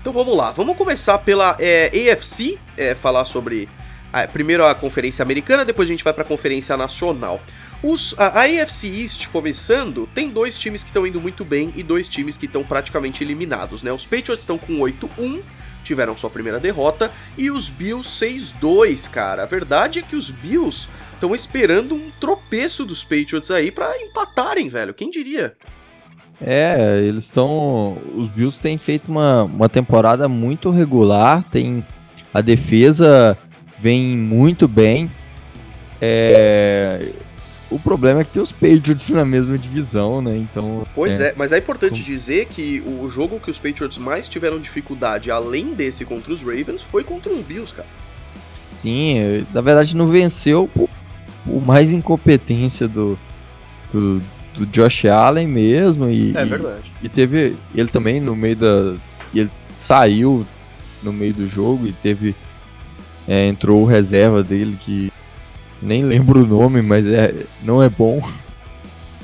Então 0.01 0.13
vamos 0.13 0.37
lá, 0.37 0.51
vamos 0.51 0.77
começar 0.77 1.19
pela 1.19 1.57
é, 1.61 1.87
AFC, 2.11 2.59
é, 2.77 2.93
falar 2.93 3.25
sobre 3.25 3.69
a, 4.13 4.27
primeiro 4.27 4.67
a 4.67 4.75
Conferência 4.75 5.23
Americana, 5.23 5.65
depois 5.65 5.89
a 5.89 5.93
gente 5.93 6.03
vai 6.03 6.13
para 6.13 6.25
a 6.25 6.27
Conferência 6.27 6.77
Nacional. 6.77 7.41
Os, 7.83 8.15
a, 8.19 8.43
AFC 8.43 8.89
East 8.89 9.29
começando, 9.29 10.09
tem 10.15 10.31
dois 10.31 10.57
times 10.57 10.83
que 10.83 10.91
estão 10.91 11.07
indo 11.07 11.21
muito 11.21 11.45
bem 11.45 11.73
e 11.77 11.83
dois 11.83 12.09
times 12.09 12.37
que 12.37 12.47
estão 12.47 12.63
praticamente 12.63 13.25
eliminados, 13.25 13.83
né? 13.83 13.93
Os 13.93 14.05
Patriots 14.05 14.43
estão 14.43 14.57
com 14.57 14.79
8-1 14.79 15.43
tiveram 15.83 16.17
sua 16.17 16.31
primeira 16.31 16.61
derrota, 16.61 17.11
e 17.37 17.51
os 17.51 17.69
Bills 17.69 18.09
6-2, 18.09 19.11
cara. 19.11 19.43
A 19.43 19.47
verdade 19.47 19.99
é 19.99 20.03
que 20.03 20.17
os 20.17 20.31
Bills 20.31 20.89
estão 21.13 21.35
esperando 21.35 21.95
um 21.95 22.11
tropeço 22.21 22.85
dos 22.85 23.03
Patriots 23.03 23.51
aí 23.51 23.71
para 23.71 24.01
empatarem, 24.01 24.69
velho. 24.69 24.95
Quem 24.95 25.11
diria? 25.11 25.55
É, 26.41 27.01
eles 27.03 27.25
estão. 27.25 27.99
Os 28.15 28.29
Bills 28.29 28.59
têm 28.59 28.79
feito 28.79 29.11
uma, 29.11 29.45
uma 29.45 29.69
temporada 29.69 30.29
muito 30.29 30.71
regular, 30.71 31.45
tem 31.51 31.85
a 32.33 32.41
defesa 32.41 33.37
vem 33.79 34.17
muito 34.17 34.67
bem. 34.67 35.11
É, 36.01 37.11
o 37.75 37.79
problema 37.79 38.21
é 38.21 38.25
que 38.25 38.33
tem 38.33 38.43
os 38.43 38.53
Patriots 38.53 39.09
na 39.11 39.25
mesma 39.25 39.57
divisão, 39.57 40.21
né? 40.21 40.37
Então. 40.37 40.87
Pois 40.95 41.21
é, 41.21 41.29
é 41.29 41.35
mas 41.37 41.53
é 41.53 41.59
importante 41.59 42.03
dizer 42.03 42.47
que 42.47 42.83
o 42.87 43.09
jogo 43.09 43.41
que 43.41 43.51
os 43.51 43.59
Patriots 43.59 43.99
mais 43.99 44.29
tiveram 44.29 44.61
dificuldade, 44.61 45.31
além 45.31 45.75
desse 45.75 46.05
contra 46.05 46.33
os 46.33 46.43
Ravens, 46.43 46.83
foi 46.83 47.03
contra 47.03 47.33
os 47.33 47.41
Bills, 47.41 47.73
cara. 47.73 47.89
Sim, 48.71 49.45
na 49.53 49.61
verdade 49.61 49.97
não 49.97 50.09
venceu 50.09 50.69
por, 50.73 50.89
por 51.45 51.67
mais 51.67 51.93
incompetência 51.93 52.89
do, 52.89 53.19
do, 53.93 54.21
do, 54.57 54.67
Josh 54.67 55.05
Allen 55.07 55.47
mesmo. 55.47 56.09
E, 56.09 56.37
é 56.37 56.45
verdade. 56.45 56.93
E, 57.03 57.07
e 57.07 57.09
teve. 57.09 57.57
Ele 57.75 57.89
também 57.89 58.21
no 58.21 58.35
meio 58.35 58.57
da. 58.57 58.95
Ele 59.35 59.51
saiu 59.79 60.47
no 61.03 61.13
meio 61.13 61.35
do 61.35 61.49
jogo 61.49 61.87
e 61.87 61.93
teve. 61.93 62.35
É, 63.29 63.47
entrou 63.47 63.83
o 63.83 63.87
reserva 63.87 64.43
dele 64.43 64.77
que 64.81 65.13
nem 65.83 66.05
lembro 66.05 66.45
o 66.45 66.47
nome, 66.47 66.81
mas 66.81 67.07
é, 67.09 67.35
não 67.63 67.83
é 67.83 67.89
bom. 67.89 68.23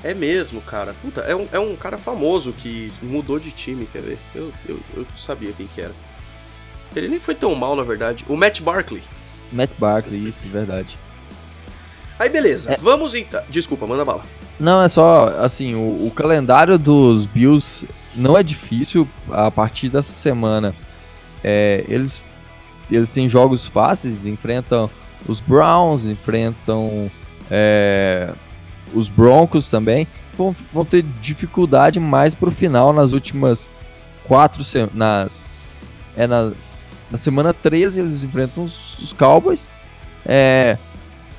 É 0.02 0.12
mesmo, 0.12 0.60
cara. 0.60 0.94
Puta, 1.00 1.20
é 1.22 1.34
um, 1.34 1.46
é 1.52 1.58
um 1.58 1.76
cara 1.76 1.96
famoso 1.96 2.52
que 2.52 2.90
mudou 3.00 3.38
de 3.38 3.50
time, 3.50 3.86
quer 3.86 4.02
ver? 4.02 4.18
Eu, 4.34 4.52
eu, 4.68 4.80
eu 4.96 5.06
sabia 5.16 5.52
quem 5.52 5.68
que 5.72 5.80
era. 5.80 5.92
Ele 6.94 7.08
nem 7.08 7.20
foi 7.20 7.34
tão 7.34 7.54
mal, 7.54 7.76
na 7.76 7.82
verdade. 7.82 8.24
O 8.28 8.36
Matt 8.36 8.60
Barkley. 8.60 9.02
Matt 9.52 9.70
Barkley, 9.78 10.28
isso, 10.28 10.46
verdade. 10.48 10.96
Aí 12.18 12.28
beleza, 12.28 12.72
é... 12.72 12.76
vamos 12.76 13.14
então. 13.14 13.42
Desculpa, 13.48 13.86
manda 13.86 14.04
bala. 14.04 14.22
Não, 14.58 14.82
é 14.82 14.88
só, 14.88 15.28
assim, 15.38 15.74
o, 15.76 16.06
o, 16.06 16.10
calendário 16.10 16.76
dos 16.76 17.26
Bills 17.26 17.86
não 18.14 18.36
é 18.36 18.42
difícil 18.42 19.08
a 19.30 19.50
partir 19.52 19.88
dessa 19.88 20.12
semana. 20.12 20.74
É, 21.44 21.84
eles, 21.86 22.24
eles 22.90 23.10
têm 23.10 23.28
jogos 23.28 23.68
fáceis, 23.68 24.26
enfrentam 24.26 24.90
os 25.26 25.40
Browns, 25.40 26.04
enfrentam 26.04 27.10
é, 27.50 28.32
os 28.94 29.08
Broncos 29.08 29.70
também. 29.70 30.06
Vão, 30.36 30.54
vão 30.72 30.84
ter 30.84 31.04
dificuldade 31.20 31.98
mais 31.98 32.34
pro 32.34 32.50
final 32.50 32.92
nas 32.92 33.12
últimas 33.12 33.72
quatro 34.24 34.62
nas 34.94 35.58
é 36.16 36.26
na, 36.26 36.52
na 37.10 37.16
semana 37.18 37.54
13 37.54 38.00
eles 38.00 38.22
enfrentam 38.22 38.64
os, 38.64 38.98
os 38.98 39.12
Cowboys. 39.12 39.70
É, 40.26 40.76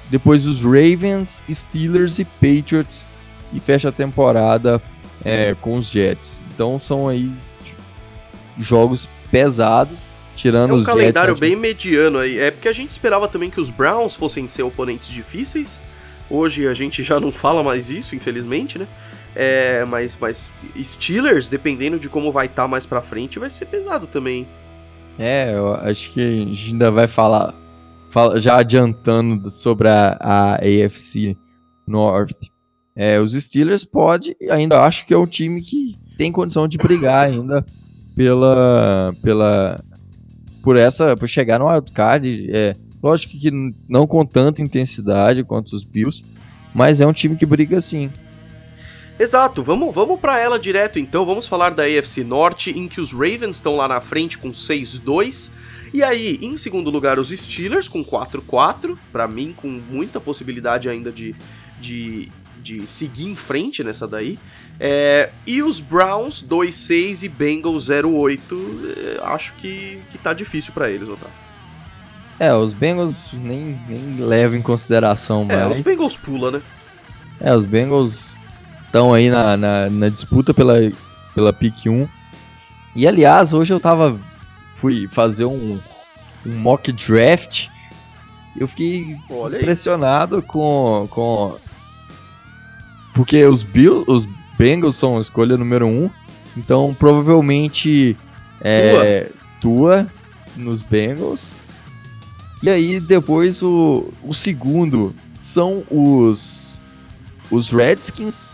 depois 0.10 0.46
os 0.48 0.64
Ravens, 0.64 1.44
Steelers 1.52 2.18
e 2.18 2.26
Patriots 2.26 3.06
e 3.54 3.60
fecha 3.60 3.90
a 3.90 3.92
temporada 3.92 4.82
é, 5.24 5.56
com 5.62 5.76
os 5.76 5.88
Jets. 5.88 6.42
Então 6.54 6.80
são 6.80 7.08
aí 7.08 7.32
jogos 8.58 9.08
pesados, 9.30 9.98
tirando 10.40 10.72
é 10.72 10.74
um 10.74 10.78
os 10.78 10.86
calendário 10.86 11.36
Jets, 11.36 11.40
bem 11.40 11.56
mediano 11.56 12.18
aí. 12.18 12.40
É 12.40 12.50
porque 12.50 12.70
a 12.70 12.74
gente 12.74 12.92
esperava 12.92 13.28
também 13.28 13.50
que 13.50 13.60
os 13.60 13.70
Browns 13.70 14.16
fossem 14.16 14.48
ser 14.48 14.64
oponentes 14.64 15.10
difíceis. 15.10 15.80
Hoje 16.30 16.68
a 16.68 16.74
gente 16.74 17.04
já 17.04 17.20
não 17.20 17.32
fala 17.32 17.62
mais 17.62 17.90
isso, 17.90 18.16
infelizmente, 18.16 18.78
né? 18.78 18.88
É, 19.36 19.84
mas, 19.86 20.18
mas 20.20 20.50
Steelers, 20.78 21.50
dependendo 21.50 22.00
de 22.00 22.08
como 22.08 22.32
vai 22.32 22.46
estar 22.46 22.64
tá 22.64 22.68
mais 22.68 22.86
pra 22.86 23.02
frente, 23.02 23.38
vai 23.38 23.50
ser 23.50 23.66
pesado 23.66 24.08
também. 24.08 24.48
É, 25.18 25.54
eu 25.54 25.74
acho 25.74 26.12
que 26.12 26.22
a 26.22 26.32
gente 26.32 26.72
ainda 26.72 26.90
vai 26.90 27.08
falar, 27.08 27.54
fala, 28.10 28.40
já 28.40 28.58
adiantando 28.58 29.50
sobre 29.50 29.90
a, 29.90 30.18
a 30.20 30.56
AFC 30.56 31.36
North. 31.86 32.38
É, 32.96 33.20
os 33.20 33.34
Steelers 33.34 33.84
pode, 33.84 34.36
ainda 34.50 34.82
acho 34.82 35.06
que 35.06 35.14
é 35.14 35.18
um 35.18 35.26
time 35.26 35.62
que 35.62 35.96
tem 36.18 36.32
condição 36.32 36.68
de 36.68 36.78
brigar 36.78 37.26
ainda 37.26 37.66
pela, 38.16 39.14
pela 39.22 39.80
por 40.62 40.78
essa, 40.78 41.16
por 41.16 41.28
chegar 41.28 41.60
no 41.60 41.68
wildcard. 41.68 42.50
É, 42.52 42.76
lógico 43.02 43.34
que 43.38 43.52
não 43.88 44.06
com 44.06 44.26
tanta 44.26 44.62
intensidade 44.62 45.44
quanto 45.44 45.76
os 45.76 45.84
Bills, 45.84 46.24
mas 46.74 47.02
é 47.02 47.08
um 47.08 47.14
time 47.14 47.36
que 47.36 47.46
briga 47.46 47.82
sim. 47.82 48.10
Exato, 49.20 49.62
vamos, 49.62 49.94
vamos 49.94 50.18
para 50.18 50.40
ela 50.40 50.58
direto 50.58 50.98
então. 50.98 51.26
Vamos 51.26 51.46
falar 51.46 51.72
da 51.72 51.84
AFC 51.84 52.24
Norte, 52.24 52.72
em 52.72 52.88
que 52.88 53.02
os 53.02 53.12
Ravens 53.12 53.58
estão 53.58 53.76
lá 53.76 53.86
na 53.86 54.00
frente 54.00 54.38
com 54.38 54.52
6-2. 54.52 55.52
E 55.94 56.02
aí, 56.02 56.38
em 56.42 56.56
segundo 56.56 56.90
lugar, 56.90 57.20
os 57.20 57.30
Steelers 57.30 57.90
com 57.90 58.04
4-4. 58.04 58.98
Para 59.12 59.28
mim, 59.28 59.54
com 59.56 59.68
muita 59.68 60.22
possibilidade 60.22 60.88
ainda 60.88 61.12
de, 61.12 61.36
de, 61.82 62.32
de 62.78 62.88
seguir 62.88 63.28
em 63.28 63.36
frente 63.36 63.84
nessa 63.84 64.08
daí. 64.08 64.38
É, 64.80 65.30
e 65.46 65.64
os 65.64 65.82
Browns 65.82 66.46
2-6 66.48 67.24
e 67.24 67.30
Bengals 67.30 67.90
0-8. 67.90 68.40
É, 68.96 69.20
acho 69.24 69.54
que, 69.56 70.00
que 70.10 70.18
tá 70.18 70.34
difícil 70.34 70.72
para 70.74 70.90
eles, 70.90 71.10
Otávio. 71.10 71.34
É, 72.40 72.54
os 72.54 72.74
Bengals 72.74 73.34
nem, 73.34 73.78
nem 73.88 74.16
levam 74.26 74.58
em 74.58 74.62
consideração, 74.62 75.46
É, 75.50 75.68
os 75.68 75.82
Bengals 75.82 76.16
pula, 76.16 76.52
né? 76.52 76.62
É, 77.42 77.54
os 77.54 77.66
Bengals 77.66 78.38
estão 78.86 79.14
aí 79.14 79.30
na, 79.30 79.58
na, 79.58 79.90
na, 79.90 80.10
disputa 80.10 80.54
pela, 80.54 80.76
pela 81.36 81.52
pick 81.52 81.88
1. 81.88 82.08
E 82.96 83.08
aliás, 83.08 83.52
hoje 83.52 83.74
eu 83.74 83.80
tava. 83.80 84.18
Fui 84.76 85.08
fazer 85.10 85.44
um, 85.44 85.78
um 86.46 86.56
mock 86.56 86.92
draft. 86.94 87.68
Eu 88.58 88.68
fiquei 88.68 89.18
Olha 89.30 89.58
impressionado 89.58 90.38
aí. 90.38 90.42
com. 90.42 91.08
com 91.10 91.58
porque 93.20 93.44
os 93.44 93.64
Bills, 93.64 94.06
os 94.08 94.26
Bengals 94.58 94.96
são 94.96 95.18
a 95.18 95.20
escolha 95.20 95.58
número 95.58 95.86
1. 95.86 96.10
Então 96.56 96.96
provavelmente 96.98 98.16
é 98.62 99.30
tua, 99.60 100.06
tua 100.06 100.08
nos 100.56 100.82
Bengals. 100.82 101.54
E 102.64 102.70
aí 102.70 102.98
depois 102.98 103.62
o, 103.62 104.08
o 104.24 104.34
segundo 104.34 105.14
são 105.42 105.84
os 105.92 106.80
os 107.52 107.70
Redskins 107.70 108.52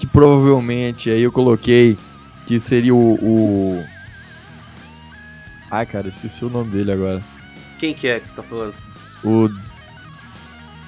que 0.00 0.06
provavelmente 0.08 1.08
aí 1.08 1.22
eu 1.22 1.30
coloquei 1.30 1.96
que 2.48 2.58
seria 2.58 2.92
o, 2.92 3.14
o... 3.22 3.84
Ai, 5.70 5.86
cara, 5.86 6.08
esqueci 6.08 6.44
o 6.44 6.50
nome 6.50 6.72
dele 6.72 6.90
agora. 6.90 7.22
Quem 7.78 7.94
que 7.94 8.08
é 8.08 8.18
que 8.18 8.28
você 8.28 8.34
tá 8.34 8.42
falando? 8.42 8.74
O 9.22 9.48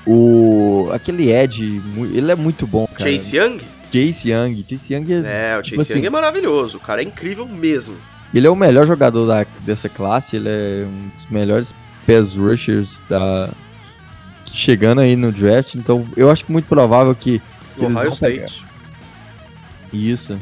o 0.07 0.89
aquele 0.93 1.33
Ed, 1.33 1.83
ele 2.15 2.31
é 2.31 2.35
muito 2.35 2.67
bom, 2.67 2.87
cara. 2.87 3.11
Chase 3.11 3.37
Young? 3.37 3.61
Chase 3.93 4.31
Young, 4.31 4.65
Chase 4.69 4.95
Young 4.95 5.27
é, 5.27 5.53
é 5.53 5.59
o 5.59 5.59
Chase 5.59 5.71
tipo 5.71 5.83
Young 5.83 5.91
assim, 5.91 6.07
é 6.07 6.11
maravilhoso, 6.11 6.79
o 6.79 6.81
cara 6.81 7.03
é 7.03 7.05
incrível 7.05 7.47
mesmo. 7.47 7.97
Ele 8.35 8.47
é 8.47 8.51
o 8.51 8.57
melhor 8.57 8.87
jogador 8.87 9.27
da, 9.27 9.47
dessa 9.65 9.89
classe, 9.89 10.37
ele 10.37 10.49
é 10.49 10.87
um 10.87 11.09
dos 11.17 11.31
melhores 11.31 11.75
pass 12.07 12.35
rushers 12.35 13.03
da 13.09 13.51
chegando 14.53 15.01
aí 15.01 15.17
no 15.17 15.33
draft, 15.33 15.75
então 15.75 16.07
eu 16.17 16.31
acho 16.31 16.45
muito 16.49 16.67
provável 16.67 17.15
que 17.15 17.43
o 17.77 17.85
Ohio 17.85 18.13
State. 18.13 18.65
Isso. 19.93 20.39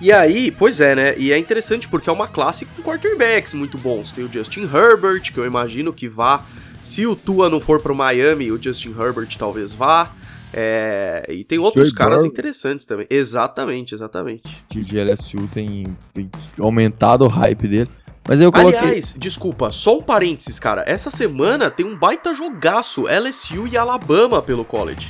E 0.00 0.10
aí, 0.10 0.50
pois 0.50 0.80
é, 0.80 0.94
né? 0.94 1.14
E 1.18 1.30
é 1.30 1.38
interessante 1.38 1.86
porque 1.86 2.08
é 2.08 2.12
uma 2.12 2.26
classe 2.26 2.64
com 2.64 2.82
quarterbacks 2.82 3.52
muito 3.52 3.76
bons. 3.76 4.10
Tem 4.10 4.24
o 4.24 4.32
Justin 4.32 4.62
Herbert, 4.62 5.30
que 5.32 5.38
eu 5.38 5.44
imagino 5.44 5.92
que 5.92 6.08
vá. 6.08 6.42
Se 6.82 7.06
o 7.06 7.14
Tua 7.14 7.48
não 7.50 7.60
for 7.60 7.80
pro 7.80 7.94
Miami, 7.94 8.50
o 8.50 8.62
Justin 8.62 8.94
Herbert 8.98 9.36
talvez 9.38 9.72
vá. 9.72 10.12
É... 10.52 11.24
E 11.28 11.44
tem 11.44 11.58
outros 11.58 11.92
caras 11.92 12.24
interessantes 12.24 12.84
também. 12.86 13.06
Exatamente, 13.08 13.94
exatamente. 13.94 14.42
O 14.74 15.12
LSU 15.12 15.48
tem, 15.52 15.84
tem 16.12 16.30
aumentado 16.58 17.24
o 17.24 17.28
hype 17.28 17.68
dele. 17.68 17.90
Mas 18.28 18.40
eu 18.40 18.52
coloquei... 18.52 18.78
Aliás, 18.78 19.14
desculpa, 19.18 19.70
só 19.70 19.98
um 19.98 20.02
parênteses, 20.02 20.58
cara. 20.58 20.84
Essa 20.86 21.10
semana 21.10 21.70
tem 21.70 21.86
um 21.86 21.96
baita 21.96 22.34
jogaço 22.34 23.04
LSU 23.06 23.66
e 23.66 23.76
Alabama 23.76 24.42
pelo 24.42 24.64
college. 24.64 25.08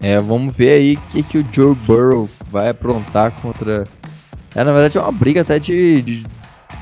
É, 0.00 0.18
vamos 0.20 0.54
ver 0.54 0.70
aí 0.70 0.94
o 0.94 1.00
que, 1.10 1.22
que 1.22 1.38
o 1.38 1.46
Joe 1.52 1.74
Burrow 1.74 2.28
vai 2.50 2.68
aprontar 2.68 3.32
contra. 3.40 3.84
É, 4.54 4.64
na 4.64 4.72
verdade 4.72 4.96
é 4.96 5.00
uma 5.00 5.12
briga 5.12 5.40
até 5.40 5.58
de, 5.58 6.02
de 6.02 6.24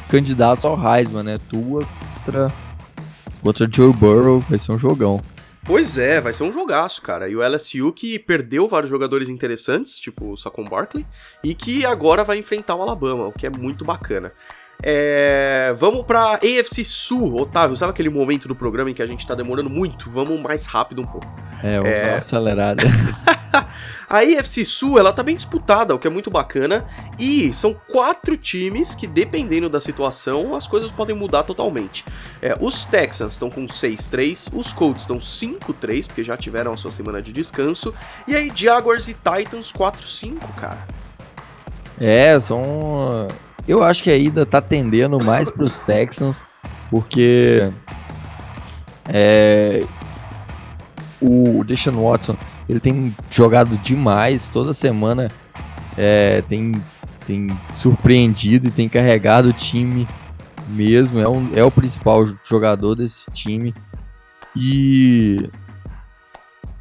candidatos 0.08 0.64
ao 0.64 0.78
Heisman, 0.78 1.22
né? 1.22 1.38
Tua 1.48 1.84
contra, 2.24 2.52
contra 3.44 3.68
Joe 3.70 3.92
Burrow, 3.92 4.40
vai 4.48 4.58
ser 4.58 4.72
um 4.72 4.78
jogão. 4.78 5.20
Pois 5.66 5.98
é, 5.98 6.18
vai 6.18 6.32
ser 6.32 6.44
um 6.44 6.52
jogaço, 6.52 7.02
cara. 7.02 7.28
E 7.28 7.36
o 7.36 7.46
LSU 7.46 7.92
que 7.92 8.18
perdeu 8.18 8.66
vários 8.66 8.90
jogadores 8.90 9.28
interessantes, 9.28 9.98
tipo 9.98 10.32
o 10.32 10.36
Saquon 10.36 10.64
Barkley, 10.64 11.06
e 11.42 11.54
que 11.54 11.84
agora 11.84 12.24
vai 12.24 12.38
enfrentar 12.38 12.74
o 12.74 12.82
Alabama, 12.82 13.26
o 13.26 13.32
que 13.32 13.46
é 13.46 13.50
muito 13.50 13.84
bacana. 13.84 14.32
É, 14.82 15.74
vamos 15.78 16.04
pra 16.04 16.34
AFC 16.34 16.84
Sul, 16.84 17.36
Otávio. 17.40 17.76
Sabe 17.76 17.90
aquele 17.90 18.08
momento 18.08 18.48
do 18.48 18.54
programa 18.54 18.90
em 18.90 18.94
que 18.94 19.02
a 19.02 19.06
gente 19.06 19.26
tá 19.26 19.34
demorando 19.34 19.70
muito? 19.70 20.10
Vamos 20.10 20.40
mais 20.40 20.64
rápido 20.64 21.02
um 21.02 21.06
pouco. 21.06 21.26
É, 21.62 21.76
vamos 21.76 21.90
é... 21.90 22.14
acelerada. 22.16 22.82
a 24.08 24.18
AFC 24.18 24.64
Sul, 24.64 24.98
ela 24.98 25.12
tá 25.12 25.22
bem 25.22 25.36
disputada, 25.36 25.94
o 25.94 25.98
que 25.98 26.06
é 26.06 26.10
muito 26.10 26.30
bacana. 26.30 26.84
E 27.18 27.52
são 27.54 27.74
quatro 27.74 28.36
times 28.36 28.94
que, 28.94 29.06
dependendo 29.06 29.68
da 29.68 29.80
situação, 29.80 30.54
as 30.54 30.66
coisas 30.66 30.90
podem 30.90 31.14
mudar 31.14 31.42
totalmente. 31.42 32.04
É, 32.40 32.54
os 32.60 32.84
Texans 32.84 33.34
estão 33.34 33.50
com 33.50 33.66
6-3, 33.66 34.50
os 34.52 34.72
Colts 34.72 35.02
estão 35.02 35.18
5-3, 35.18 36.06
porque 36.06 36.24
já 36.24 36.36
tiveram 36.36 36.72
a 36.72 36.76
sua 36.76 36.90
semana 36.90 37.20
de 37.20 37.32
descanso. 37.32 37.94
E 38.26 38.34
aí, 38.34 38.52
Jaguars 38.54 39.08
e 39.08 39.14
Titans 39.14 39.72
4-5, 39.72 40.54
cara. 40.56 40.86
É, 41.98 42.38
são 42.40 43.28
eu 43.66 43.82
acho 43.82 44.02
que 44.02 44.10
a 44.10 44.16
ida 44.16 44.44
tá 44.44 44.60
tendendo 44.60 45.22
mais 45.22 45.50
para 45.50 45.64
os 45.64 45.78
Texans, 45.86 46.44
porque 46.90 47.70
é, 49.08 49.84
o 51.20 51.64
Deshaun 51.64 52.10
Watson 52.10 52.36
ele 52.68 52.80
tem 52.80 53.14
jogado 53.30 53.76
demais 53.78 54.50
toda 54.50 54.72
semana, 54.72 55.28
é, 55.96 56.42
tem, 56.42 56.72
tem 57.26 57.48
surpreendido 57.68 58.68
e 58.68 58.70
tem 58.70 58.88
carregado 58.88 59.50
o 59.50 59.52
time 59.52 60.06
mesmo, 60.68 61.20
é, 61.20 61.28
um, 61.28 61.50
é 61.54 61.62
o 61.62 61.70
principal 61.70 62.26
jogador 62.44 62.94
desse 62.94 63.30
time. 63.30 63.74
E, 64.56 65.48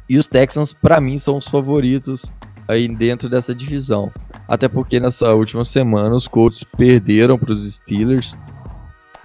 e 0.08 0.16
os 0.16 0.26
Texans, 0.26 0.72
para 0.72 1.00
mim, 1.00 1.18
são 1.18 1.36
os 1.36 1.46
favoritos 1.46 2.32
aí 2.68 2.88
dentro 2.88 3.28
dessa 3.28 3.54
divisão. 3.54 4.10
Até 4.48 4.68
porque 4.68 5.00
nessa 5.00 5.32
última 5.34 5.64
semana 5.64 6.14
os 6.14 6.28
Colts 6.28 6.64
perderam 6.64 7.38
para 7.38 7.52
os 7.52 7.74
Steelers. 7.74 8.36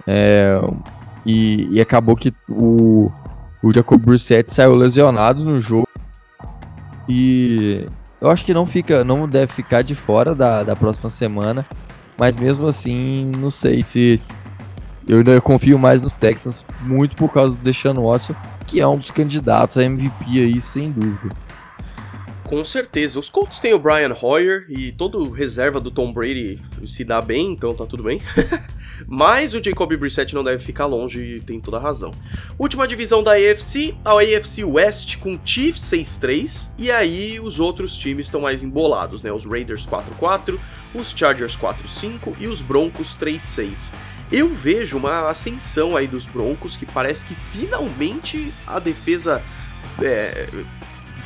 É, 0.06 0.60
e, 1.24 1.68
e, 1.70 1.80
acabou 1.80 2.16
que 2.16 2.32
o, 2.48 3.10
o 3.62 3.72
Jacob 3.72 4.00
Brissett 4.00 4.52
saiu 4.52 4.74
lesionado 4.74 5.44
no 5.44 5.60
jogo. 5.60 5.86
E 7.12 7.86
eu 8.20 8.30
acho 8.30 8.44
que 8.44 8.54
não 8.54 8.64
fica, 8.64 9.02
não 9.02 9.28
deve 9.28 9.52
ficar 9.52 9.82
de 9.82 9.96
fora 9.96 10.32
da, 10.32 10.62
da 10.62 10.76
próxima 10.76 11.10
semana. 11.10 11.66
Mas 12.16 12.36
mesmo 12.36 12.68
assim, 12.68 13.32
não 13.36 13.50
sei 13.50 13.82
se. 13.82 14.20
Eu 15.08 15.18
ainda 15.18 15.40
confio 15.40 15.76
mais 15.78 16.02
nos 16.02 16.12
Texans, 16.12 16.64
muito 16.82 17.16
por 17.16 17.32
causa 17.32 17.56
do 17.56 17.62
Deshaun 17.62 17.94
Watson, 17.94 18.34
que 18.66 18.80
é 18.80 18.86
um 18.86 18.96
dos 18.96 19.10
candidatos 19.10 19.76
a 19.76 19.82
MVP 19.82 20.24
aí, 20.38 20.60
sem 20.60 20.92
dúvida. 20.92 21.34
Com 22.50 22.64
certeza. 22.64 23.20
Os 23.20 23.30
Colts 23.30 23.60
têm 23.60 23.72
o 23.74 23.78
Brian 23.78 24.12
Hoyer 24.20 24.66
e 24.68 24.90
todo 24.90 25.30
reserva 25.30 25.78
do 25.78 25.88
Tom 25.88 26.12
Brady 26.12 26.60
se 26.84 27.04
dá 27.04 27.22
bem, 27.22 27.52
então 27.52 27.72
tá 27.76 27.86
tudo 27.86 28.02
bem. 28.02 28.20
Mas 29.06 29.54
o 29.54 29.62
Jacob 29.62 29.94
Brissett 29.96 30.34
não 30.34 30.42
deve 30.42 30.58
ficar 30.58 30.86
longe 30.86 31.36
e 31.36 31.40
tem 31.40 31.60
toda 31.60 31.76
a 31.76 31.80
razão. 31.80 32.10
Última 32.58 32.88
divisão 32.88 33.22
da 33.22 33.34
AFC, 33.34 33.94
a 34.04 34.14
AFC 34.14 34.64
West 34.64 35.18
com 35.18 35.38
Chiefs 35.44 35.82
6-3 35.92 36.72
e 36.76 36.90
aí 36.90 37.38
os 37.38 37.60
outros 37.60 37.96
times 37.96 38.26
estão 38.26 38.40
mais 38.40 38.64
embolados, 38.64 39.22
né? 39.22 39.30
Os 39.30 39.44
Raiders 39.44 39.86
4-4, 39.86 40.58
os 40.92 41.10
Chargers 41.16 41.56
4-5 41.56 42.34
e 42.40 42.48
os 42.48 42.60
Broncos 42.60 43.16
3-6. 43.16 43.92
Eu 44.32 44.48
vejo 44.48 44.96
uma 44.96 45.30
ascensão 45.30 45.96
aí 45.96 46.08
dos 46.08 46.26
Broncos 46.26 46.76
que 46.76 46.84
parece 46.84 47.24
que 47.26 47.34
finalmente 47.36 48.52
a 48.66 48.80
defesa 48.80 49.40
é, 50.02 50.48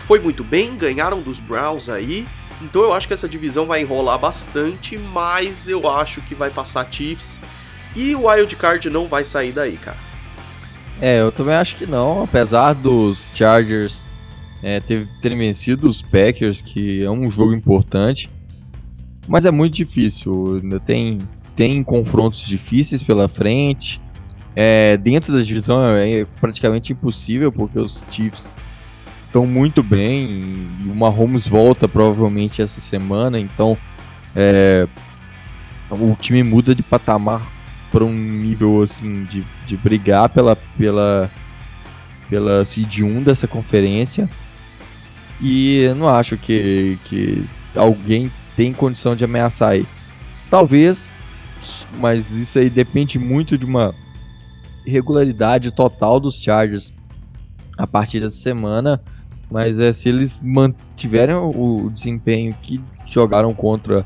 foi 0.07 0.21
muito 0.21 0.45
bem, 0.45 0.77
ganharam 0.77 1.23
dos 1.23 1.41
Browns 1.41 1.89
aí 1.89 2.27
Então 2.61 2.83
eu 2.83 2.93
acho 2.93 3.09
que 3.09 3.15
essa 3.15 3.29
divisão 3.29 3.67
vai 3.67 3.81
enrolar 3.81 4.19
bastante, 4.19 4.97
mas 4.97 5.69
eu 5.69 5.91
acho 5.91 6.21
que 6.23 6.35
vai 6.35 6.51
passar 6.51 6.87
Chiefs 6.91 7.41
e 7.97 8.15
o 8.15 8.27
Wild 8.27 8.55
Card 8.57 8.91
não 8.91 9.07
vai 9.07 9.25
sair 9.25 9.53
daí, 9.53 9.77
cara. 9.77 9.97
É, 11.01 11.21
eu 11.21 11.33
também 11.33 11.55
acho 11.55 11.77
que 11.77 11.87
não, 11.87 12.23
apesar 12.23 12.73
dos 12.73 13.31
Chargers 13.35 14.07
é, 14.63 14.81
ter, 14.81 15.09
terem 15.21 15.39
vencido 15.39 15.89
os 15.89 16.03
Packers, 16.03 16.63
que 16.63 17.03
é 17.03 17.11
um 17.11 17.31
jogo 17.31 17.53
importante, 17.53 18.31
mas 19.29 19.45
é 19.45 19.51
muito 19.51 19.75
difícil. 19.75 20.59
Ainda 20.63 20.81
tem, 20.81 21.19
tem 21.55 21.83
confrontos 21.83 22.47
difíceis 22.47 23.03
pela 23.03 23.29
frente. 23.29 24.01
É, 24.57 24.97
dentro 24.97 25.33
da 25.33 25.43
divisão 25.43 25.85
é 25.97 26.25
praticamente 26.41 26.93
impossível, 26.93 27.51
porque 27.51 27.79
os 27.79 28.07
Chiefs 28.11 28.49
estão 29.35 29.45
muito 29.45 29.83
bem 29.83 30.69
e 30.79 30.89
o 30.89 30.95
Mahomes 30.95 31.49
volta 31.49 31.89
provavelmente 31.89 32.63
essa 32.63 32.81
semana, 32.81 33.41
então 33.41 33.77
é, 34.37 34.87
o 35.91 36.15
time 36.15 36.45
muda 36.45 36.73
de 36.73 36.85
patamar 36.85 37.51
para 37.91 38.05
um 38.05 38.13
nível 38.13 38.81
assim 38.81 39.25
de, 39.25 39.45
de 39.67 39.77
brigar 39.77 40.29
pela 40.29 40.55
pela 40.55 41.29
pela 42.31 42.65
seed 42.65 43.01
1 43.01 43.25
dessa 43.25 43.49
conferência 43.49 44.31
e 45.41 45.81
eu 45.81 45.97
não 45.97 46.09
acho 46.09 46.37
que, 46.37 46.97
que 47.07 47.45
alguém 47.75 48.31
tem 48.57 48.73
condição 48.73 49.17
de 49.17 49.25
ameaçar 49.25 49.71
aí. 49.71 49.85
Talvez, 50.49 51.11
mas 51.99 52.31
isso 52.31 52.57
aí 52.57 52.71
depende 52.71 53.19
muito 53.19 53.59
de 53.59 53.67
uma 53.67 53.93
regularidade 54.87 55.73
total 55.73 56.21
dos 56.21 56.37
Chargers 56.37 56.93
a 57.77 57.85
partir 57.85 58.21
dessa 58.21 58.37
semana. 58.37 59.03
Mas 59.55 59.79
é, 59.79 59.93
se 59.93 60.09
eles 60.09 60.41
mantiverem 60.43 61.37
o, 61.37 61.89
desempenho 61.89 62.53
que 62.61 62.81
jogaram 63.07 63.55
contra 63.55 64.05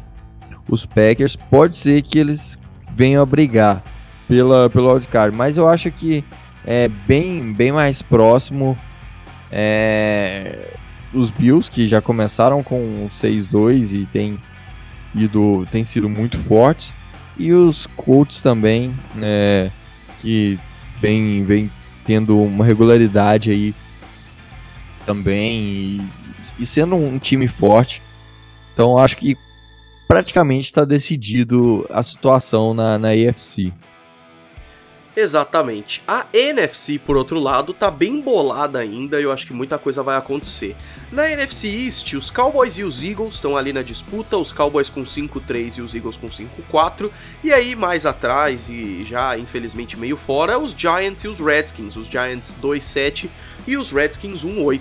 os 0.68 0.84
Packers, 0.84 1.36
pode 1.36 1.74
ser 1.74 2.02
que 2.02 2.18
eles 2.18 2.58
venham 2.94 3.22
a 3.22 3.24
brigar 3.24 3.82
pela, 4.28 4.68
pelo 4.68 4.92
wildcard. 4.92 5.34
Mas 5.34 5.56
eu 5.56 5.66
acho 5.66 5.90
que 5.90 6.22
é 6.66 6.86
bem, 6.86 7.54
bem 7.54 7.72
mais 7.72 8.02
próximo 8.02 8.76
é, 9.50 10.74
os 11.14 11.30
Bills, 11.30 11.70
que 11.70 11.88
já 11.88 12.02
começaram 12.02 12.62
com 12.62 13.08
6-2 13.08 14.02
e 14.02 14.04
tem, 14.04 14.38
ido, 15.14 15.66
tem 15.72 15.82
sido 15.82 16.10
muito 16.10 16.36
fortes. 16.36 16.94
E 17.38 17.54
os 17.54 17.86
Colts 17.86 18.42
também, 18.42 18.94
né, 19.14 19.72
que 20.20 20.60
vem, 21.00 21.42
vem 21.42 21.70
tendo 22.04 22.38
uma 22.38 22.66
regularidade 22.66 23.50
aí 23.50 23.74
também 25.08 25.62
e, 25.62 26.02
e 26.58 26.66
sendo 26.66 26.94
um 26.94 27.18
time 27.18 27.48
forte. 27.48 28.02
Então 28.74 28.98
acho 28.98 29.16
que 29.16 29.38
praticamente 30.06 30.66
está 30.66 30.84
decidido 30.84 31.86
a 31.90 32.02
situação 32.02 32.74
na, 32.74 32.98
na 32.98 33.08
AFC. 33.08 33.72
Exatamente. 35.20 36.00
A 36.06 36.26
NFC, 36.32 36.96
por 36.96 37.16
outro 37.16 37.40
lado, 37.40 37.74
tá 37.74 37.90
bem 37.90 38.20
bolada 38.20 38.78
ainda 38.78 39.18
e 39.18 39.24
eu 39.24 39.32
acho 39.32 39.44
que 39.44 39.52
muita 39.52 39.76
coisa 39.76 40.00
vai 40.00 40.16
acontecer. 40.16 40.76
Na 41.10 41.28
NFC 41.28 41.66
East, 41.66 42.12
os 42.14 42.30
Cowboys 42.30 42.78
e 42.78 42.84
os 42.84 43.02
Eagles 43.02 43.34
estão 43.34 43.56
ali 43.56 43.72
na 43.72 43.82
disputa, 43.82 44.36
os 44.36 44.52
Cowboys 44.52 44.88
com 44.88 45.02
5-3 45.02 45.78
e 45.78 45.82
os 45.82 45.92
Eagles 45.92 46.16
com 46.16 46.28
5-4. 46.28 47.10
E 47.42 47.52
aí, 47.52 47.74
mais 47.74 48.06
atrás 48.06 48.70
e 48.70 49.02
já 49.02 49.36
infelizmente 49.36 49.98
meio 49.98 50.16
fora, 50.16 50.56
os 50.56 50.70
Giants 50.70 51.24
e 51.24 51.26
os 51.26 51.40
Redskins. 51.40 51.96
Os 51.96 52.06
Giants 52.06 52.56
2-7 52.62 53.28
e 53.66 53.76
os 53.76 53.90
Redskins 53.90 54.44
1-8. 54.44 54.80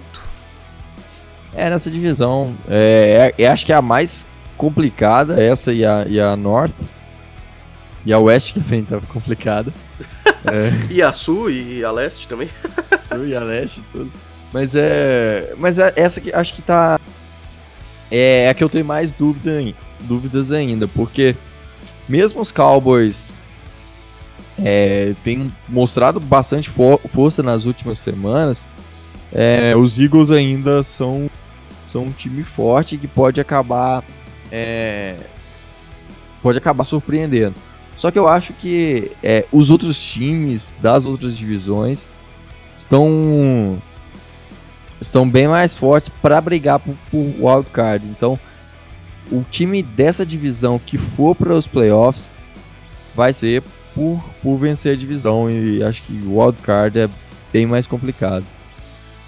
É, 1.52 1.68
nessa 1.68 1.90
divisão, 1.90 2.56
é, 2.70 3.34
é, 3.36 3.48
acho 3.48 3.66
que 3.66 3.74
é 3.74 3.76
a 3.76 3.82
mais 3.82 4.24
complicada, 4.56 5.42
essa 5.42 5.74
e 5.74 5.84
a, 5.84 6.06
e 6.08 6.20
a 6.20 6.36
North. 6.36 6.76
E 8.06 8.14
a 8.14 8.20
West 8.20 8.54
também 8.62 8.84
tá 8.86 9.02
complicada. 9.10 9.74
É. 10.52 10.94
E 10.94 11.02
a 11.02 11.12
Sul 11.12 11.50
e 11.50 11.84
a 11.84 11.92
Leste 11.92 12.28
também. 12.28 12.50
Sul 13.12 13.28
e 13.28 13.36
a 13.36 13.40
Leste, 13.42 13.82
tudo. 13.92 14.12
Mas 14.54 14.76
é. 14.76 15.54
Mas 15.58 15.78
é 15.78 15.94
essa 15.96 16.22
que 16.22 16.34
acho 16.34 16.54
que 16.54 16.62
tá. 16.62 17.00
É, 18.10 18.46
é 18.46 18.50
a 18.50 18.54
que 18.54 18.64
eu 18.64 18.70
tenho 18.70 18.86
mais 18.86 19.14
dúvida, 19.14 19.62
dúvidas 20.02 20.52
ainda, 20.52 20.88
porque 20.88 21.36
mesmo 22.08 22.42
os 22.42 22.52
Cowboys 22.52 23.34
é, 24.64 25.14
têm 25.24 25.52
mostrado 25.68 26.20
bastante 26.20 26.70
for 26.70 27.00
força 27.14 27.44
nas 27.44 27.66
últimas 27.66 28.00
semanas, 28.00 28.66
é, 29.34 29.76
os 29.76 30.00
Eagles 30.00 30.32
ainda 30.32 30.84
são, 30.84 31.30
são 31.86 32.06
um 32.06 32.12
time 32.12 32.44
forte 32.44 32.98
que 32.98 33.08
pode 33.08 33.42
acabar 33.42 34.04
é, 34.52 35.18
pode 36.42 36.58
acabar 36.58 36.86
surpreendendo. 36.86 37.56
Só 37.98 38.12
que 38.12 38.20
eu 38.20 38.28
acho 38.28 38.54
que 38.54 39.12
é, 39.24 39.46
os 39.52 39.70
outros 39.72 40.00
times 40.00 40.76
das 40.80 41.06
outras 41.06 41.36
divisões 41.36 42.08
estão 42.76 43.82
estão 45.02 45.30
bem 45.30 45.48
mais 45.48 45.76
fortes 45.76 46.10
para 46.10 46.40
brigar 46.40 46.80
por, 46.80 46.96
por 47.12 47.34
wildcard. 47.40 48.06
Então, 48.06 48.40
o 49.32 49.44
time 49.50 49.84
dessa 49.84 50.26
divisão 50.26 50.80
que 50.80 50.98
for 50.98 51.36
para 51.36 51.54
os 51.54 51.68
playoffs 51.68 52.32
vai 53.16 53.34
ser 53.34 53.64
por, 53.94 54.24
por 54.42 54.58
vencer 54.58 54.94
a 54.94 54.96
divisão 54.96 55.50
e 55.50 55.84
acho 55.84 56.04
que 56.04 56.14
o 56.14 56.40
wildcard 56.40 57.00
é 57.00 57.10
bem 57.52 57.66
mais 57.66 57.88
complicado. 57.88 58.46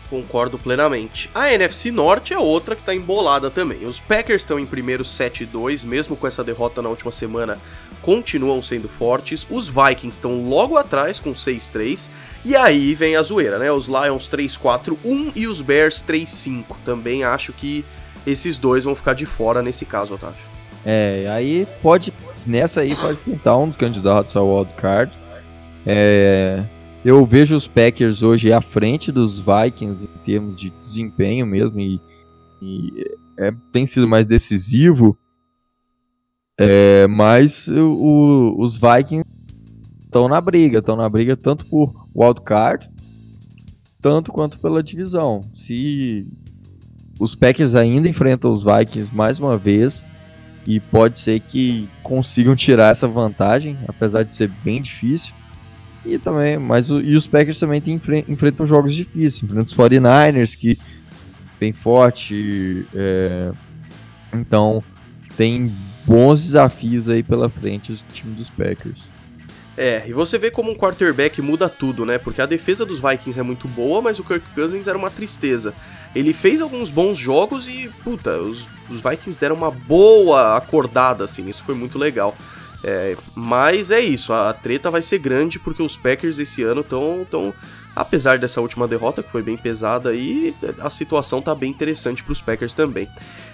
Concordo 0.10 0.58
plenamente. 0.58 1.30
A 1.36 1.54
NFC 1.54 1.92
Norte 1.92 2.34
é 2.34 2.40
outra 2.40 2.76
que 2.76 2.82
está 2.82 2.96
embolada 2.96 3.52
também. 3.52 3.86
Os 3.86 4.00
Packers 4.00 4.42
estão 4.42 4.60
em 4.60 4.66
primeiro 4.66 5.04
7-2, 5.04 5.86
mesmo 5.86 6.16
com 6.16 6.26
essa 6.26 6.44
derrota 6.44 6.82
na 6.82 6.90
última 6.90 7.12
semana, 7.12 7.58
continuam 8.02 8.62
sendo 8.62 8.88
fortes. 8.88 9.46
Os 9.50 9.68
Vikings 9.68 10.18
estão 10.18 10.48
logo 10.48 10.78
atrás 10.78 11.20
com 11.20 11.34
6-3. 11.34 12.10
E 12.46 12.56
aí 12.56 12.96
vem 12.96 13.16
a 13.16 13.22
zoeira, 13.22 13.60
né? 13.60 13.72
Os 13.72 13.88
Lions 13.88 14.30
3-4-1 14.30 15.32
e 15.36 15.48
os 15.48 15.62
Bears 15.62 16.04
3-5. 16.04 16.64
Também 16.86 17.24
acho 17.24 17.54
que 17.54 17.84
esses 18.26 18.58
dois 18.58 18.84
vão 18.84 18.96
ficar 18.96 19.14
de 19.14 19.26
fora 19.26 19.62
nesse 19.62 19.86
caso, 19.86 20.14
Otávio. 20.14 20.50
É, 20.86 21.26
aí 21.30 21.68
pode. 21.82 22.14
Nessa 22.46 22.82
aí 22.82 22.96
pode 22.96 23.18
pintar 23.20 23.58
um 23.58 23.68
dos 23.68 23.78
candidatos 23.78 24.36
ao 24.36 24.48
wildcard. 24.48 25.12
É, 25.86 26.64
eu 27.04 27.26
vejo 27.26 27.56
os 27.56 27.68
Packers 27.68 28.24
hoje 28.24 28.52
à 28.52 28.62
frente 28.62 29.12
dos 29.12 29.40
Vikings 29.40 30.06
em 30.06 30.26
termos 30.26 30.56
de 30.60 30.70
desempenho 30.70 31.46
mesmo 31.46 31.80
e, 31.80 32.02
e 32.62 33.06
é, 33.38 33.54
tem 33.72 33.86
sido 33.86 34.08
mais 34.08 34.26
decisivo. 34.26 35.18
É, 36.62 37.08
mas 37.08 37.70
o, 37.70 38.54
os 38.60 38.76
Vikings 38.76 39.24
estão 40.04 40.28
na 40.28 40.42
briga, 40.42 40.80
estão 40.80 40.98
na 40.98 41.08
briga 41.08 41.38
tanto 41.38 41.66
por 41.66 42.08
wildcard, 42.14 42.90
tanto 44.02 44.30
quanto 44.34 44.60
pela 44.60 44.84
divisão. 44.84 45.40
Se 45.54 46.28
os 47.18 47.34
Packers 47.34 47.76
ainda 47.76 48.10
enfrentam 48.10 48.52
os 48.52 48.62
Vikings 48.62 49.16
mais 49.16 49.40
uma 49.40 49.58
vez 49.58 50.06
e 50.68 50.82
pode 50.82 51.20
ser 51.20 51.40
que 51.40 51.88
consigam 52.04 52.56
tirar 52.58 52.92
essa 52.92 53.08
vantagem, 53.08 53.78
apesar 53.88 54.24
de 54.24 54.36
ser 54.36 54.50
bem 54.64 54.82
difícil. 54.82 55.34
E 56.06 56.18
também, 56.18 56.58
mas 56.58 56.92
o, 56.92 57.00
e 57.00 57.16
os 57.16 57.26
Packers 57.26 57.60
também 57.60 57.80
tem, 57.80 57.96
enfrentam 58.28 58.66
jogos 58.66 58.94
difíceis, 58.94 59.44
enfrentam 59.44 59.64
os 59.64 59.76
49ers, 59.76 60.58
que 60.58 60.78
bem 61.60 61.72
forte. 61.72 62.86
É, 62.94 63.52
então, 64.34 64.84
tem 65.36 65.72
bons 66.10 66.42
desafios 66.42 67.08
aí 67.08 67.22
pela 67.22 67.48
frente 67.50 67.92
o 67.92 67.98
time 68.12 68.34
dos 68.34 68.50
Packers. 68.50 69.08
É, 69.78 70.04
e 70.08 70.12
você 70.12 70.38
vê 70.38 70.50
como 70.50 70.72
um 70.72 70.76
quarterback 70.76 71.42
muda 71.42 71.70
tudo, 71.70 72.06
né? 72.06 72.18
Porque 72.18 72.42
a 72.42 72.46
defesa 72.46 72.86
dos 72.86 73.00
Vikings 73.00 73.40
é 73.40 73.44
muito 73.44 73.68
boa, 73.70 74.02
mas 74.02 74.18
o 74.20 74.24
Kirk 74.24 74.44
Cousins 74.54 74.88
era 74.88 74.98
uma 74.98 75.10
tristeza. 75.10 75.74
Ele 76.14 76.34
fez 76.34 76.60
alguns 76.60 76.90
bons 76.90 77.18
jogos 77.18 77.68
e, 77.68 77.90
puta, 78.04 78.32
os, 78.40 78.68
os 78.90 79.02
Vikings 79.02 79.40
deram 79.40 79.56
uma 79.56 79.72
boa 79.72 80.58
acordada, 80.58 81.24
assim, 81.24 81.48
isso 81.48 81.64
foi 81.64 81.76
muito 81.76 81.98
legal. 81.98 82.36
É, 82.84 83.16
mas 83.36 83.92
é 83.92 84.00
isso, 84.00 84.34
a, 84.34 84.52
treta 84.52 84.90
vai 84.90 85.02
ser 85.02 85.20
grande 85.20 85.60
porque 85.60 85.84
os 85.84 85.96
Packers 85.96 86.40
esse 86.40 86.64
ano 86.64 86.82
estão. 86.82 87.54
Apesar 87.96 88.38
dessa 88.38 88.62
última 88.62 88.88
derrota, 88.88 89.22
que 89.22 89.32
foi 89.32 89.42
bem 89.42 89.58
pesada, 89.58 90.10
aí 90.10 90.56
a 90.80 90.90
situação 90.90 91.42
tá 91.42 91.54
bem 91.54 91.70
interessante 91.70 92.24
para 92.24 92.32
os 92.32 92.42
Packers 92.42 92.74
também. 92.74 93.10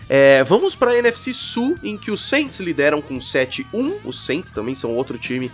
É, 0.07 0.43
vamos 0.43 0.75
para 0.75 0.91
a 0.91 0.97
NFC 0.97 1.33
Sul, 1.33 1.77
em 1.83 1.97
que 1.97 2.11
os 2.11 2.21
Saints 2.21 2.59
lideram 2.59 3.01
com 3.01 3.17
7-1. 3.17 3.65
Os 4.03 4.23
Saints 4.23 4.51
também 4.51 4.75
são 4.75 4.91
outro 4.91 5.17
time 5.17 5.51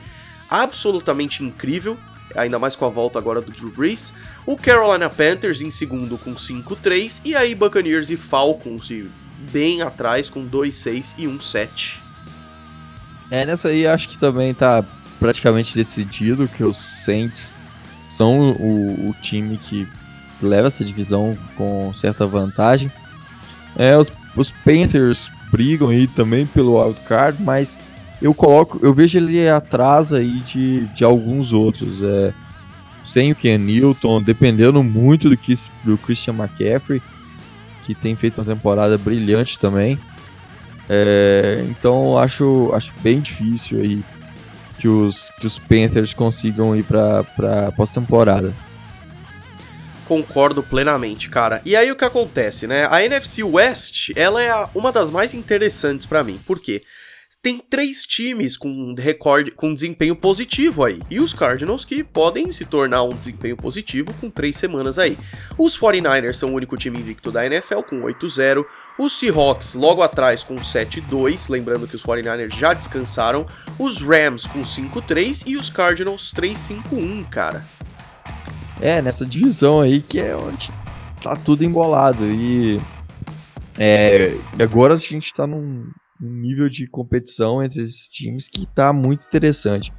absolutamente 0.49 1.43
incrível, 1.43 1.97
ainda 2.35 2.59
mais 2.59 2.75
com 2.75 2.85
a 2.85 2.89
volta 2.89 3.17
agora 3.17 3.39
do 3.39 3.51
Drew 3.51 3.71
Brees. 3.71 4.13
O 4.45 4.57
Carolina 4.57 5.09
Panthers 5.09 5.61
em 5.61 5.71
segundo 5.71 6.17
com 6.17 6.33
5-3, 6.33 7.21
e 7.23 7.35
aí 7.35 7.55
Buccaneers 7.55 8.09
e 8.09 8.17
Falcons 8.17 8.89
bem 9.51 9.81
atrás 9.81 10.29
com 10.29 10.45
2-6 10.45 11.15
e 11.17 11.25
1-7. 11.25 11.97
É, 13.29 13.45
nessa 13.45 13.69
aí 13.69 13.87
acho 13.87 14.09
que 14.09 14.17
também 14.17 14.53
tá 14.53 14.83
praticamente 15.17 15.73
decidido 15.73 16.47
que 16.47 16.63
os 16.63 16.77
Saints 16.77 17.53
são 18.17 18.51
o, 18.53 19.09
o 19.09 19.15
time 19.21 19.57
que 19.57 19.87
leva 20.41 20.67
essa 20.67 20.83
divisão 20.83 21.37
com 21.55 21.93
certa 21.93 22.25
vantagem. 22.25 22.91
É, 23.77 23.97
os 23.97 24.11
os 24.35 24.51
Panthers 24.51 25.29
brigam 25.51 25.89
aí 25.89 26.07
também 26.07 26.45
pelo 26.45 26.81
wild 26.81 26.99
card, 27.01 27.41
mas 27.41 27.79
eu 28.21 28.33
coloco, 28.33 28.79
eu 28.81 28.93
vejo 28.93 29.17
ele 29.17 29.47
atrás 29.49 30.13
aí 30.13 30.39
de, 30.39 30.85
de 30.87 31.03
alguns 31.03 31.51
outros. 31.51 32.01
É, 32.01 32.33
sem 33.05 33.31
o 33.31 33.35
Ken 33.35 33.57
Newton, 33.57 34.21
dependendo 34.21 34.81
muito 34.81 35.27
do, 35.27 35.35
que, 35.35 35.53
do 35.83 35.97
Christian 35.97 36.35
McCaffrey, 36.35 37.01
que 37.83 37.93
tem 37.93 38.15
feito 38.15 38.37
uma 38.39 38.45
temporada 38.45 38.97
brilhante 38.97 39.59
também. 39.59 39.99
É, 40.87 41.65
então 41.67 42.17
acho, 42.17 42.71
acho 42.73 42.93
bem 43.01 43.19
difícil 43.19 43.81
aí 43.81 44.03
que 44.81 44.87
os, 44.87 45.29
que 45.39 45.45
os 45.45 45.59
Panthers 45.59 46.11
consigam 46.11 46.75
ir 46.75 46.83
para 46.83 47.71
pós-temporada. 47.77 48.51
Concordo 50.07 50.63
plenamente, 50.63 51.29
cara. 51.29 51.61
E 51.63 51.75
aí 51.75 51.91
o 51.91 51.95
que 51.95 52.03
acontece, 52.03 52.65
né? 52.65 52.87
A 52.89 53.05
NFC 53.05 53.43
West, 53.43 54.09
ela 54.15 54.41
é 54.41 54.51
uma 54.73 54.91
das 54.91 55.11
mais 55.11 55.35
interessantes 55.35 56.07
para 56.07 56.23
mim. 56.23 56.39
Por 56.47 56.59
quê? 56.59 56.81
Tem 57.43 57.57
três 57.57 58.05
times 58.05 58.55
com 58.55 58.93
recorde, 58.93 59.49
com 59.49 59.73
desempenho 59.73 60.15
positivo 60.15 60.83
aí. 60.83 60.99
E 61.09 61.19
os 61.19 61.33
Cardinals 61.33 61.83
que 61.83 62.03
podem 62.03 62.51
se 62.51 62.65
tornar 62.65 63.01
um 63.01 63.15
desempenho 63.15 63.57
positivo 63.57 64.13
com 64.21 64.29
três 64.29 64.55
semanas 64.57 64.99
aí. 64.99 65.17
Os 65.57 65.75
49ers 65.75 66.35
são 66.35 66.51
o 66.51 66.53
único 66.53 66.77
time 66.77 66.99
invicto 66.99 67.31
da 67.31 67.43
NFL 67.43 67.79
com 67.79 68.03
8-0. 68.03 68.63
Os 68.95 69.17
Seahawks 69.17 69.73
logo 69.73 70.03
atrás 70.03 70.43
com 70.43 70.57
7-2, 70.57 71.49
lembrando 71.49 71.87
que 71.87 71.95
os 71.95 72.03
49ers 72.03 72.53
já 72.53 72.75
descansaram. 72.75 73.47
Os 73.79 74.01
Rams 74.01 74.45
com 74.45 74.61
5-3 74.61 75.41
e 75.47 75.57
os 75.57 75.67
Cardinals 75.67 76.31
3-5-1, 76.35 77.27
cara. 77.27 77.65
É, 78.79 79.01
nessa 79.01 79.25
divisão 79.25 79.81
aí 79.81 79.99
que 79.99 80.19
é 80.19 80.35
onde 80.35 80.71
tá 81.19 81.35
tudo 81.35 81.63
embolado. 81.63 82.23
E, 82.23 82.79
é, 83.79 84.37
agora 84.59 84.93
a 84.93 84.97
gente 84.97 85.33
tá 85.33 85.47
num, 85.47 85.89
num 86.21 86.31
nível 86.31 86.69
de 86.69 86.87
competição 86.87 87.63
entre 87.63 87.81
esses 87.81 88.07
times 88.07 88.47
que 88.47 88.65
tá 88.67 88.93
muito 88.93 89.25
interessante. 89.25 89.91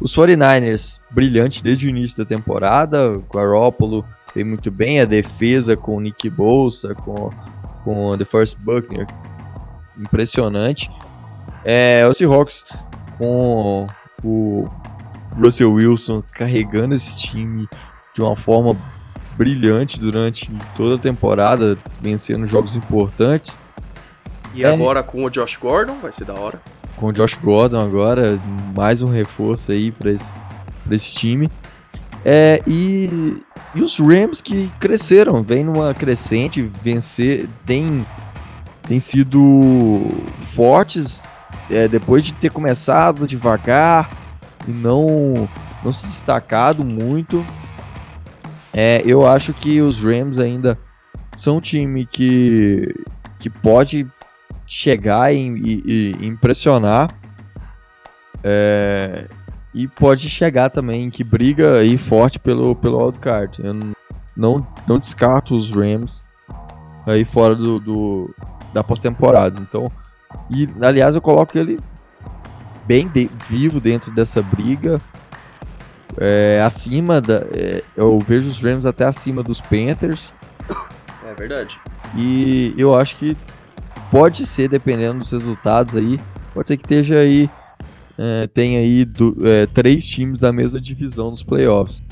Os 0.00 0.14
49ers, 0.14 1.00
brilhante 1.10 1.62
desde 1.62 1.86
o 1.86 1.90
início 1.90 2.18
da 2.18 2.24
temporada, 2.24 3.12
o 3.12 3.24
Garoppolo 3.32 4.04
vem 4.34 4.44
muito 4.44 4.70
bem, 4.70 5.00
a 5.00 5.04
defesa 5.04 5.76
com 5.76 5.96
o 5.96 6.00
Nick 6.00 6.28
Bolsa, 6.30 6.94
com, 6.94 7.30
com 7.84 8.06
o 8.08 8.16
DeForest 8.16 8.58
Buckner, 8.62 9.06
impressionante. 9.98 10.90
É, 11.64 12.06
o 12.06 12.12
Seahawks 12.14 12.64
com 13.18 13.86
o 14.24 14.64
Russell 15.36 15.72
Wilson 15.72 16.22
carregando 16.32 16.94
esse 16.94 17.14
time 17.16 17.68
de 18.14 18.22
uma 18.22 18.34
forma 18.34 18.74
brilhante 19.36 20.00
durante 20.00 20.50
toda 20.76 20.96
a 20.96 20.98
temporada, 20.98 21.78
vencendo 22.00 22.46
jogos 22.46 22.76
importantes. 22.76 23.58
E 24.54 24.64
é. 24.64 24.72
agora 24.72 25.02
com 25.02 25.24
o 25.24 25.30
Josh 25.30 25.56
Gordon, 25.56 25.96
vai 26.00 26.12
ser 26.12 26.24
da 26.24 26.34
hora. 26.34 26.60
Com 26.96 27.06
o 27.06 27.12
Josh 27.12 27.34
Gordon 27.34 27.80
agora, 27.80 28.38
mais 28.76 29.02
um 29.02 29.08
reforço 29.08 29.72
aí 29.72 29.90
para 29.90 30.10
esse, 30.12 30.30
esse 30.90 31.14
time. 31.14 31.48
É, 32.24 32.60
e, 32.66 33.38
e 33.74 33.82
os 33.82 33.98
Rams 33.98 34.40
que 34.40 34.70
cresceram, 34.78 35.42
vem 35.42 35.64
numa 35.64 35.94
crescente, 35.94 36.62
vencer, 36.82 37.48
tem, 37.64 38.04
tem 38.86 39.00
sido 39.00 40.10
fortes 40.52 41.22
é, 41.70 41.88
depois 41.88 42.24
de 42.24 42.32
ter 42.32 42.50
começado 42.50 43.26
devagar 43.26 44.10
e 44.66 44.70
não, 44.70 45.48
não 45.82 45.92
se 45.92 46.04
destacado 46.04 46.84
muito. 46.84 47.44
É, 48.72 49.02
eu 49.04 49.26
acho 49.26 49.52
que 49.52 49.80
os 49.80 50.02
Rams 50.02 50.38
ainda 50.38 50.78
são 51.34 51.56
um 51.56 51.60
time 51.60 52.04
que, 52.04 52.94
que 53.38 53.48
pode 53.48 54.06
chegar 54.70 55.34
e, 55.34 55.48
e, 55.48 56.16
e 56.20 56.26
impressionar. 56.26 57.12
É, 58.44 59.26
e 59.74 59.88
pode 59.88 60.30
chegar 60.30 60.70
também, 60.70 61.10
que 61.10 61.24
briga 61.24 61.78
aí 61.78 61.98
forte 61.98 62.38
pelo, 62.38 62.76
pelo 62.76 63.04
wildcard. 63.04 63.60
Eu 63.62 63.74
não, 64.36 64.56
não 64.86 64.98
descarto 64.98 65.56
os 65.56 65.72
Rams 65.72 66.24
aí 67.04 67.24
fora 67.24 67.56
do, 67.56 67.80
do 67.80 68.34
da 68.72 68.84
pós-temporada. 68.84 69.60
Então, 69.60 69.90
e 70.48 70.68
aliás, 70.80 71.16
eu 71.16 71.20
coloco 71.20 71.58
ele 71.58 71.76
bem 72.86 73.08
de, 73.08 73.28
vivo 73.48 73.80
dentro 73.80 74.12
dessa 74.12 74.40
briga 74.40 75.00
é, 76.16 76.62
acima 76.64 77.20
da. 77.20 77.42
É, 77.52 77.82
eu 77.96 78.18
vejo 78.20 78.48
os 78.48 78.62
Rams 78.62 78.86
até 78.86 79.04
acima 79.04 79.42
dos 79.42 79.60
Panthers. 79.60 80.32
É 81.26 81.34
verdade. 81.36 81.78
E 82.16 82.72
eu 82.76 82.94
acho 82.96 83.16
que 83.16 83.36
pode 84.10 84.46
ser, 84.46 84.68
dependendo 84.68 85.20
dos 85.20 85.30
resultados 85.30 85.96
aí, 85.96 86.18
pode 86.52 86.68
ser 86.68 86.76
que 86.76 86.84
esteja 86.84 87.18
aí. 87.18 87.48
É, 88.22 88.48
aí 88.54 89.04
do, 89.06 89.34
é, 89.48 89.66
três 89.66 90.06
times 90.06 90.38
da 90.38 90.52
mesma 90.52 90.78
divisão 90.78 91.30
nos 91.30 91.42
playoffs. 91.42 92.02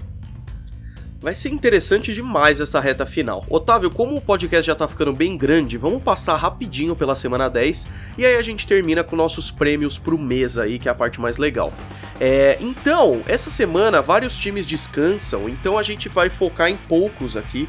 Vai 1.21 1.35
ser 1.35 1.49
interessante 1.51 2.15
demais 2.15 2.61
essa 2.61 2.79
reta 2.79 3.05
final. 3.05 3.45
Otávio, 3.51 3.91
como 3.91 4.17
o 4.17 4.21
podcast 4.21 4.65
já 4.65 4.75
tá 4.75 4.87
ficando 4.87 5.13
bem 5.13 5.37
grande, 5.37 5.77
vamos 5.77 6.01
passar 6.01 6.37
rapidinho 6.37 6.95
pela 6.95 7.17
semana 7.17 7.51
10 7.51 7.89
e 8.17 8.25
aí 8.25 8.37
a 8.37 8.43
gente 8.43 8.65
termina 8.67 9.03
com 9.03 9.17
nossos 9.17 9.51
prêmios 9.51 9.99
pro 9.99 10.17
mês 10.17 10.57
aí, 10.57 10.79
que 10.79 10.89
é 10.89 10.93
a 10.93 10.95
parte 10.95 11.21
mais 11.21 11.37
legal. 11.37 11.73
É, 12.21 12.57
então, 12.61 13.21
essa 13.27 13.51
semana 13.51 14.01
vários 14.01 14.37
times 14.37 14.65
descansam, 14.65 15.49
então 15.49 15.77
a 15.77 15.83
gente 15.83 16.09
vai 16.09 16.31
focar 16.31 16.71
em 16.71 16.77
poucos 16.77 17.37
aqui, 17.37 17.67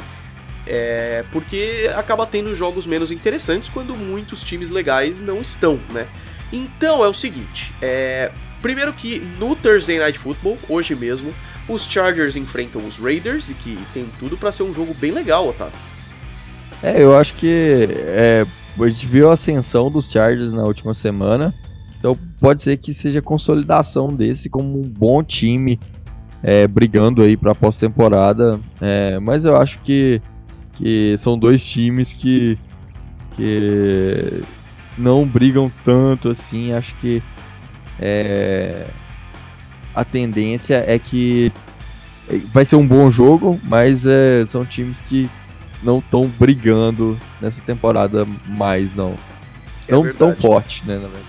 é, 0.66 1.24
porque 1.32 1.89
acaba 1.95 2.26
tendo 2.26 2.53
jogos 2.53 2.86
menos 2.86 3.12
interessantes 3.12 3.70
quando 3.70 3.95
muitos 3.95 4.43
times 4.43 4.70
legais 4.70 5.20
não 5.20 5.41
estão, 5.41 5.80
né? 5.91 6.07
Então 6.51 7.03
é 7.03 7.07
o 7.07 7.14
seguinte, 7.14 7.74
é, 7.82 8.32
primeiro 8.62 8.91
que 8.93 9.20
no 9.39 9.55
Thursday 9.55 9.99
Night 9.99 10.18
Football, 10.18 10.57
hoje 10.68 10.95
mesmo, 10.95 11.34
os 11.68 11.86
Chargers 11.86 12.36
enfrentam 12.36 12.86
os 12.86 12.97
Raiders 12.97 13.49
e 13.49 13.53
que 13.53 13.78
tem 13.93 14.05
tudo 14.20 14.36
para 14.36 14.51
ser 14.51 14.64
um 14.64 14.74
jogo 14.74 14.93
bem 14.95 15.12
legal, 15.12 15.47
Otávio. 15.47 15.78
É, 16.82 17.01
eu 17.01 17.16
acho 17.16 17.34
que 17.36 17.88
é, 17.91 18.45
a 18.80 18.89
gente 18.89 19.05
viu 19.05 19.30
a 19.30 19.34
ascensão 19.34 19.91
dos 19.91 20.10
Chargers 20.10 20.53
na 20.53 20.64
última 20.64 20.93
semana, 20.93 21.53
então 21.97 22.18
pode 22.39 22.62
ser 22.62 22.78
que 22.78 22.93
seja 22.93 23.22
consolidação 23.22 24.07
desse 24.07 24.49
como 24.49 24.80
um 24.80 24.88
bom 24.88 25.22
time 25.22 25.80
é, 26.41 26.68
brigando 26.68 27.22
aí 27.22 27.36
para 27.36 27.53
pós-temporada, 27.53 28.60
é, 28.80 29.20
mas 29.20 29.43
eu 29.45 29.57
acho 29.57 29.80
que, 29.82 30.22
que 30.80 31.17
são 31.17 31.38
dois 31.38 31.63
times 31.63 32.13
que, 32.13 32.57
que 33.36 34.41
não 34.97 35.27
brigam 35.27 35.69
tanto 35.84 36.30
assim, 36.30 36.71
acho 36.71 36.95
que 36.95 37.21
é, 37.99 38.88
a 39.93 40.05
tendência 40.05 40.82
é 40.88 40.97
que 40.97 41.51
vai 42.53 42.63
ser 42.63 42.77
um 42.77 42.88
bom 42.88 43.11
jogo, 43.11 43.59
mas 43.61 44.05
é, 44.05 44.45
são 44.45 44.65
times 44.65 45.01
que 45.01 45.30
não 45.84 45.99
estão 45.99 46.25
brigando 46.39 47.19
nessa 47.41 47.61
temporada 47.61 48.25
mais, 48.47 48.95
não. 48.95 49.15
É 49.86 49.91
não 49.91 50.13
tão 50.13 50.34
forte, 50.34 50.84
né, 50.86 50.95
na 50.95 51.01
verdade. 51.01 51.25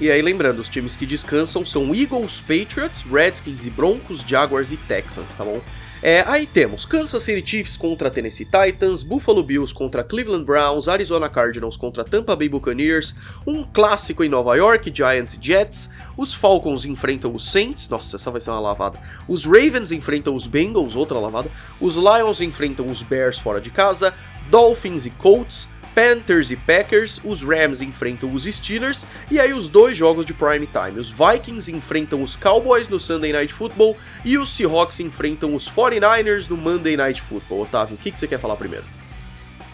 E 0.00 0.10
aí, 0.10 0.20
lembrando, 0.20 0.58
os 0.58 0.68
times 0.68 0.96
que 0.96 1.06
descansam 1.06 1.64
são 1.64 1.94
Eagles, 1.94 2.40
Patriots, 2.40 3.04
Redskins 3.10 3.64
e 3.64 3.70
Broncos, 3.70 4.24
Jaguars 4.26 4.72
e 4.72 4.76
Texans, 4.76 5.34
tá 5.34 5.44
bom? 5.44 5.60
É, 6.04 6.24
aí 6.26 6.48
temos 6.48 6.84
Kansas 6.84 7.22
City 7.22 7.48
Chiefs 7.48 7.76
contra 7.76 8.10
Tennessee 8.10 8.44
Titans, 8.44 9.04
Buffalo 9.04 9.40
Bills 9.40 9.72
contra 9.72 10.02
Cleveland 10.02 10.44
Browns, 10.44 10.88
Arizona 10.88 11.28
Cardinals 11.28 11.76
contra 11.76 12.02
Tampa 12.02 12.34
Bay 12.34 12.48
Buccaneers, 12.48 13.14
um 13.46 13.62
clássico 13.62 14.24
em 14.24 14.28
Nova 14.28 14.56
York, 14.56 14.90
Giants 14.92 15.34
e 15.34 15.38
Jets, 15.40 15.90
os 16.16 16.34
Falcons 16.34 16.84
enfrentam 16.84 17.32
os 17.32 17.48
Saints, 17.52 17.88
nossa, 17.88 18.16
essa 18.16 18.32
vai 18.32 18.40
ser 18.40 18.50
uma 18.50 18.58
lavada, 18.58 18.98
os 19.28 19.46
Ravens 19.46 19.92
enfrentam 19.92 20.34
os 20.34 20.44
Bengals, 20.44 20.96
outra 20.96 21.20
lavada, 21.20 21.48
os 21.80 21.94
Lions 21.94 22.40
enfrentam 22.40 22.86
os 22.86 23.00
Bears 23.00 23.38
fora 23.38 23.60
de 23.60 23.70
casa, 23.70 24.12
Dolphins 24.50 25.06
e 25.06 25.10
Colts, 25.10 25.68
Panthers 25.94 26.50
e 26.50 26.56
Packers, 26.56 27.20
os 27.24 27.42
Rams 27.42 27.82
enfrentam 27.82 28.32
os 28.32 28.44
Steelers 28.44 29.06
e 29.30 29.38
aí 29.38 29.52
os 29.52 29.68
dois 29.68 29.96
jogos 29.96 30.24
de 30.24 30.32
prime 30.32 30.66
time. 30.66 30.98
Os 30.98 31.10
Vikings 31.10 31.70
enfrentam 31.70 32.22
os 32.22 32.34
Cowboys 32.34 32.88
no 32.88 32.98
Sunday 32.98 33.32
Night 33.32 33.52
Football 33.52 33.96
e 34.24 34.38
os 34.38 34.50
Seahawks 34.50 35.00
enfrentam 35.00 35.54
os 35.54 35.68
49ers 35.68 36.48
no 36.48 36.56
Monday 36.56 36.96
Night 36.96 37.20
Football. 37.20 37.62
Otávio, 37.62 37.94
o 37.94 37.98
que, 37.98 38.10
que 38.10 38.18
você 38.18 38.26
quer 38.26 38.38
falar 38.38 38.56
primeiro? 38.56 38.84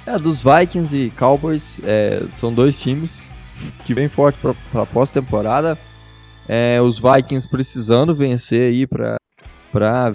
É, 0.06 0.18
dos 0.18 0.42
Vikings 0.42 0.96
e 0.96 1.10
Cowboys 1.10 1.80
é, 1.84 2.22
são 2.32 2.52
dois 2.52 2.80
times 2.80 3.30
que 3.84 3.94
vêm 3.94 4.08
forte 4.08 4.38
para 4.40 4.82
a 4.82 4.86
pós-temporada. 4.86 5.78
É, 6.48 6.80
os 6.80 6.98
Vikings 6.98 7.46
precisando 7.46 8.14
vencer 8.14 8.68
aí 8.68 8.86
para 8.86 10.14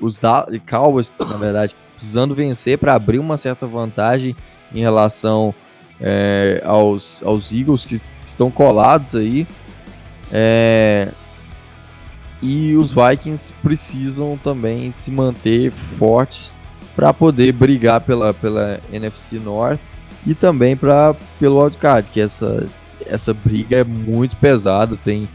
os 0.00 0.18
da 0.18 0.46
Cowboys, 0.68 1.10
na 1.18 1.38
verdade, 1.38 1.74
precisando 1.94 2.34
vencer 2.34 2.76
para 2.76 2.94
abrir 2.94 3.18
uma 3.18 3.38
certa 3.38 3.66
vantagem 3.66 4.36
em 4.74 4.80
relação 4.80 5.54
é, 6.00 6.62
aos, 6.64 7.22
aos 7.24 7.52
Eagles 7.52 7.84
que 7.84 8.00
estão 8.24 8.50
colados 8.50 9.14
aí. 9.14 9.46
É, 10.32 11.08
e 12.42 12.74
os 12.74 12.92
Vikings 12.92 13.52
precisam 13.62 14.38
também 14.42 14.92
se 14.92 15.10
manter 15.10 15.70
fortes 15.70 16.54
para 16.94 17.12
poder 17.12 17.52
brigar 17.52 18.00
pela, 18.00 18.32
pela 18.34 18.80
NFC 18.92 19.38
North 19.38 19.80
e 20.26 20.34
também 20.34 20.76
para 20.76 21.14
pelo 21.38 21.62
wildcard, 21.62 22.10
que 22.10 22.20
essa, 22.20 22.66
essa 23.06 23.32
briga 23.32 23.76
é 23.76 23.84
muito 23.84 24.36
pesada, 24.36 24.98
tem 25.04 25.28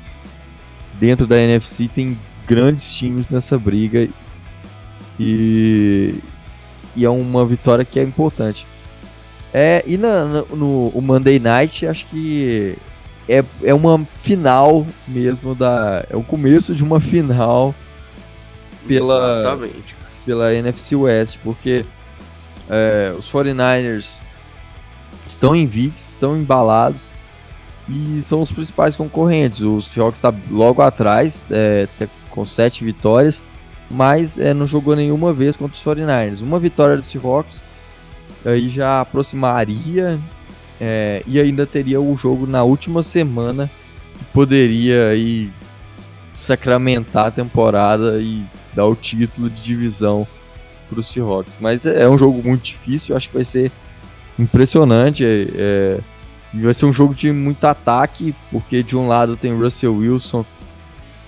dentro 1.00 1.26
da 1.26 1.40
NFC 1.40 1.88
tem 1.88 2.18
grandes 2.46 2.94
times 2.94 3.30
nessa 3.30 3.58
briga 3.58 4.08
e, 5.20 6.16
e 6.96 7.06
é 7.06 7.10
uma 7.10 7.46
vitória 7.46 7.86
que 7.86 8.00
é 8.00 8.04
importante. 8.04 8.66
É, 9.54 9.84
e 9.86 9.98
na, 9.98 10.26
no, 10.26 10.92
no 10.92 11.02
Monday 11.02 11.40
Night, 11.40 11.86
acho 11.86 12.06
que 12.06 12.78
é, 13.28 13.44
é 13.64 13.74
uma 13.74 14.06
final 14.22 14.86
mesmo 15.08 15.54
da. 15.54 16.06
É 16.10 16.16
o 16.16 16.24
começo 16.24 16.74
de 16.74 16.84
uma 16.84 17.00
final 17.00 17.76
pela, 18.88 19.42
Exatamente. 19.42 19.96
pela 20.26 20.54
NFC 20.54 20.96
West, 20.96 21.38
porque 21.44 21.86
é, 22.70 23.14
os 23.18 23.32
49ers 23.32 24.20
estão 25.26 25.56
invictos, 25.56 26.10
estão 26.10 26.38
embalados 26.38 27.10
e 27.90 28.22
são 28.24 28.42
os 28.42 28.52
principais 28.52 28.96
concorrentes. 28.96 29.62
O 29.62 29.82
Seahawks 29.82 30.18
está 30.18 30.34
logo 30.50 30.82
atrás, 30.82 31.46
é, 31.52 31.88
com 32.30 32.46
sete 32.46 32.84
vitórias, 32.84 33.44
mas 33.90 34.40
é, 34.40 34.54
não 34.54 34.66
jogou 34.66 34.96
nenhuma 34.96 35.34
vez 35.34 35.56
contra 35.56 35.76
os 35.76 35.84
49ers. 35.84 36.42
Uma 36.42 36.60
vitória 36.60 36.96
do 36.96 37.04
Seahawks 37.04 37.64
aí 38.46 38.70
já 38.70 39.02
aproximaria 39.02 40.20
é, 40.80 41.24
e 41.28 41.40
ainda 41.40 41.66
teria 41.66 42.02
o 42.02 42.16
jogo 42.18 42.48
na 42.48 42.64
última 42.64 43.04
semana 43.04 43.70
que 44.18 44.26
poderia 44.26 45.10
aí 45.10 45.52
sacramentar 46.30 47.28
a 47.28 47.32
temporada 47.32 48.20
e 48.20 48.44
dar 48.74 48.88
o 48.88 48.96
título 48.96 49.50
de 49.50 49.62
divisão 49.62 50.26
para 50.90 51.00
os 51.00 51.08
Seahawks. 51.08 51.58
Mas 51.60 51.86
é, 51.86 52.04
é, 52.04 52.10
um 52.10 52.18
jogo 52.18 52.42
muito 52.44 52.64
difícil, 52.64 53.16
acho 53.16 53.30
que 53.30 53.36
vai 53.36 53.44
ser 53.44 53.72
impressionante. 54.40 55.24
É, 55.24 55.48
é, 55.56 56.00
vai 56.54 56.74
ser 56.74 56.86
um 56.86 56.94
jogo 56.94 57.14
de 57.14 57.32
muito 57.32 57.64
ataque, 57.66 58.34
porque 58.52 58.82
de 58.84 58.98
um 58.98 59.08
lado 59.08 59.36
tem 59.36 59.54
Russell 59.54 59.96
Wilson, 59.96 60.46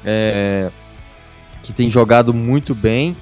é, 0.06 0.70
que 1.64 1.72
tem 1.72 1.90
jogado 1.90 2.34
muito 2.34 2.74
bem, 2.76 3.16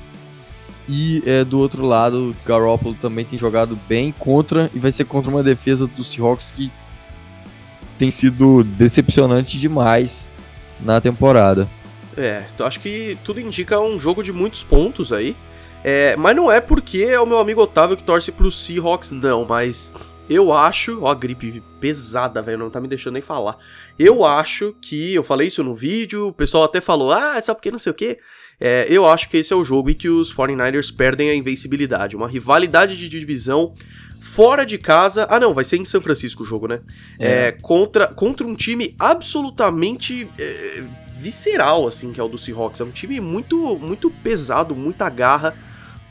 e 0.93 1.23
é, 1.25 1.45
do 1.45 1.57
outro 1.57 1.85
lado, 1.85 2.35
Garoppolo 2.45 2.97
também 3.01 3.23
tem 3.23 3.39
jogado 3.39 3.79
bem 3.87 4.11
contra, 4.11 4.69
e 4.75 4.77
vai 4.77 4.91
ser 4.91 5.05
contra 5.05 5.31
uma 5.31 5.41
defesa 5.41 5.87
dos 5.87 6.11
Seahawks 6.11 6.51
que 6.51 6.69
tem 7.97 8.11
sido 8.11 8.61
decepcionante 8.61 9.57
demais 9.57 10.29
na 10.81 10.99
temporada. 10.99 11.65
É, 12.17 12.43
então 12.53 12.67
acho 12.67 12.81
que 12.81 13.17
tudo 13.23 13.39
indica 13.39 13.79
um 13.79 13.97
jogo 13.97 14.21
de 14.21 14.33
muitos 14.33 14.63
pontos 14.63 15.13
aí. 15.13 15.33
É, 15.81 16.17
mas 16.17 16.35
não 16.35 16.51
é 16.51 16.59
porque 16.59 17.03
é 17.03 17.17
o 17.17 17.25
meu 17.25 17.39
amigo 17.39 17.61
Otávio 17.61 17.95
que 17.95 18.03
torce 18.03 18.29
pro 18.29 18.51
Seahawks, 18.51 19.11
não, 19.11 19.45
mas 19.45 19.93
eu 20.29 20.51
acho, 20.51 20.99
ó, 21.03 21.11
a 21.11 21.15
gripe 21.15 21.63
pesada, 21.79 22.41
velho, 22.41 22.57
não 22.57 22.69
tá 22.69 22.81
me 22.81 22.87
deixando 22.89 23.13
nem 23.13 23.21
falar. 23.21 23.57
Eu 23.97 24.25
acho 24.25 24.75
que, 24.81 25.13
eu 25.13 25.23
falei 25.23 25.47
isso 25.47 25.63
no 25.63 25.73
vídeo, 25.73 26.27
o 26.27 26.33
pessoal 26.33 26.65
até 26.65 26.81
falou, 26.81 27.11
ah, 27.11 27.41
só 27.41 27.53
porque 27.53 27.71
não 27.71 27.79
sei 27.79 27.91
o 27.91 27.95
que. 27.95 28.19
É, 28.63 28.85
eu 28.87 29.09
acho 29.09 29.27
que 29.27 29.37
esse 29.37 29.51
é 29.51 29.55
o 29.55 29.63
jogo 29.63 29.89
em 29.89 29.95
que 29.95 30.07
os 30.07 30.31
49ers 30.31 30.95
perdem 30.95 31.31
a 31.31 31.35
invencibilidade. 31.35 32.15
Uma 32.15 32.27
rivalidade 32.27 32.95
de 32.95 33.09
divisão 33.09 33.73
fora 34.21 34.63
de 34.63 34.77
casa. 34.77 35.25
Ah, 35.31 35.39
não, 35.39 35.51
vai 35.51 35.63
ser 35.65 35.77
em 35.77 35.85
São 35.85 35.99
Francisco 35.99 36.43
o 36.43 36.45
jogo, 36.45 36.67
né? 36.67 36.81
É. 37.17 37.47
É, 37.47 37.51
contra, 37.51 38.05
contra 38.05 38.45
um 38.45 38.53
time 38.53 38.95
absolutamente 38.99 40.27
é, 40.37 40.83
visceral, 41.17 41.87
assim, 41.87 42.13
que 42.13 42.21
é 42.21 42.23
o 42.23 42.27
do 42.27 42.37
Seahawks. 42.37 42.79
É 42.79 42.83
um 42.83 42.91
time 42.91 43.19
muito, 43.19 43.79
muito 43.79 44.11
pesado, 44.11 44.75
muita 44.75 45.09
garra. 45.09 45.55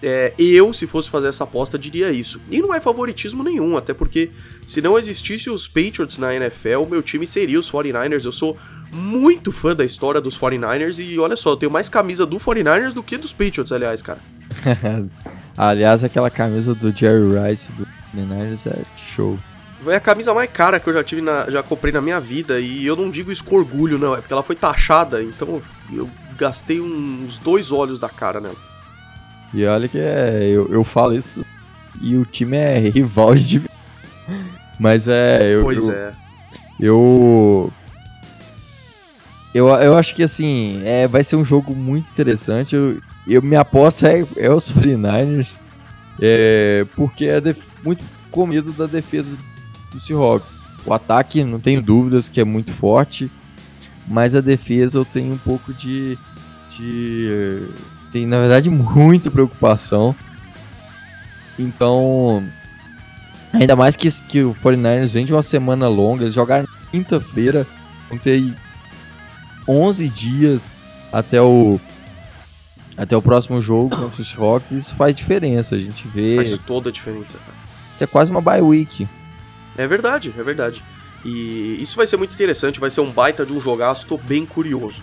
É, 0.03 0.33
eu, 0.37 0.73
se 0.73 0.89
fosse 0.89 1.09
fazer 1.09 1.29
essa 1.29 1.45
aposta, 1.45 1.79
diria 1.79 2.11
isso. 2.11 2.41
E 2.51 2.61
não 2.61 2.75
é 2.75 2.81
favoritismo 2.81 3.45
nenhum, 3.45 3.77
até 3.77 3.95
porque 3.95 4.31
se 4.67 4.83
não 4.83 4.99
existisse 4.99 5.49
os 5.51 5.69
Patriots 5.69 6.19
na 6.19 6.35
NFL, 6.35 6.87
meu 6.89 7.03
time 7.03 7.29
seria 7.29 7.61
os 7.61 7.71
49ers. 7.71 8.25
Eu 8.25 8.33
sou 8.33 8.57
muito 8.93 9.53
fã 9.53 9.75
da 9.75 9.85
história 9.85 10.21
dos 10.21 10.39
49ers 10.39 10.99
e 10.99 11.19
olha 11.19 11.37
só, 11.37 11.51
eu 11.51 11.57
tenho 11.57 11.73
mais 11.73 11.89
camisa 11.89 12.27
do 12.27 12.39
49ers 12.39 12.93
do 12.93 13.03
que 13.03 13.17
dos 13.17 13.33
Patriots, 13.33 13.73
aliás, 13.73 14.03
cara. 14.03 14.19
aliás, 15.57 16.05
aquela 16.05 16.31
camisa 16.31 16.75
do 16.75 16.91
Jerry 16.97 17.29
Rice 17.29 17.71
do 17.73 17.87
49ers 18.15 18.67
é 18.67 18.83
show. 19.05 19.37
É 19.87 19.97
a 19.97 20.01
camisa 20.01 20.35
mais 20.35 20.51
cara 20.51 20.79
que 20.79 20.89
eu 20.89 20.93
já 20.93 21.03
tive 21.03 21.23
na, 21.23 21.49
já 21.49 21.63
comprei 21.63 21.93
na 21.93 22.03
minha 22.03 22.21
vida 22.21 22.61
e 22.61 22.85
eu 22.85 22.95
não 22.95 23.11
digo 23.11 23.33
isso 23.33 23.45
com 23.45 23.57
orgulho, 23.57 23.99
não, 23.99 24.15
é 24.15 24.19
porque 24.19 24.33
ela 24.33 24.43
foi 24.43 24.55
taxada, 24.55 25.23
então 25.23 25.63
eu 25.91 26.09
gastei 26.37 26.81
uns 26.81 27.39
dois 27.39 27.73
olhos 27.73 27.99
da 27.99 28.09
cara 28.09 28.41
nela. 28.41 28.57
E 29.55 29.65
olha 29.65 29.89
que 29.89 29.99
é, 29.99 30.53
eu, 30.55 30.73
eu 30.73 30.85
falo 30.85 31.15
isso 31.15 31.45
e 32.01 32.17
o 32.17 32.25
time 32.25 32.57
é 32.57 32.79
rival 32.91 33.35
de. 33.35 33.63
Mas 34.79 35.09
é. 35.09 35.55
Eu, 35.55 35.63
pois 35.63 35.89
eu, 35.89 35.95
é. 35.95 36.13
Eu 36.79 37.73
eu, 39.53 39.69
eu 39.69 39.97
acho 39.97 40.15
que 40.15 40.23
assim, 40.23 40.81
é, 40.85 41.09
vai 41.09 41.25
ser 41.25 41.37
um 41.37 41.45
jogo 41.45 41.75
muito 41.75 42.09
interessante. 42.09 42.75
Eu, 42.75 43.01
eu 43.27 43.43
minha 43.43 43.61
aposta 43.61 44.09
é, 44.09 44.25
é 44.37 44.51
os 44.51 44.71
49ers, 44.73 45.59
é, 46.21 46.87
porque 46.95 47.27
é 47.27 47.41
def, 47.41 47.59
muito 47.83 48.05
com 48.31 48.47
medo 48.47 48.73
da 48.73 48.87
defesa 48.87 49.37
do 49.93 49.99
Seahawks. 49.99 50.61
O 50.87 50.95
ataque, 50.95 51.43
não 51.45 51.59
tenho 51.59 51.83
dúvidas 51.83 52.29
que 52.29 52.41
é 52.41 52.45
muito 52.45 52.73
forte, 52.73 53.31
mas 54.07 54.35
a 54.35 54.41
defesa 54.41 54.99
eu 54.99 55.05
tenho 55.05 55.33
um 55.33 55.39
pouco 55.39 55.73
de. 55.75 56.17
de 56.71 57.69
tem, 58.13 58.27
na 58.27 58.41
verdade, 58.41 58.71
muita 58.71 59.31
preocupação. 59.31 60.15
Então, 61.59 62.49
ainda 63.53 63.75
mais 63.75 63.97
que, 63.97 64.11
que 64.23 64.43
o 64.43 64.55
49ers 64.55 65.13
vem 65.13 65.27
de 65.27 65.33
uma 65.33 65.43
semana 65.43 65.89
longa, 65.89 66.23
eles 66.23 66.35
jogaram 66.35 66.67
quinta-feira, 66.91 67.67
vão 68.09 68.19
ter 68.19 68.55
11 69.71 70.09
dias 70.09 70.73
até 71.13 71.41
o 71.41 71.81
até 72.97 73.17
o 73.17 73.23
próximo 73.23 73.63
jogo 73.63 73.97
contra 73.97 74.21
os 74.21 74.29
Seahawks, 74.29 74.73
isso 74.73 74.97
faz 74.97 75.15
diferença. 75.17 75.75
A 75.75 75.79
gente 75.79 76.07
vê. 76.09 76.37
Faz 76.37 76.59
toda 76.59 76.91
a 76.91 76.93
diferença, 76.93 77.39
cara. 77.39 77.57
Isso 77.95 78.05
é 78.05 78.07
quase 78.07 78.31
uma 78.31 78.41
bye 78.41 78.61
week. 78.61 79.09
É 79.79 79.87
verdade, 79.87 80.35
é 80.37 80.43
verdade. 80.43 80.83
E 81.25 81.79
isso 81.81 81.97
vai 81.97 82.07
ser 82.07 82.17
muito 82.17 82.35
interessante, 82.35 82.81
vai 82.81 82.91
ser 82.91 83.01
um 83.01 83.11
baita 83.11 83.47
de 83.47 83.53
um 83.53 83.61
jogaço, 83.61 84.07
tô 84.07 84.19
bem 84.19 84.45
curioso. 84.45 85.03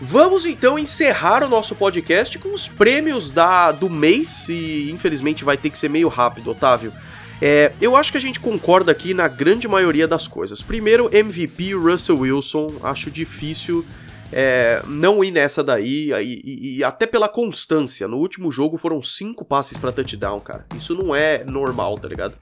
Vamos 0.00 0.44
então 0.44 0.78
encerrar 0.78 1.42
o 1.42 1.48
nosso 1.48 1.74
podcast 1.74 2.38
com 2.38 2.52
os 2.52 2.68
prêmios 2.68 3.30
da, 3.30 3.72
do 3.72 3.88
mês, 3.88 4.48
e 4.48 4.90
infelizmente 4.90 5.44
vai 5.44 5.56
ter 5.56 5.70
que 5.70 5.78
ser 5.78 5.88
meio 5.88 6.08
rápido, 6.08 6.50
Otávio. 6.50 6.92
É, 7.40 7.72
eu 7.80 7.96
acho 7.96 8.12
que 8.12 8.18
a 8.18 8.20
gente 8.20 8.40
concorda 8.40 8.90
aqui 8.92 9.12
na 9.12 9.28
grande 9.28 9.68
maioria 9.68 10.08
das 10.08 10.26
coisas. 10.26 10.62
Primeiro, 10.62 11.10
MVP 11.12 11.74
Russell 11.74 12.18
Wilson, 12.18 12.74
acho 12.82 13.10
difícil 13.10 13.84
é, 14.32 14.82
não 14.86 15.22
ir 15.22 15.30
nessa 15.30 15.62
daí, 15.62 16.12
e, 16.12 16.42
e, 16.44 16.78
e, 16.78 16.84
até 16.84 17.06
pela 17.06 17.28
constância. 17.28 18.08
No 18.08 18.16
último 18.16 18.50
jogo 18.50 18.76
foram 18.76 19.02
cinco 19.02 19.44
passes 19.44 19.78
para 19.78 19.92
touchdown, 19.92 20.40
cara. 20.40 20.66
Isso 20.76 20.94
não 20.94 21.14
é 21.14 21.44
normal, 21.44 21.98
tá 21.98 22.08
ligado? 22.08 22.34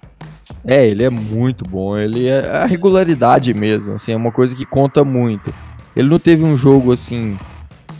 É, 0.64 0.86
ele 0.86 1.04
é 1.04 1.10
muito 1.10 1.64
bom. 1.68 1.96
Ele 1.96 2.26
é 2.26 2.50
a 2.50 2.66
regularidade 2.66 3.52
mesmo, 3.52 3.94
assim, 3.94 4.12
é 4.12 4.16
uma 4.16 4.32
coisa 4.32 4.54
que 4.54 4.64
conta 4.64 5.04
muito. 5.04 5.52
Ele 5.94 6.08
não 6.08 6.18
teve 6.18 6.42
um 6.42 6.56
jogo 6.56 6.92
assim 6.92 7.38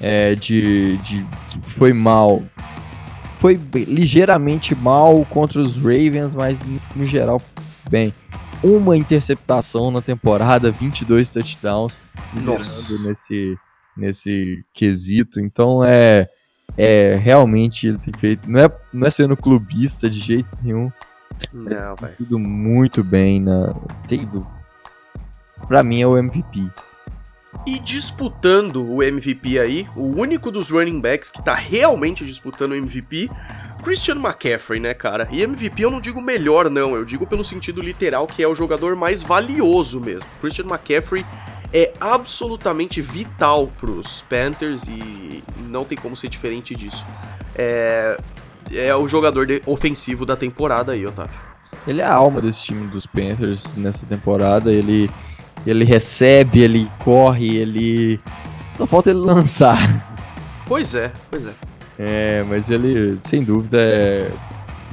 é, 0.00 0.34
de, 0.34 0.96
de 0.98 1.24
que 1.48 1.60
foi 1.78 1.92
mal 1.92 2.42
foi 3.44 3.60
ligeiramente 3.74 4.74
mal 4.74 5.22
contra 5.26 5.60
os 5.60 5.76
Ravens, 5.76 6.34
mas 6.34 6.58
no 6.96 7.04
geral 7.04 7.42
bem. 7.90 8.10
Uma 8.62 8.96
interceptação 8.96 9.90
na 9.90 10.00
temporada, 10.00 10.70
22 10.70 11.28
touchdowns 11.28 12.00
Nossa. 12.32 12.98
nesse 13.02 13.58
nesse 13.96 14.64
quesito. 14.72 15.40
Então 15.40 15.84
é 15.84 16.28
é 16.76 17.16
realmente 17.16 17.86
ele 17.86 17.98
tem 17.98 18.14
feito, 18.18 18.50
não 18.50 18.60
é 18.60 18.70
não 18.92 19.06
é 19.06 19.10
sendo 19.10 19.36
clubista 19.36 20.08
de 20.10 20.18
jeito 20.18 20.48
nenhum. 20.62 20.90
Não, 21.52 21.94
velho. 21.96 22.16
Tudo 22.16 22.38
muito 22.38 23.02
bem 23.02 23.40
na 23.40 23.72
tem 24.08 24.28
Para 25.66 25.82
mim 25.82 26.00
é 26.00 26.06
o 26.06 26.16
MVP. 26.16 26.70
E 27.66 27.78
disputando 27.78 28.84
o 28.84 29.02
MVP 29.02 29.58
aí, 29.58 29.86
o 29.96 30.20
único 30.20 30.50
dos 30.50 30.70
running 30.70 31.00
backs 31.00 31.30
que 31.30 31.42
tá 31.42 31.54
realmente 31.54 32.24
disputando 32.24 32.72
o 32.72 32.74
MVP, 32.74 33.30
Christian 33.82 34.16
McCaffrey, 34.16 34.80
né, 34.80 34.92
cara? 34.92 35.28
E 35.30 35.42
MVP 35.42 35.84
eu 35.84 35.90
não 35.90 36.00
digo 36.00 36.20
melhor, 36.20 36.68
não, 36.68 36.94
eu 36.94 37.04
digo 37.04 37.26
pelo 37.26 37.44
sentido 37.44 37.80
literal 37.80 38.26
que 38.26 38.42
é 38.42 38.48
o 38.48 38.54
jogador 38.54 38.94
mais 38.96 39.22
valioso 39.22 40.00
mesmo. 40.00 40.28
Christian 40.40 40.66
McCaffrey 40.66 41.24
é 41.74 41.92
absolutamente 42.00 43.02
vital 43.02 43.66
pros 43.80 44.22
Panthers 44.22 44.84
e 44.84 45.42
não 45.58 45.84
tem 45.84 45.98
como 45.98 46.16
ser 46.16 46.28
diferente 46.28 46.74
disso. 46.74 47.04
É, 47.54 48.16
é 48.72 48.94
o 48.94 49.08
jogador 49.08 49.46
ofensivo 49.66 50.24
da 50.24 50.36
temporada 50.36 50.92
aí, 50.92 51.04
Otávio. 51.04 51.34
Ele 51.86 52.00
é 52.00 52.04
a 52.04 52.12
alma 52.14 52.40
desse 52.40 52.62
time 52.62 52.86
dos 52.86 53.04
Panthers 53.04 53.74
nessa 53.74 54.06
temporada, 54.06 54.72
ele 54.72 55.10
ele 55.66 55.84
recebe, 55.84 56.60
ele 56.60 56.88
corre, 56.98 57.56
ele. 57.56 58.20
Só 58.76 58.86
falta 58.86 59.10
ele 59.10 59.20
lançar. 59.20 59.78
Pois 60.66 60.94
é, 60.94 61.12
pois 61.30 61.46
é. 61.46 61.52
É, 61.98 62.42
mas 62.48 62.70
ele, 62.70 63.18
sem 63.20 63.42
dúvida, 63.44 63.78
é, 63.80 64.30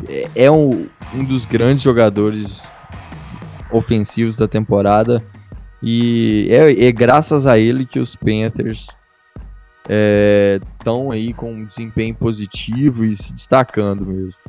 é, 0.07 0.29
é 0.35 0.51
um, 0.51 0.87
um 1.13 1.23
dos 1.23 1.45
grandes 1.45 1.81
jogadores 1.83 2.67
ofensivos 3.71 4.37
da 4.37 4.47
temporada. 4.47 5.23
E 5.81 6.47
é, 6.49 6.85
é 6.85 6.91
graças 6.91 7.47
a 7.47 7.57
ele 7.57 7.85
que 7.85 7.99
os 7.99 8.15
Panthers 8.15 8.87
estão 10.77 11.11
é, 11.11 11.15
aí 11.15 11.33
com 11.33 11.53
um 11.53 11.65
desempenho 11.65 12.15
positivo 12.15 13.03
e 13.03 13.15
se 13.15 13.33
destacando 13.33 14.05
mesmo. 14.05 14.39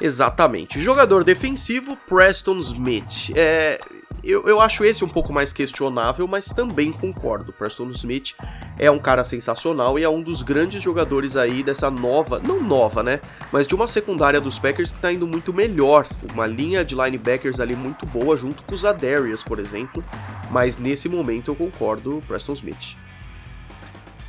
Exatamente. 0.00 0.80
Jogador 0.80 1.24
defensivo, 1.24 1.96
Preston 2.08 2.58
Smith. 2.58 3.30
É, 3.34 3.80
eu, 4.22 4.46
eu 4.46 4.60
acho 4.60 4.84
esse 4.84 5.04
um 5.04 5.08
pouco 5.08 5.32
mais 5.32 5.52
questionável, 5.52 6.26
mas 6.26 6.48
também 6.48 6.92
concordo. 6.92 7.52
Preston 7.52 7.90
Smith 7.90 8.34
é 8.78 8.90
um 8.90 8.98
cara 8.98 9.24
sensacional 9.24 9.98
e 9.98 10.02
é 10.02 10.08
um 10.08 10.22
dos 10.22 10.42
grandes 10.42 10.82
jogadores 10.82 11.36
aí 11.36 11.62
dessa 11.62 11.90
nova, 11.90 12.38
não 12.38 12.62
nova, 12.62 13.02
né? 13.02 13.20
Mas 13.52 13.66
de 13.66 13.74
uma 13.74 13.86
secundária 13.86 14.40
dos 14.40 14.58
Packers 14.58 14.92
que 14.92 15.00
tá 15.00 15.12
indo 15.12 15.26
muito 15.26 15.52
melhor. 15.52 16.06
Uma 16.32 16.46
linha 16.46 16.84
de 16.84 16.94
linebackers 16.94 17.60
ali 17.60 17.74
muito 17.76 18.06
boa, 18.06 18.36
junto 18.36 18.62
com 18.64 18.74
os 18.74 18.84
Adarius, 18.84 19.42
por 19.42 19.58
exemplo. 19.58 20.04
Mas 20.50 20.78
nesse 20.78 21.08
momento 21.08 21.50
eu 21.50 21.54
concordo, 21.54 22.22
Preston 22.26 22.52
Smith. 22.54 22.96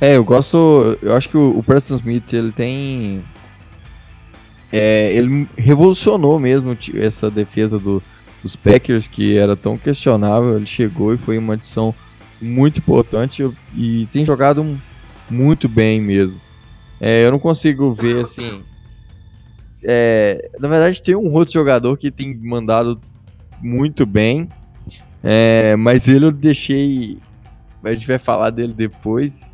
É, 0.00 0.16
eu 0.16 0.24
gosto. 0.24 0.98
Eu 1.02 1.14
acho 1.14 1.28
que 1.28 1.36
o, 1.36 1.58
o 1.58 1.62
Preston 1.62 1.96
Smith 1.96 2.32
ele 2.32 2.52
tem. 2.52 3.22
É, 4.72 5.12
ele 5.14 5.48
revolucionou 5.56 6.38
mesmo 6.38 6.76
essa 6.94 7.30
defesa 7.30 7.78
do, 7.78 8.02
dos 8.42 8.54
Packers, 8.56 9.08
que 9.08 9.36
era 9.36 9.56
tão 9.56 9.76
questionável, 9.76 10.56
ele 10.56 10.66
chegou 10.66 11.12
e 11.12 11.18
foi 11.18 11.38
uma 11.38 11.54
adição 11.54 11.94
muito 12.40 12.78
importante 12.78 13.48
e 13.74 14.08
tem 14.12 14.24
jogado 14.24 14.78
muito 15.28 15.68
bem 15.68 16.00
mesmo. 16.00 16.40
É, 17.00 17.24
eu 17.24 17.30
não 17.30 17.38
consigo 17.38 17.92
ver 17.94 18.22
assim. 18.22 18.62
É, 19.82 20.50
na 20.58 20.68
verdade, 20.68 21.02
tem 21.02 21.16
um 21.16 21.32
outro 21.32 21.54
jogador 21.54 21.96
que 21.96 22.10
tem 22.10 22.36
mandado 22.36 23.00
muito 23.62 24.04
bem, 24.04 24.48
é, 25.22 25.74
mas 25.76 26.08
ele 26.08 26.26
eu 26.26 26.32
deixei. 26.32 27.18
A 27.82 27.94
gente 27.94 28.06
vai 28.06 28.18
falar 28.18 28.50
dele 28.50 28.74
depois, 28.74 29.50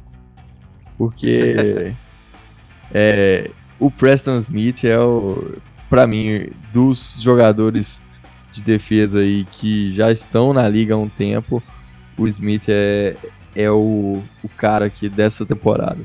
porque 0.99 1.93
é, 2.93 3.51
o 3.79 3.91
Preston 3.91 4.39
Smith 4.39 4.85
é 4.85 4.99
o, 4.99 5.57
para 5.89 6.07
mim, 6.07 6.49
dos 6.72 7.16
jogadores 7.20 8.03
de 8.53 8.62
defesa 8.62 9.20
aí 9.20 9.45
que 9.45 9.93
já 9.93 10.11
estão 10.11 10.53
na 10.53 10.68
liga 10.68 10.95
há 10.95 10.97
um 10.97 11.09
tempo, 11.09 11.62
o 12.16 12.27
Smith 12.27 12.64
é, 12.68 13.16
é 13.55 13.70
o, 13.70 14.22
o 14.43 14.49
cara 14.57 14.87
aqui 14.87 15.09
dessa 15.09 15.45
temporada. 15.45 15.99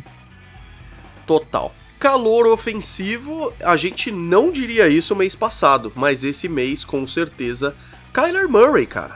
Total. 1.26 1.74
Calor 1.97 2.47
ofensivo, 2.47 3.53
a 3.63 3.78
gente 3.78 4.11
não 4.11 4.51
diria 4.51 4.88
isso 4.88 5.15
mês 5.15 5.36
passado, 5.36 5.91
mas 5.95 6.24
esse 6.24 6.49
mês, 6.49 6.84
com 6.84 7.05
certeza, 7.05 7.76
Kyler 8.11 8.49
Murray, 8.49 8.86
cara. 8.86 9.15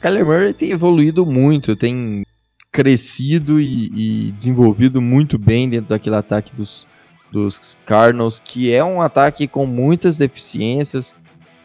Kyler 0.00 0.24
Murray 0.24 0.54
tem 0.54 0.70
evoluído 0.70 1.24
muito, 1.24 1.76
tem 1.76 2.24
crescido 2.72 3.60
e, 3.60 4.28
e 4.28 4.32
desenvolvido 4.32 5.00
muito 5.00 5.38
bem 5.38 5.68
dentro 5.68 5.90
daquele 5.90 6.16
ataque 6.16 6.56
dos, 6.56 6.88
dos 7.34 7.76
Cardinals, 7.84 8.38
que 8.38 8.72
é 8.72 8.84
um 8.84 9.02
ataque 9.02 9.48
com 9.48 9.66
muitas 9.66 10.16
deficiências, 10.16 11.12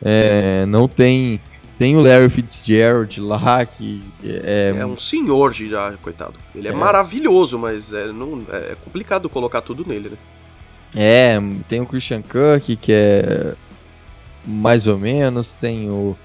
é, 0.03 0.65
não 0.65 0.88
tem. 0.88 1.39
Tem 1.78 1.95
o 1.95 2.01
Larry 2.01 2.30
Fitzgerald 2.30 3.22
lá, 3.22 3.65
que 3.65 4.03
é. 4.24 4.74
É 4.76 4.86
um 4.86 4.97
senhor 4.97 5.53
já, 5.53 5.93
coitado. 6.01 6.34
Ele 6.53 6.67
é, 6.67 6.72
é. 6.72 6.74
maravilhoso, 6.74 7.57
mas 7.57 7.93
é, 7.93 8.07
não, 8.07 8.43
é 8.51 8.76
complicado 8.84 9.30
colocar 9.30 9.61
tudo 9.61 9.86
nele, 9.88 10.09
né? 10.09 10.17
É, 10.93 11.38
tem 11.70 11.80
o 11.80 11.86
Christian 11.86 12.22
Kirk, 12.22 12.76
que 12.76 12.91
é 12.91 13.53
mais 14.43 14.88
ou 14.88 14.97
menos. 14.97 15.53
Tem 15.53 15.89
o, 15.89 16.17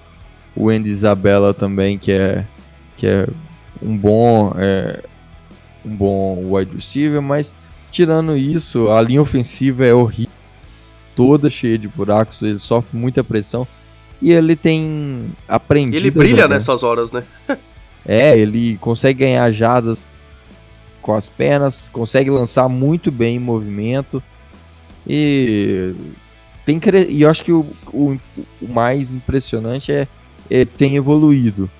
o 0.56 0.70
Andy 0.70 0.90
Isabella 0.90 1.54
também, 1.54 1.98
que 1.98 2.10
é, 2.10 2.44
que 2.96 3.06
é 3.06 3.28
um 3.80 3.96
bom. 3.96 4.54
É, 4.56 5.04
um 5.84 5.94
bom 5.94 6.54
wide 6.54 6.74
receiver, 6.74 7.20
mas 7.20 7.54
tirando 7.94 8.36
isso, 8.36 8.90
a 8.90 9.00
linha 9.00 9.22
ofensiva 9.22 9.86
é 9.86 9.94
horrível 9.94 10.32
toda 11.14 11.48
cheia 11.48 11.78
de 11.78 11.86
buracos, 11.86 12.42
ele 12.42 12.58
sofre 12.58 12.98
muita 12.98 13.22
pressão 13.22 13.66
e 14.20 14.32
ele 14.32 14.56
tem 14.56 15.30
aprendido. 15.46 15.96
Ele 15.96 16.10
brilha 16.10 16.48
nessas 16.48 16.82
horas, 16.82 17.12
né? 17.12 17.22
é, 18.04 18.36
ele 18.36 18.76
consegue 18.78 19.20
ganhar 19.20 19.48
jadas 19.52 20.16
com 21.00 21.14
as 21.14 21.28
pernas, 21.28 21.88
consegue 21.88 22.30
lançar 22.30 22.68
muito 22.68 23.12
bem 23.12 23.36
em 23.36 23.38
movimento 23.38 24.20
e 25.06 25.94
tem 26.66 26.80
cre... 26.80 27.06
e 27.08 27.22
eu 27.22 27.30
acho 27.30 27.44
que 27.44 27.52
o, 27.52 27.64
o, 27.92 28.18
o 28.60 28.68
mais 28.68 29.14
impressionante 29.14 29.92
é, 29.92 30.08
é 30.50 30.64
tem 30.64 30.96
evoluído. 30.96 31.70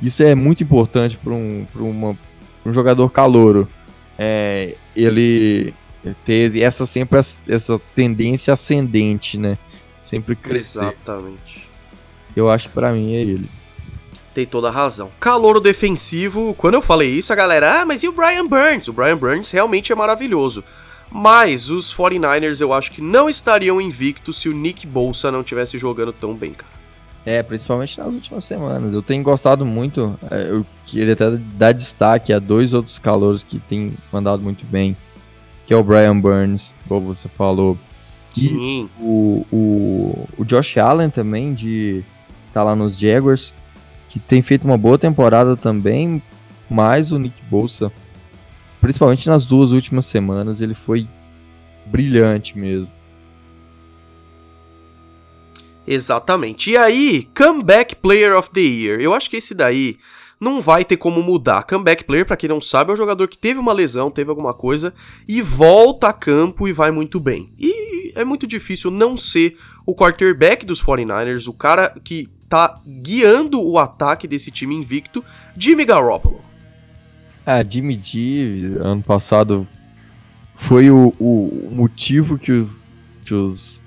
Isso 0.00 0.22
é 0.22 0.36
muito 0.36 0.62
importante 0.62 1.16
para 1.16 1.32
um, 1.32 1.66
uma, 1.74 2.16
um 2.64 2.72
jogador 2.72 3.10
calouro. 3.10 3.68
É, 4.16 4.74
ele 5.04 5.74
ter 6.24 6.56
essa 6.60 6.86
sempre 6.86 7.18
essa 7.18 7.80
tendência 7.94 8.52
ascendente, 8.52 9.38
né? 9.38 9.58
Sempre 10.02 10.34
crescer. 10.36 10.78
Exatamente. 10.78 11.68
Eu 12.34 12.48
acho 12.48 12.68
que 12.68 12.74
para 12.74 12.92
mim 12.92 13.14
é 13.14 13.20
ele. 13.20 13.48
Tem 14.34 14.46
toda 14.46 14.68
a 14.68 14.70
razão. 14.70 15.10
Calouro 15.18 15.60
defensivo, 15.60 16.54
quando 16.56 16.74
eu 16.74 16.82
falei 16.82 17.10
isso, 17.10 17.32
a 17.32 17.36
galera, 17.36 17.80
ah, 17.80 17.84
mas 17.84 18.02
e 18.02 18.08
o 18.08 18.12
Brian 18.12 18.46
Burns? 18.46 18.88
O 18.88 18.92
Brian 18.92 19.16
Burns 19.16 19.50
realmente 19.50 19.92
é 19.92 19.94
maravilhoso. 19.94 20.62
Mas 21.10 21.70
os 21.70 21.94
49ers 21.94 22.60
eu 22.60 22.72
acho 22.72 22.92
que 22.92 23.00
não 23.00 23.28
estariam 23.28 23.80
invictos 23.80 24.40
se 24.40 24.48
o 24.48 24.52
Nick 24.52 24.86
Bolsa 24.86 25.32
não 25.32 25.42
tivesse 25.42 25.78
jogando 25.78 26.12
tão 26.12 26.34
bem, 26.34 26.52
cara. 26.52 26.77
É, 27.28 27.42
principalmente 27.42 27.98
nas 27.98 28.06
últimas 28.06 28.44
semanas. 28.44 28.94
Eu 28.94 29.02
tenho 29.02 29.22
gostado 29.22 29.66
muito. 29.66 30.18
É, 30.30 30.50
eu 30.50 30.64
queria 30.86 31.12
até 31.12 31.30
dar 31.36 31.72
destaque 31.72 32.32
a 32.32 32.38
dois 32.38 32.72
outros 32.72 32.98
calouros 32.98 33.42
que 33.42 33.58
têm 33.58 33.92
mandado 34.12 34.42
muito 34.42 34.64
bem 34.66 34.96
que 35.68 35.74
é 35.74 35.76
o 35.76 35.84
Brian 35.84 36.18
Burns, 36.18 36.74
como 36.88 37.14
você 37.14 37.28
falou. 37.28 37.76
Sim. 38.30 38.88
O, 38.98 39.46
o, 39.52 40.28
o 40.38 40.44
Josh 40.46 40.78
Allen 40.78 41.10
também, 41.10 41.52
de 41.52 42.02
tá 42.54 42.64
lá 42.64 42.74
nos 42.74 42.98
Jaguars, 42.98 43.52
que 44.08 44.18
tem 44.18 44.40
feito 44.40 44.64
uma 44.64 44.78
boa 44.78 44.98
temporada 44.98 45.58
também, 45.58 46.22
mas 46.70 47.12
o 47.12 47.18
Nick 47.18 47.36
Bolsa, 47.50 47.92
principalmente 48.80 49.28
nas 49.28 49.44
duas 49.44 49.72
últimas 49.72 50.06
semanas, 50.06 50.62
ele 50.62 50.72
foi 50.72 51.06
brilhante 51.84 52.56
mesmo. 52.56 52.90
Exatamente. 55.90 56.70
E 56.70 56.76
aí, 56.76 57.26
Comeback 57.34 57.96
Player 57.96 58.36
of 58.36 58.50
the 58.50 58.60
Year. 58.60 59.00
Eu 59.00 59.14
acho 59.14 59.30
que 59.30 59.38
esse 59.38 59.54
daí 59.54 59.96
não 60.38 60.60
vai 60.60 60.84
ter 60.84 60.98
como 60.98 61.22
mudar. 61.22 61.62
Comeback 61.62 62.04
player, 62.04 62.26
para 62.26 62.36
quem 62.36 62.48
não 62.48 62.60
sabe, 62.60 62.90
é 62.90 62.92
um 62.92 62.96
jogador 62.96 63.26
que 63.26 63.38
teve 63.38 63.58
uma 63.58 63.72
lesão, 63.72 64.10
teve 64.10 64.28
alguma 64.28 64.52
coisa 64.52 64.92
e 65.26 65.40
volta 65.40 66.08
a 66.08 66.12
campo 66.12 66.68
e 66.68 66.74
vai 66.74 66.90
muito 66.90 67.18
bem. 67.18 67.50
E 67.58 68.12
é 68.14 68.22
muito 68.22 68.46
difícil 68.46 68.90
não 68.90 69.16
ser 69.16 69.56
o 69.86 69.94
quarterback 69.94 70.66
dos 70.66 70.82
49ers, 70.82 71.48
o 71.48 71.54
cara 71.54 71.94
que 72.04 72.28
tá 72.50 72.80
guiando 72.86 73.60
o 73.62 73.78
ataque 73.78 74.28
desse 74.28 74.50
time 74.50 74.74
invicto, 74.74 75.24
Jimmy 75.56 75.86
Garoppolo. 75.86 76.40
Ah, 77.46 77.64
Jimmy 77.64 77.98
G, 78.02 78.76
ano 78.80 79.02
passado, 79.02 79.66
foi 80.54 80.90
o, 80.90 81.14
o 81.18 81.70
motivo 81.72 82.38
que 82.38 82.52
os, 82.52 82.68
que 83.24 83.32
os 83.32 83.82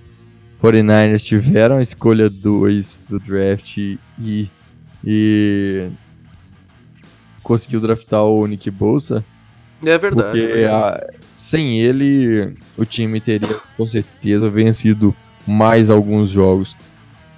49ers 0.61 1.23
tiveram 1.23 1.77
a 1.77 1.81
escolha 1.81 2.29
2 2.29 3.01
do 3.09 3.19
draft 3.19 3.77
e, 3.77 4.49
e 5.03 5.89
conseguiu 7.41 7.81
draftar 7.81 8.23
o 8.23 8.45
Nick 8.45 8.69
Bolsa. 8.69 9.25
É 9.83 9.97
verdade. 9.97 10.37
Porque 10.37 10.39
é 10.39 10.55
verdade. 10.55 11.03
A, 11.05 11.21
sem 11.33 11.79
ele, 11.79 12.55
o 12.77 12.85
time 12.85 13.19
teria 13.19 13.59
com 13.75 13.87
certeza 13.87 14.49
vencido 14.49 15.15
mais 15.47 15.89
alguns 15.89 16.29
jogos. 16.29 16.77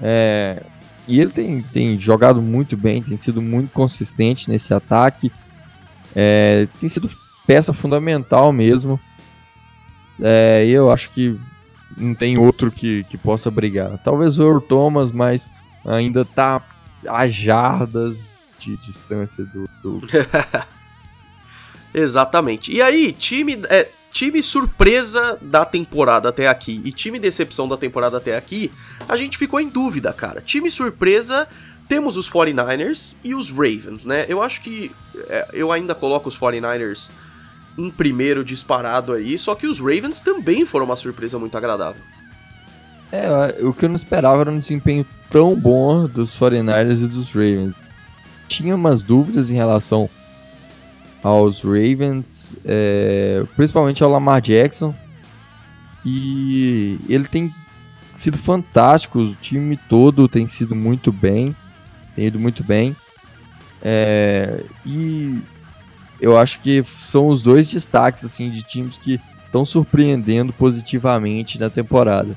É, 0.02 0.62
e 1.08 1.22
ele 1.22 1.32
tem, 1.32 1.62
tem 1.62 2.00
jogado 2.00 2.42
muito 2.42 2.76
bem, 2.76 3.02
tem 3.02 3.16
sido 3.16 3.42
muito 3.42 3.72
consistente 3.72 4.50
nesse 4.50 4.74
ataque. 4.74 5.32
É, 6.14 6.68
tem 6.82 6.90
sido 6.90 7.10
peça 7.48 7.72
fundamental 7.72 8.52
mesmo. 8.52 9.00
É, 10.22 10.66
eu 10.68 10.92
acho 10.92 11.10
que 11.12 11.40
não 11.98 12.14
tem 12.14 12.38
outro 12.38 12.72
que, 12.72 13.04
que 13.06 13.18
possa 13.18 13.50
brigar. 13.52 13.98
Talvez 14.04 14.38
o 14.40 14.62
Thomas, 14.62 15.12
mas 15.12 15.50
ainda 15.86 16.26
tá 16.26 16.62
a 17.08 17.28
jardas 17.28 18.44
de 18.60 18.78
distância 18.78 19.44
do. 19.46 19.68
do... 19.82 20.08
Exatamente. 21.94 22.72
E 22.72 22.82
aí, 22.82 23.12
time, 23.12 23.60
é, 23.70 23.88
time 24.12 24.42
surpresa 24.42 25.38
da 25.42 25.64
temporada 25.64 26.30
até 26.30 26.48
aqui 26.48 26.82
e 26.84 26.92
time 26.92 27.20
decepção 27.20 27.68
da 27.68 27.78
temporada 27.78 28.18
até 28.18 28.36
aqui, 28.36 28.72
a 29.08 29.16
gente 29.16 29.38
ficou 29.38 29.60
em 29.60 29.70
dúvida, 29.70 30.12
cara. 30.12 30.42
Time 30.42 30.72
surpresa, 30.72 31.48
temos 31.88 32.18
os 32.18 32.30
49ers 32.30 33.16
e 33.24 33.36
os 33.36 33.52
Ravens, 33.52 34.06
né? 34.06 34.26
Eu 34.28 34.42
acho 34.42 34.62
que 34.62 34.92
é, 35.30 35.50
eu 35.54 35.72
ainda 35.72 35.94
coloco 35.94 36.30
os 36.30 36.40
49ers 36.40 37.12
em 37.78 37.90
primeiro 37.90 38.44
disparado 38.44 39.14
aí, 39.14 39.38
só 39.38 39.56
que 39.56 39.68
os 39.68 39.80
Ravens 39.80 40.22
também 40.22 40.66
foram 40.66 40.86
uma 40.86 40.96
surpresa 40.96 41.40
muito 41.40 41.58
agradável. 41.58 42.02
É, 43.12 43.64
o 43.64 43.74
que 43.74 43.86
eu 43.86 43.90
não 43.90 43.96
esperava 43.96 44.42
era 44.42 44.52
um 44.52 44.58
desempenho 44.58 45.06
tão 45.30 45.56
bom 45.56 46.08
dos 46.08 46.38
49ers 46.38 47.04
e 47.04 47.08
dos 47.08 47.30
Ravens. 47.30 47.74
Tinha 48.48 48.76
umas 48.76 49.04
dúvidas 49.04 49.52
em 49.52 49.56
relação 49.56 50.10
aos 51.24 51.62
Ravens, 51.62 52.56
é, 52.66 53.44
principalmente 53.56 54.04
ao 54.04 54.10
Lamar 54.10 54.42
Jackson. 54.42 54.96
E 56.06 57.00
ele 57.08 57.26
tem 57.26 57.54
sido 58.16 58.38
fantástico, 58.38 59.20
o 59.20 59.36
time 59.36 59.78
todo 59.88 60.28
tem 60.28 60.48
sido 60.48 60.76
muito 60.76 61.12
bem, 61.12 61.56
tem 62.16 62.26
ido 62.26 62.40
muito 62.40 62.64
bem. 62.64 62.96
É, 63.82 64.64
e 64.86 65.40
eu 66.24 66.38
acho 66.38 66.62
que 66.62 66.86
são 67.00 67.28
os 67.28 67.42
dois 67.42 67.70
destaques 67.70 68.24
assim 68.24 68.50
de 68.50 68.64
times 68.64 68.98
que 68.98 69.20
estão 69.46 69.66
surpreendendo 69.66 70.54
positivamente 70.54 71.60
na 71.60 71.70
temporada. 71.70 72.34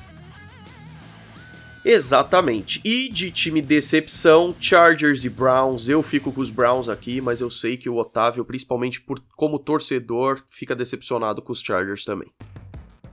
Exatamente. 1.85 2.81
E 2.83 3.07
de 3.07 3.31
time 3.31 3.61
decepção, 3.61 4.53
Chargers 4.59 5.23
e 5.23 5.29
Browns. 5.29 5.87
Eu 5.87 6.03
fico 6.03 6.33
com 6.33 6.41
os 6.41 6.49
Browns 6.49 6.89
aqui, 6.89 7.21
mas 7.21 7.39
eu 7.39 7.49
sei 7.49 7.77
que 7.77 7.89
o 7.89 7.95
Otávio, 7.95 8.43
principalmente 8.43 8.99
por 8.99 9.23
como 9.37 9.57
torcedor, 9.57 10.43
fica 10.51 10.75
decepcionado 10.75 11.41
com 11.41 11.53
os 11.53 11.61
Chargers 11.61 12.03
também. 12.03 12.27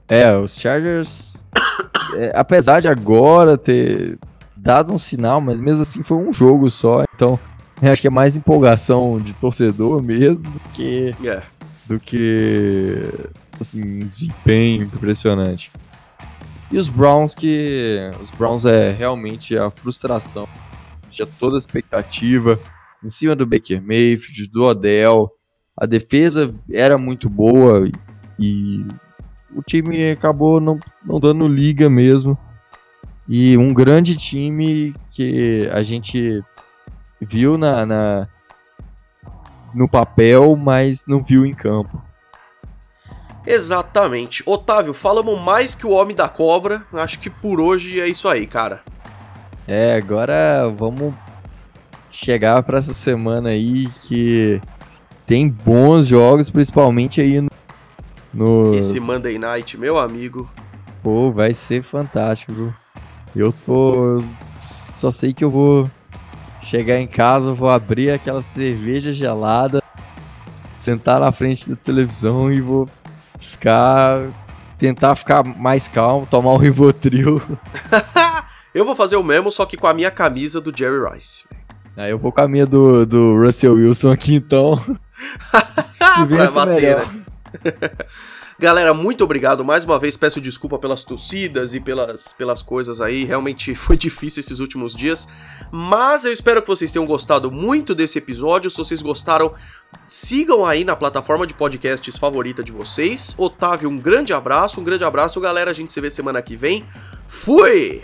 É, 0.09 0.37
os 0.37 0.59
Chargers, 0.59 1.45
é, 2.18 2.33
apesar 2.35 2.81
de 2.81 2.89
agora 2.89 3.57
ter 3.57 4.18
dado 4.57 4.93
um 4.93 4.99
sinal, 4.99 5.41
mas 5.41 5.61
mesmo 5.61 5.83
assim 5.83 6.03
foi 6.03 6.16
um 6.16 6.33
jogo 6.33 6.68
só, 6.68 7.05
então 7.14 7.39
acho 7.93 8.03
que 8.03 8.09
é 8.09 8.11
mais 8.11 8.37
empolgação 8.37 9.18
de 9.18 9.32
torcedor 9.35 10.03
mesmo 10.03 10.51
do 10.51 10.61
que 10.72 11.14
yeah. 11.20 11.43
É. 11.43 11.66
do 11.87 12.01
que 12.01 13.03
assim 13.61 13.82
um 13.82 14.07
desempenho 14.07 14.85
impressionante. 14.85 15.70
E 16.70 16.78
os 16.78 16.89
Browns 16.89 17.35
que 17.35 18.11
os 18.20 18.30
Browns 18.30 18.64
é 18.64 18.93
realmente 18.93 19.57
a 19.57 19.70
frustração, 19.70 20.49
já 21.11 21.26
toda 21.26 21.57
a 21.57 21.59
expectativa 21.59 22.59
em 23.05 23.09
cima 23.09 23.37
do 23.37 23.47
Baker 23.47 23.82
Mayfield, 23.82 24.49
do 24.49 24.64
Odell. 24.64 25.30
A 25.76 25.87
defesa 25.87 26.55
era 26.70 26.97
muito 26.97 27.28
boa 27.28 27.89
e 28.39 28.85
o 29.55 29.62
time 29.62 30.11
acabou 30.11 30.61
não, 30.61 30.78
não 31.05 31.20
dando 31.20 31.47
liga 31.47 31.91
mesmo. 31.91 32.37
E 33.28 33.57
um 33.57 33.72
grande 33.72 34.16
time 34.16 34.95
que 35.11 35.68
a 35.72 35.82
gente 35.82 36.43
viu 37.25 37.59
na, 37.59 37.85
na 37.87 38.29
no 39.75 39.89
papel, 39.89 40.55
mas 40.57 41.05
não 41.07 41.22
viu 41.22 41.45
em 41.45 41.55
campo. 41.55 42.01
Exatamente. 43.47 44.43
Otávio, 44.47 44.95
falamos 44.95 45.41
mais 45.41 45.75
que 45.75 45.87
o 45.87 45.91
Homem 45.91 46.16
da 46.16 46.29
Cobra. 46.29 46.83
Acho 46.93 47.18
que 47.18 47.29
por 47.29 47.61
hoje 47.61 48.01
é 48.01 48.09
isso 48.09 48.29
aí, 48.29 48.47
cara. 48.47 48.83
É, 49.66 49.97
agora 49.97 50.68
vamos 50.68 51.14
chegar 52.11 52.62
para 52.62 52.79
essa 52.79 52.95
semana 52.95 53.51
aí 53.51 53.89
que 54.03 54.61
tem 55.27 55.49
bons 55.49 56.07
jogos, 56.07 56.51
principalmente 56.51 57.20
aí 57.20 57.41
no, 57.41 57.51
no... 58.33 58.75
Esse 58.75 59.01
Monday 59.01 59.39
Night, 59.39 59.77
meu 59.77 59.99
amigo. 59.99 60.49
Pô, 61.03 61.31
vai 61.31 61.53
ser 61.53 61.83
fantástico. 61.83 62.72
Eu 63.35 63.53
tô. 63.66 64.22
Só 64.64 65.11
sei 65.11 65.35
que 65.35 65.45
eu 65.45 65.51
vou 65.51 65.91
chegar 66.65 66.99
em 66.99 67.07
casa, 67.07 67.53
vou 67.53 67.69
abrir 67.69 68.11
aquela 68.11 68.43
cerveja 68.43 69.12
gelada, 69.12 69.83
sentar 70.77 71.21
na 71.21 71.31
frente 71.31 71.69
da 71.69 71.77
televisão 71.77 72.51
e 72.51 72.61
vou 72.61 72.89
ficar. 73.39 74.29
tentar 74.79 75.15
ficar 75.15 75.45
mais 75.45 75.89
calmo, 75.89 76.27
tomar 76.27 76.53
um 76.53 76.57
Rivotril. 76.57 77.41
eu 78.75 78.85
vou 78.85 78.95
fazer 78.95 79.17
o 79.17 79.23
mesmo, 79.23 79.53
só 79.53 79.65
que 79.67 79.77
com 79.77 79.87
a 79.87 79.95
minha 79.95 80.11
camisa 80.11 80.61
do 80.61 80.77
Jerry 80.77 81.01
Rice. 81.12 81.45
Aí 81.97 82.11
eu 82.11 82.19
vou 82.19 82.33
com 82.33 82.41
a 82.41 82.49
minha 82.49 82.67
do, 82.67 83.07
do 83.07 83.41
Russell 83.41 83.75
Wilson 83.75 84.11
aqui 84.11 84.35
então. 84.35 84.83
e 86.21 86.25
vem 86.25 86.67
melhor. 86.67 87.09
Galera, 88.59 88.95
muito 88.95 89.25
obrigado. 89.25 89.65
Mais 89.65 89.85
uma 89.85 89.99
vez 89.99 90.17
peço 90.17 90.41
desculpa 90.41 90.79
pelas 90.79 91.03
torcidas 91.03 91.75
e 91.75 91.81
pelas, 91.81 92.33
pelas 92.33 92.63
coisas 92.63 93.01
aí. 93.01 93.25
Realmente 93.25 93.75
foi 93.77 93.97
difícil 93.97 94.41
esses 94.41 94.61
últimos 94.61 94.95
dias. 94.95 95.27
Mas 95.73 96.25
eu 96.25 96.33
espero 96.33 96.63
que 96.63 96.69
vocês 96.69 96.93
tenham 96.93 97.07
gostado 97.07 97.51
muito 97.51 97.95
desse 97.95 98.19
episódio. 98.19 98.71
Se 98.71 98.77
vocês 98.77 99.03
gostaram, 99.03 99.53
sigam 100.07 100.65
aí 100.65 100.85
na 100.85 100.95
plataforma 100.95 101.47
de 101.47 101.55
podcasts 101.55 102.17
favorita 102.17 102.63
de 102.63 102.71
vocês. 102.71 103.35
Otávio, 103.37 103.91
um 103.91 103.99
grande 103.99 104.33
abraço. 104.33 104.81
Um 104.81 104.85
grande 104.85 105.05
abraço, 105.05 105.41
galera. 105.41 105.71
A 105.71 105.75
gente 105.75 105.93
se 105.93 106.01
vê 106.01 106.09
semana 106.09 106.41
que 106.41 106.55
vem. 106.55 106.87
Fui! 107.27 108.03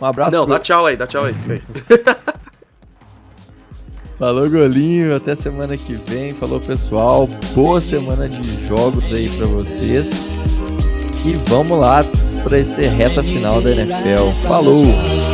Um 0.00 0.06
abraço. 0.06 0.32
Não, 0.32 0.44
pro... 0.44 0.54
dá 0.54 0.60
tchau 0.60 0.86
aí, 0.86 0.96
dá 0.96 1.06
tchau 1.06 1.24
aí. 1.24 1.34
Falou, 4.24 4.48
Golinho. 4.48 5.14
Até 5.14 5.36
semana 5.36 5.76
que 5.76 5.92
vem. 6.08 6.32
Falou, 6.32 6.58
pessoal. 6.58 7.28
Boa 7.54 7.78
semana 7.78 8.26
de 8.26 8.66
jogos 8.66 9.04
aí 9.12 9.28
para 9.28 9.44
vocês. 9.44 10.08
E 11.26 11.32
vamos 11.50 11.78
lá 11.78 12.02
para 12.42 12.58
esse 12.58 12.80
reta 12.80 13.22
final 13.22 13.60
da 13.60 13.70
NFL. 13.70 14.30
Falou! 14.48 15.33